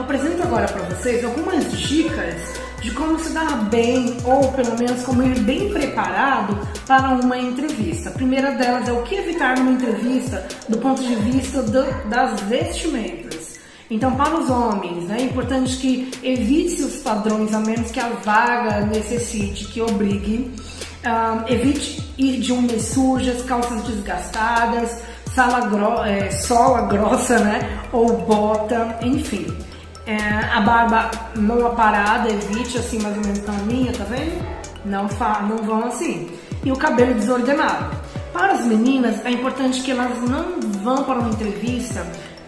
Eu 0.00 0.04
apresento 0.04 0.42
agora 0.42 0.66
para 0.66 0.82
vocês 0.84 1.22
algumas 1.22 1.78
dicas 1.78 2.34
de 2.80 2.90
como 2.92 3.18
se 3.18 3.34
dar 3.34 3.68
bem 3.68 4.16
ou 4.24 4.50
pelo 4.52 4.78
menos 4.78 5.02
como 5.02 5.22
ir 5.22 5.38
bem 5.40 5.68
preparado 5.68 6.58
para 6.86 7.10
uma 7.10 7.36
entrevista. 7.36 8.08
A 8.08 8.12
primeira 8.12 8.52
delas 8.52 8.88
é 8.88 8.92
o 8.92 9.02
que 9.02 9.16
evitar 9.16 9.58
numa 9.58 9.72
entrevista 9.72 10.48
do 10.70 10.78
ponto 10.78 11.02
de 11.02 11.14
vista 11.16 11.62
do, 11.62 12.08
das 12.08 12.40
vestimentas. 12.40 13.60
Então, 13.90 14.16
para 14.16 14.40
os 14.40 14.48
homens, 14.48 15.04
né, 15.04 15.18
é 15.18 15.22
importante 15.24 15.76
que 15.76 16.10
evite 16.22 16.80
os 16.80 16.96
padrões, 17.02 17.52
a 17.52 17.60
menos 17.60 17.90
que 17.90 18.00
a 18.00 18.08
vaga 18.08 18.80
necessite, 18.86 19.66
que 19.66 19.82
obrigue. 19.82 20.50
Uh, 21.04 21.52
evite 21.52 22.10
ir 22.16 22.40
de 22.40 22.54
unhas 22.54 22.82
sujas, 22.86 23.42
calças 23.42 23.82
desgastadas, 23.82 24.98
sala 25.34 25.60
gro 25.66 26.02
é, 26.04 26.30
sola 26.30 26.86
grossa, 26.86 27.38
né? 27.40 27.82
Ou 27.92 28.16
bota, 28.16 28.98
enfim. 29.02 29.46
É, 30.06 30.16
a 30.52 30.60
barba 30.60 31.10
não 31.36 31.66
aparada, 31.66 32.28
evite 32.28 32.78
assim 32.78 33.00
mais 33.00 33.16
ou 33.16 33.22
menos 33.22 33.40
linha, 33.68 33.92
tá 33.92 34.04
vendo? 34.04 34.44
Não, 34.84 35.08
fa 35.08 35.42
não 35.42 35.58
vão 35.58 35.84
assim. 35.84 36.30
E 36.64 36.72
o 36.72 36.76
cabelo 36.76 37.14
desordenado. 37.14 37.96
Para 38.32 38.52
as 38.52 38.64
meninas, 38.64 39.24
é 39.24 39.30
importante 39.30 39.82
que 39.82 39.90
elas 39.90 40.18
não 40.28 40.60
vão 40.82 41.04
para 41.04 41.18
uma 41.18 41.30
entrevista 41.30 42.06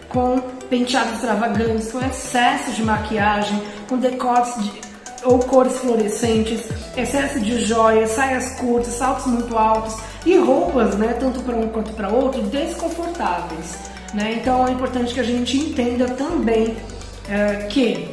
com 0.09 0.39
penteados 0.69 1.13
extravagantes, 1.13 1.91
com 1.91 1.99
excesso 1.99 2.71
de 2.71 2.83
maquiagem, 2.83 3.61
com 3.89 3.97
decotes 3.97 4.63
de, 4.63 4.71
ou 5.23 5.39
cores 5.39 5.77
fluorescentes, 5.77 6.69
excesso 6.95 7.39
de 7.39 7.63
joias, 7.65 8.11
saias 8.11 8.49
curtas, 8.59 8.93
saltos 8.93 9.25
muito 9.25 9.57
altos 9.57 9.95
e 10.25 10.37
roupas, 10.37 10.95
né, 10.95 11.15
tanto 11.19 11.41
para 11.41 11.55
um 11.55 11.67
quanto 11.69 11.93
para 11.93 12.09
outro, 12.09 12.41
desconfortáveis. 12.43 13.77
Né? 14.13 14.35
Então 14.39 14.67
é 14.67 14.71
importante 14.71 15.13
que 15.13 15.19
a 15.19 15.23
gente 15.23 15.57
entenda 15.57 16.05
também 16.05 16.75
é, 17.29 17.67
que 17.67 18.09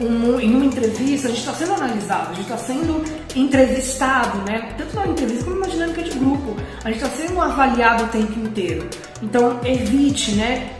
um, 0.00 0.40
em 0.40 0.54
uma 0.54 0.64
entrevista 0.64 1.28
a 1.28 1.30
gente 1.30 1.40
está 1.40 1.54
sendo 1.54 1.74
analisado, 1.74 2.30
a 2.30 2.34
gente 2.34 2.42
está 2.42 2.58
sendo 2.58 3.04
entrevistado, 3.36 4.38
né? 4.38 4.74
tanto 4.76 4.96
na 4.96 5.06
entrevista 5.06 5.44
como 5.44 5.60
na 5.60 5.66
dinâmica 5.66 6.02
de 6.02 6.18
grupo, 6.18 6.56
a 6.84 6.90
gente 6.90 7.04
está 7.04 7.16
sendo 7.16 7.40
avaliado 7.40 8.04
o 8.04 8.08
tempo 8.08 8.38
inteiro. 8.40 8.88
Então 9.22 9.60
evite 9.64 10.32
né, 10.32 10.70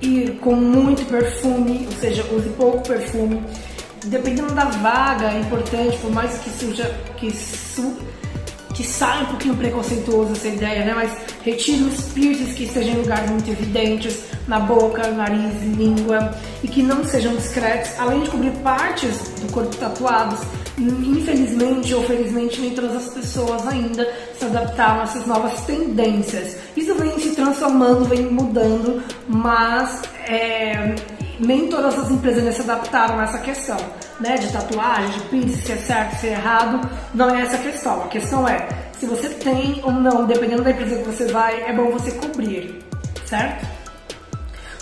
ir 0.00 0.38
com 0.40 0.54
muito 0.54 1.04
perfume, 1.06 1.86
ou 1.86 1.92
seja, 1.98 2.24
use 2.32 2.48
pouco 2.50 2.82
perfume. 2.86 3.42
Dependendo 4.04 4.52
da 4.52 4.64
vaga, 4.64 5.30
é 5.30 5.38
importante, 5.38 5.96
por 5.98 6.10
mais 6.10 6.36
que 6.38 6.50
seja 6.50 6.92
que 7.16 7.30
su, 7.30 7.96
que 8.74 8.84
sai 8.84 9.22
um 9.22 9.26
pouquinho 9.26 9.56
preconceituoso 9.56 10.32
essa 10.32 10.48
ideia, 10.48 10.84
né? 10.84 10.92
Mas 10.94 11.12
retire 11.42 11.82
os 11.84 12.12
piercings 12.12 12.54
que 12.54 12.64
estejam 12.64 12.94
em 12.94 12.96
lugares 12.98 13.30
muito 13.30 13.50
evidentes, 13.50 14.24
na 14.48 14.58
boca, 14.58 15.08
nariz, 15.08 15.62
língua, 15.76 16.34
e 16.62 16.68
que 16.68 16.82
não 16.82 17.04
sejam 17.04 17.34
discretos, 17.36 17.90
além 17.98 18.22
de 18.22 18.30
cobrir 18.30 18.50
partes 18.62 19.16
do 19.40 19.52
corpo 19.52 19.74
tatuados. 19.76 20.40
Infelizmente 20.78 21.94
ou 21.94 22.02
felizmente, 22.04 22.60
nem 22.60 22.70
todas 22.74 22.96
as 22.96 23.08
pessoas 23.12 23.66
ainda 23.68 24.08
se 24.38 24.44
adaptaram 24.46 25.00
a 25.00 25.02
essas 25.04 25.26
novas 25.26 25.60
tendências. 25.64 26.56
Isso 26.76 26.94
vem 26.94 27.18
se 27.18 27.34
transformando, 27.34 28.06
vem 28.06 28.22
mudando, 28.22 29.02
mas 29.28 30.02
é, 30.26 30.94
nem 31.40 31.68
todas 31.68 31.98
as 31.98 32.10
empresas 32.10 32.54
se 32.54 32.62
adaptaram 32.62 33.18
a 33.18 33.24
essa 33.24 33.38
questão, 33.38 33.78
né? 34.20 34.36
De 34.36 34.52
tatuagem, 34.52 35.10
de 35.10 35.20
piercing, 35.28 35.62
se 35.62 35.72
é 35.72 35.76
certo, 35.76 36.20
se 36.20 36.28
é 36.28 36.32
errado, 36.32 36.88
não 37.14 37.34
é 37.34 37.42
essa 37.42 37.56
a 37.56 37.60
questão. 37.60 38.02
A 38.02 38.08
questão 38.08 38.48
é 38.48 38.68
se 38.98 39.06
você 39.06 39.28
tem 39.30 39.80
ou 39.82 39.92
não, 39.92 40.26
dependendo 40.26 40.62
da 40.62 40.70
empresa 40.70 40.96
que 40.96 41.04
você 41.04 41.26
vai, 41.26 41.62
é 41.62 41.72
bom 41.72 41.90
você 41.90 42.12
cobrir, 42.12 42.78
certo? 43.26 43.66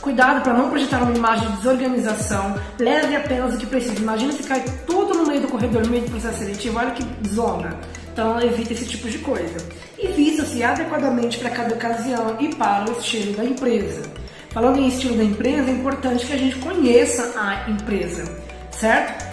Cuidado 0.01 0.43
para 0.43 0.55
não 0.55 0.71
projetar 0.71 1.03
uma 1.03 1.15
imagem 1.15 1.47
de 1.51 1.57
desorganização. 1.59 2.59
Leve 2.79 3.17
apenas 3.17 3.55
o 3.55 3.59
que 3.59 3.67
precisa. 3.67 4.01
Imagina 4.01 4.33
se 4.33 4.43
cai 4.43 4.65
tudo 4.87 5.15
no 5.15 5.27
meio 5.27 5.43
do 5.43 5.49
corredor, 5.49 5.83
no 5.85 5.91
meio 5.91 6.05
do 6.05 6.11
processo 6.11 6.39
seletivo. 6.39 6.79
Olha 6.79 6.91
que 6.93 7.05
zona. 7.29 7.79
Então 8.11 8.41
evite 8.41 8.73
esse 8.73 8.87
tipo 8.87 9.09
de 9.11 9.19
coisa. 9.19 9.57
E 9.99 10.09
vista-se 10.09 10.63
adequadamente 10.63 11.39
para 11.39 11.51
cada 11.51 11.75
ocasião 11.75 12.37
e 12.41 12.55
para 12.55 12.91
o 12.91 12.99
estilo 12.99 13.35
da 13.35 13.45
empresa. 13.45 14.03
Falando 14.51 14.79
em 14.79 14.89
estilo 14.89 15.17
da 15.17 15.23
empresa, 15.23 15.71
é 15.71 15.73
importante 15.73 16.27
que 16.27 16.33
a 16.33 16.37
gente 16.37 16.57
conheça 16.57 17.33
a 17.37 17.71
empresa, 17.71 18.25
certo? 18.73 19.31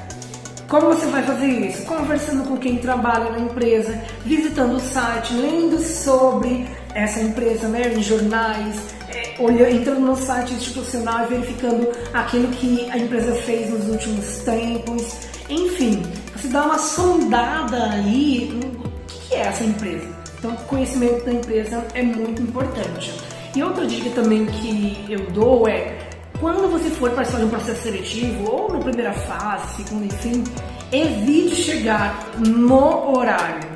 Como 0.68 0.88
você 0.88 1.07
vai 1.07 1.24
fazer 1.24 1.47
isso? 1.47 1.84
Conversando 1.86 2.47
com 2.47 2.57
quem 2.57 2.78
trabalha 2.78 3.32
na 3.32 3.39
empresa, 3.39 3.99
visitando 4.24 4.76
o 4.76 4.80
site, 4.80 5.34
lendo 5.34 5.80
sobre 5.80 6.68
essa 6.93 7.20
empresa, 7.20 7.68
né, 7.68 7.93
em 7.95 8.03
jornais, 8.03 8.76
é, 9.09 9.36
olhando, 9.39 9.72
entrando 9.72 10.01
no 10.01 10.15
site 10.15 10.53
institucional 10.53 11.24
e 11.24 11.28
verificando 11.28 11.89
aquilo 12.13 12.49
que 12.49 12.88
a 12.91 12.97
empresa 12.97 13.34
fez 13.34 13.72
nos 13.72 13.88
últimos 13.88 14.39
tempos. 14.39 15.15
Enfim, 15.49 16.03
você 16.36 16.47
dá 16.49 16.65
uma 16.65 16.78
sondada 16.78 17.91
aí 17.91 18.51
no 18.53 18.88
que 19.07 19.34
é 19.34 19.39
essa 19.39 19.63
empresa. 19.63 20.05
Então, 20.38 20.55
conhecimento 20.68 21.26
da 21.26 21.32
empresa 21.32 21.84
é 21.95 22.03
muito 22.03 22.41
importante. 22.41 23.13
E 23.57 23.63
outra 23.63 23.87
dica 23.87 24.11
também 24.11 24.45
que 24.45 25.03
eu 25.09 25.31
dou 25.31 25.67
é 25.67 25.97
quando 26.39 26.69
você 26.69 26.91
for 26.91 27.09
participar 27.09 27.39
de 27.39 27.45
um 27.45 27.49
processo 27.49 27.81
seletivo, 27.81 28.51
ou 28.51 28.71
na 28.71 28.77
primeira 28.77 29.11
fase, 29.11 29.77
segunda, 29.77 30.05
enfim, 30.05 30.43
evite 30.91 31.55
chegar 31.55 32.23
no 32.37 33.17
horário, 33.17 33.67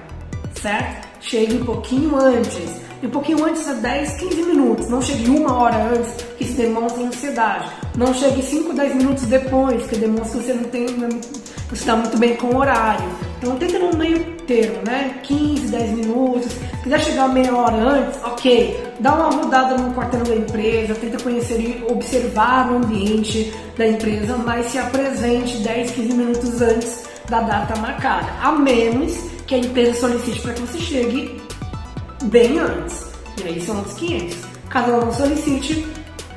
certo? 0.53 1.07
Chegue 1.19 1.55
um 1.55 1.65
pouquinho 1.65 2.15
antes. 2.15 2.79
E 3.01 3.07
um 3.07 3.09
pouquinho 3.09 3.43
antes 3.43 3.67
é 3.67 3.73
10, 3.73 4.13
15 4.17 4.43
minutos. 4.43 4.89
Não 4.89 5.01
chegue 5.01 5.29
uma 5.29 5.53
hora 5.59 5.75
antes, 5.95 6.11
que 6.37 6.43
isso 6.43 6.53
demonstra 6.53 7.03
ansiedade. 7.03 7.65
Não 7.97 8.13
chegue 8.13 8.43
5, 8.43 8.73
10 8.73 8.95
minutos 8.95 9.23
depois, 9.23 9.87
que 9.87 9.95
demonstra 9.95 10.39
que 10.39 10.45
você 10.45 10.53
não 10.53 10.63
tem. 10.65 10.85
Você 10.85 11.73
está 11.73 11.95
muito 11.95 12.17
bem 12.19 12.35
com 12.35 12.47
o 12.47 12.57
horário. 12.57 13.03
Então 13.39 13.55
tenta 13.55 13.79
no 13.79 13.97
meio 13.97 14.23
termo, 14.45 14.83
né? 14.85 15.19
15, 15.23 15.67
10 15.67 15.91
minutos. 15.91 16.51
Se 16.51 16.83
quiser 16.83 16.99
chegar 16.99 17.27
meia 17.29 17.55
hora 17.55 17.75
antes, 17.75 18.19
ok. 18.23 18.83
Dá 18.99 19.15
uma 19.15 19.43
rodada 19.43 19.77
no 19.77 19.93
quartel 19.95 20.23
da 20.23 20.35
empresa, 20.35 20.93
tenta 20.93 21.23
conhecer 21.23 21.59
e 21.59 21.83
observar 21.91 22.71
o 22.71 22.75
ambiente 22.75 23.51
da 23.77 23.87
empresa, 23.87 24.37
mas 24.37 24.67
se 24.67 24.77
apresente 24.77 25.57
10, 25.57 25.91
15 25.91 26.13
minutos 26.13 26.61
antes 26.61 27.03
da 27.27 27.41
data 27.41 27.79
marcada. 27.79 28.27
A 28.43 28.51
menos 28.51 29.13
que 29.47 29.55
a 29.55 29.57
empresa 29.57 29.99
solicite 29.99 30.39
para 30.41 30.53
que 30.53 30.61
você 30.61 30.77
chegue 30.77 31.41
bem 32.23 32.59
antes. 32.59 33.05
E 33.41 33.47
aí 33.47 33.61
são 33.61 33.77
outros 33.77 33.95
500. 33.95 34.37
Caso 34.69 34.91
ela 34.91 35.05
não 35.05 35.13
solicite, 35.13 35.85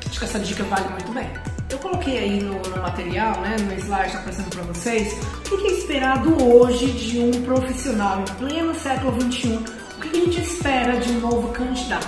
acho 0.07 0.19
que 0.19 0.25
essa 0.25 0.39
dica 0.39 0.63
vale 0.63 0.89
muito 0.89 1.11
bem. 1.11 1.29
Eu 1.69 1.77
coloquei 1.79 2.17
aí 2.19 2.43
no, 2.43 2.53
no 2.53 2.81
material, 2.81 3.41
né, 3.41 3.55
no 3.59 3.73
slide 3.73 4.07
está 4.07 4.19
aparecendo 4.19 4.49
para 4.49 4.63
vocês, 4.63 5.17
o 5.51 5.57
que 5.57 5.67
é 5.67 5.71
esperado 5.71 6.43
hoje 6.43 6.87
de 6.87 7.19
um 7.19 7.31
profissional 7.43 8.21
em 8.21 8.33
pleno 8.35 8.75
século 8.75 9.19
XXI? 9.19 9.59
O 9.97 10.01
que 10.01 10.09
a 10.09 10.13
gente 10.13 10.41
espera 10.41 10.97
de 10.97 11.11
um 11.13 11.19
novo 11.21 11.47
candidato? 11.49 12.07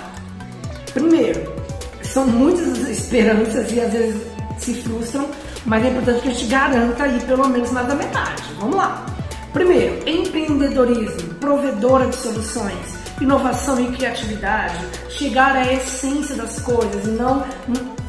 Primeiro, 0.94 1.52
são 2.04 2.28
muitas 2.28 2.78
esperanças 2.88 3.72
e 3.72 3.80
às 3.80 3.92
vezes 3.92 4.22
se 4.60 4.74
frustram, 4.76 5.28
mas 5.66 5.84
é 5.84 5.90
importante 5.90 6.22
que 6.22 6.28
a 6.28 6.32
gente 6.32 6.46
garanta 6.46 7.04
aí 7.04 7.20
pelo 7.22 7.48
menos 7.48 7.72
mais 7.72 7.88
da 7.88 7.96
metade. 7.96 8.44
Vamos 8.60 8.76
lá. 8.76 9.06
Primeiro, 9.54 10.08
empreendedorismo, 10.08 11.34
provedora 11.36 12.08
de 12.08 12.16
soluções, 12.16 12.97
inovação 13.22 13.80
e 13.80 13.92
criatividade, 13.92 14.78
chegar 15.10 15.56
à 15.56 15.74
essência 15.74 16.36
das 16.36 16.60
coisas 16.60 17.06
e 17.06 17.12
não 17.12 17.44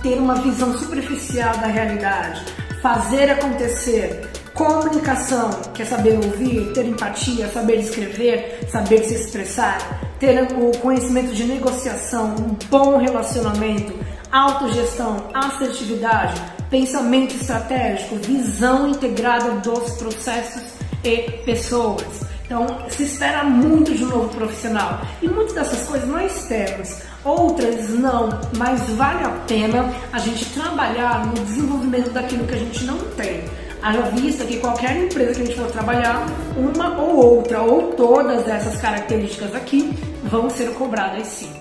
ter 0.02 0.18
uma 0.18 0.36
visão 0.36 0.76
superficial 0.76 1.56
da 1.59 1.66
realidade, 1.66 2.42
fazer 2.82 3.30
acontecer. 3.30 4.28
Comunicação, 4.54 5.50
que 5.72 5.82
é 5.82 5.84
saber 5.84 6.16
ouvir, 6.16 6.72
ter 6.72 6.84
empatia, 6.84 7.48
saber 7.48 7.76
escrever, 7.76 8.66
saber 8.68 9.04
se 9.04 9.14
expressar, 9.14 9.78
ter 10.18 10.42
o 10.52 10.76
conhecimento 10.78 11.32
de 11.32 11.44
negociação, 11.44 12.34
um 12.34 12.56
bom 12.68 12.98
relacionamento, 12.98 13.94
autogestão, 14.32 15.28
assertividade, 15.32 16.40
pensamento 16.68 17.36
estratégico, 17.36 18.16
visão 18.16 18.88
integrada 18.88 19.52
dos 19.61 19.92
processos 19.92 20.62
e 21.04 21.18
pessoas. 21.44 22.27
Então, 22.49 22.66
se 22.88 23.03
espera 23.03 23.44
muito 23.44 23.92
de 23.94 24.03
um 24.05 24.09
novo 24.09 24.28
profissional. 24.30 25.03
E 25.20 25.28
muitas 25.28 25.53
dessas 25.53 25.86
coisas 25.86 26.09
nós 26.09 26.46
temos, 26.49 27.03
outras 27.22 27.90
não, 27.90 28.30
mas 28.57 28.80
vale 28.92 29.22
a 29.22 29.28
pena 29.46 29.92
a 30.11 30.18
gente 30.18 30.46
trabalhar 30.55 31.26
no 31.26 31.34
desenvolvimento 31.44 32.09
daquilo 32.09 32.46
que 32.46 32.55
a 32.55 32.59
gente 32.59 32.84
não 32.84 32.96
tem. 33.16 33.44
Haja 33.82 34.01
vista 34.12 34.46
que 34.46 34.57
qualquer 34.61 34.96
empresa 34.96 35.34
que 35.34 35.42
a 35.42 35.44
gente 35.44 35.59
for 35.59 35.70
trabalhar, 35.70 36.26
uma 36.57 36.99
ou 36.99 37.16
outra, 37.16 37.61
ou 37.61 37.92
todas 37.92 38.49
essas 38.49 38.80
características 38.80 39.55
aqui, 39.55 39.92
vão 40.24 40.49
ser 40.49 40.72
cobradas 40.72 41.26
sim. 41.26 41.53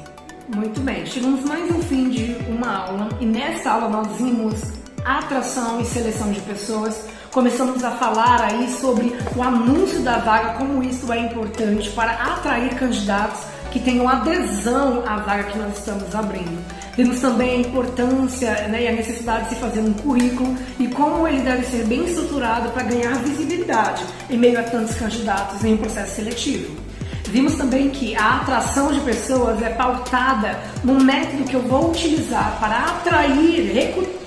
Muito 0.56 0.80
bem, 0.80 1.06
chegamos 1.06 1.44
mais 1.44 1.70
ao 1.70 1.82
fim 1.82 2.10
de 2.10 2.38
uma 2.48 2.86
aula 2.86 3.10
e 3.20 3.26
nessa 3.26 3.72
aula 3.72 3.90
nós 3.90 4.08
vimos 4.16 4.62
atração 5.08 5.80
e 5.80 5.86
seleção 5.86 6.32
de 6.32 6.41
pessoas. 6.41 7.05
Começamos 7.32 7.84
a 7.84 7.91
falar 7.91 8.41
aí 8.41 8.70
sobre 8.74 9.16
o 9.36 9.41
anúncio 9.41 10.01
da 10.01 10.18
vaga, 10.18 10.53
como 10.58 10.84
isso 10.84 11.12
é 11.14 11.20
importante 11.20 11.89
para 11.91 12.12
atrair 12.12 12.76
candidatos 12.76 13.41
que 13.72 13.80
tenham 13.80 14.08
adesão 14.08 15.03
à 15.05 15.18
vaga 15.18 15.43
que 15.43 15.58
nós 15.58 15.78
estamos 15.78 16.14
abrindo. 16.16 16.62
Vimos 16.95 17.20
também 17.20 17.58
a 17.58 17.68
importância 17.68 18.68
né, 18.70 18.84
e 18.84 18.88
a 18.88 18.91
necessidade 18.91 19.43
de 19.43 19.49
se 19.49 19.55
fazer 19.62 19.82
um 19.82 19.93
currículo 19.93 20.55
e 20.80 20.88
como 20.88 21.28
ele 21.28 21.41
deve 21.41 21.64
ser 21.66 21.86
bem 21.86 22.05
estruturado 22.05 22.70
para 22.70 22.84
ganhar 22.84 23.14
visibilidade 23.20 24.03
em 24.30 24.38
meio 24.38 24.60
a 24.60 24.64
tantos 24.64 24.95
candidatos 24.95 25.64
em 25.64 25.76
um 25.76 25.78
processo 25.78 26.16
seletivo. 26.16 26.76
Vimos 27.26 27.55
também 27.55 27.89
que 27.89 28.16
a 28.16 28.38
atração 28.38 28.91
de 28.91 29.01
pessoas 29.01 29.62
é 29.62 29.70
pautada 29.70 30.58
no 30.84 31.03
método 31.03 31.43
que 31.43 31.55
eu 31.55 31.62
vou 31.62 31.91
utilizar 31.91 32.58
para 32.60 32.78
atrair, 32.78 33.74
recrutar, 33.74 34.27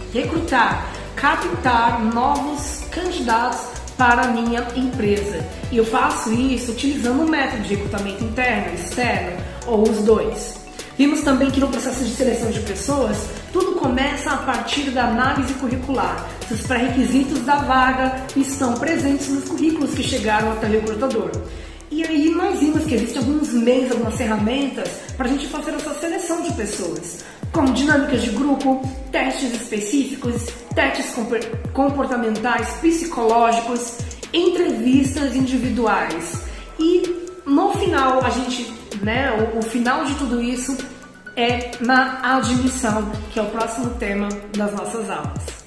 captar 1.16 2.02
novos 2.02 2.84
candidatos 2.90 3.60
para 3.96 4.22
a 4.22 4.28
minha 4.28 4.66
empresa. 4.74 5.46
E 5.70 5.76
eu 5.76 5.84
faço 5.84 6.32
isso 6.32 6.72
utilizando 6.72 7.22
um 7.22 7.28
método 7.28 7.62
de 7.62 7.74
recrutamento 7.74 8.24
interno, 8.24 8.74
externo 8.74 9.36
ou 9.66 9.82
os 9.82 9.98
dois. 10.02 10.58
Vimos 10.96 11.22
também 11.22 11.50
que 11.50 11.60
no 11.60 11.68
processo 11.68 12.04
de 12.04 12.10
seleção 12.10 12.50
de 12.50 12.60
pessoas, 12.60 13.16
tudo 13.52 13.72
começa 13.72 14.30
a 14.30 14.36
partir 14.38 14.90
da 14.90 15.04
análise 15.04 15.54
curricular. 15.54 16.28
Se 16.46 16.54
os 16.54 16.62
pré-requisitos 16.62 17.40
da 17.40 17.56
vaga 17.56 18.24
estão 18.36 18.74
presentes 18.74 19.28
nos 19.28 19.48
currículos 19.48 19.94
que 19.94 20.02
chegaram 20.02 20.52
até 20.52 20.66
o 20.66 20.70
recrutador. 20.70 21.30
E 21.90 22.04
aí 22.06 22.30
nós 22.30 22.60
vimos 22.60 22.84
que 22.84 22.94
existem 22.94 23.18
alguns 23.18 23.52
meios, 23.52 23.90
algumas 23.90 24.16
ferramentas 24.16 24.88
para 25.16 25.26
a 25.26 25.28
gente 25.28 25.48
fazer 25.48 25.72
essa 25.74 25.92
seleção 25.94 26.40
de 26.42 26.52
pessoas, 26.52 27.24
como 27.52 27.72
dinâmicas 27.72 28.22
de 28.22 28.30
grupo, 28.30 28.80
testes 29.10 29.52
específicos, 29.52 30.46
testes 30.72 31.12
comportamentais, 31.72 32.68
psicológicos, 32.80 33.98
entrevistas 34.32 35.34
individuais. 35.34 36.42
E 36.78 37.28
no 37.44 37.72
final, 37.72 38.24
a 38.24 38.30
gente, 38.30 38.72
né, 39.02 39.32
o, 39.32 39.58
o 39.58 39.62
final 39.62 40.04
de 40.04 40.14
tudo 40.14 40.40
isso 40.40 40.76
é 41.34 41.72
na 41.80 42.36
admissão, 42.36 43.10
que 43.32 43.40
é 43.40 43.42
o 43.42 43.50
próximo 43.50 43.90
tema 43.94 44.28
das 44.56 44.72
nossas 44.72 45.10
aulas. 45.10 45.59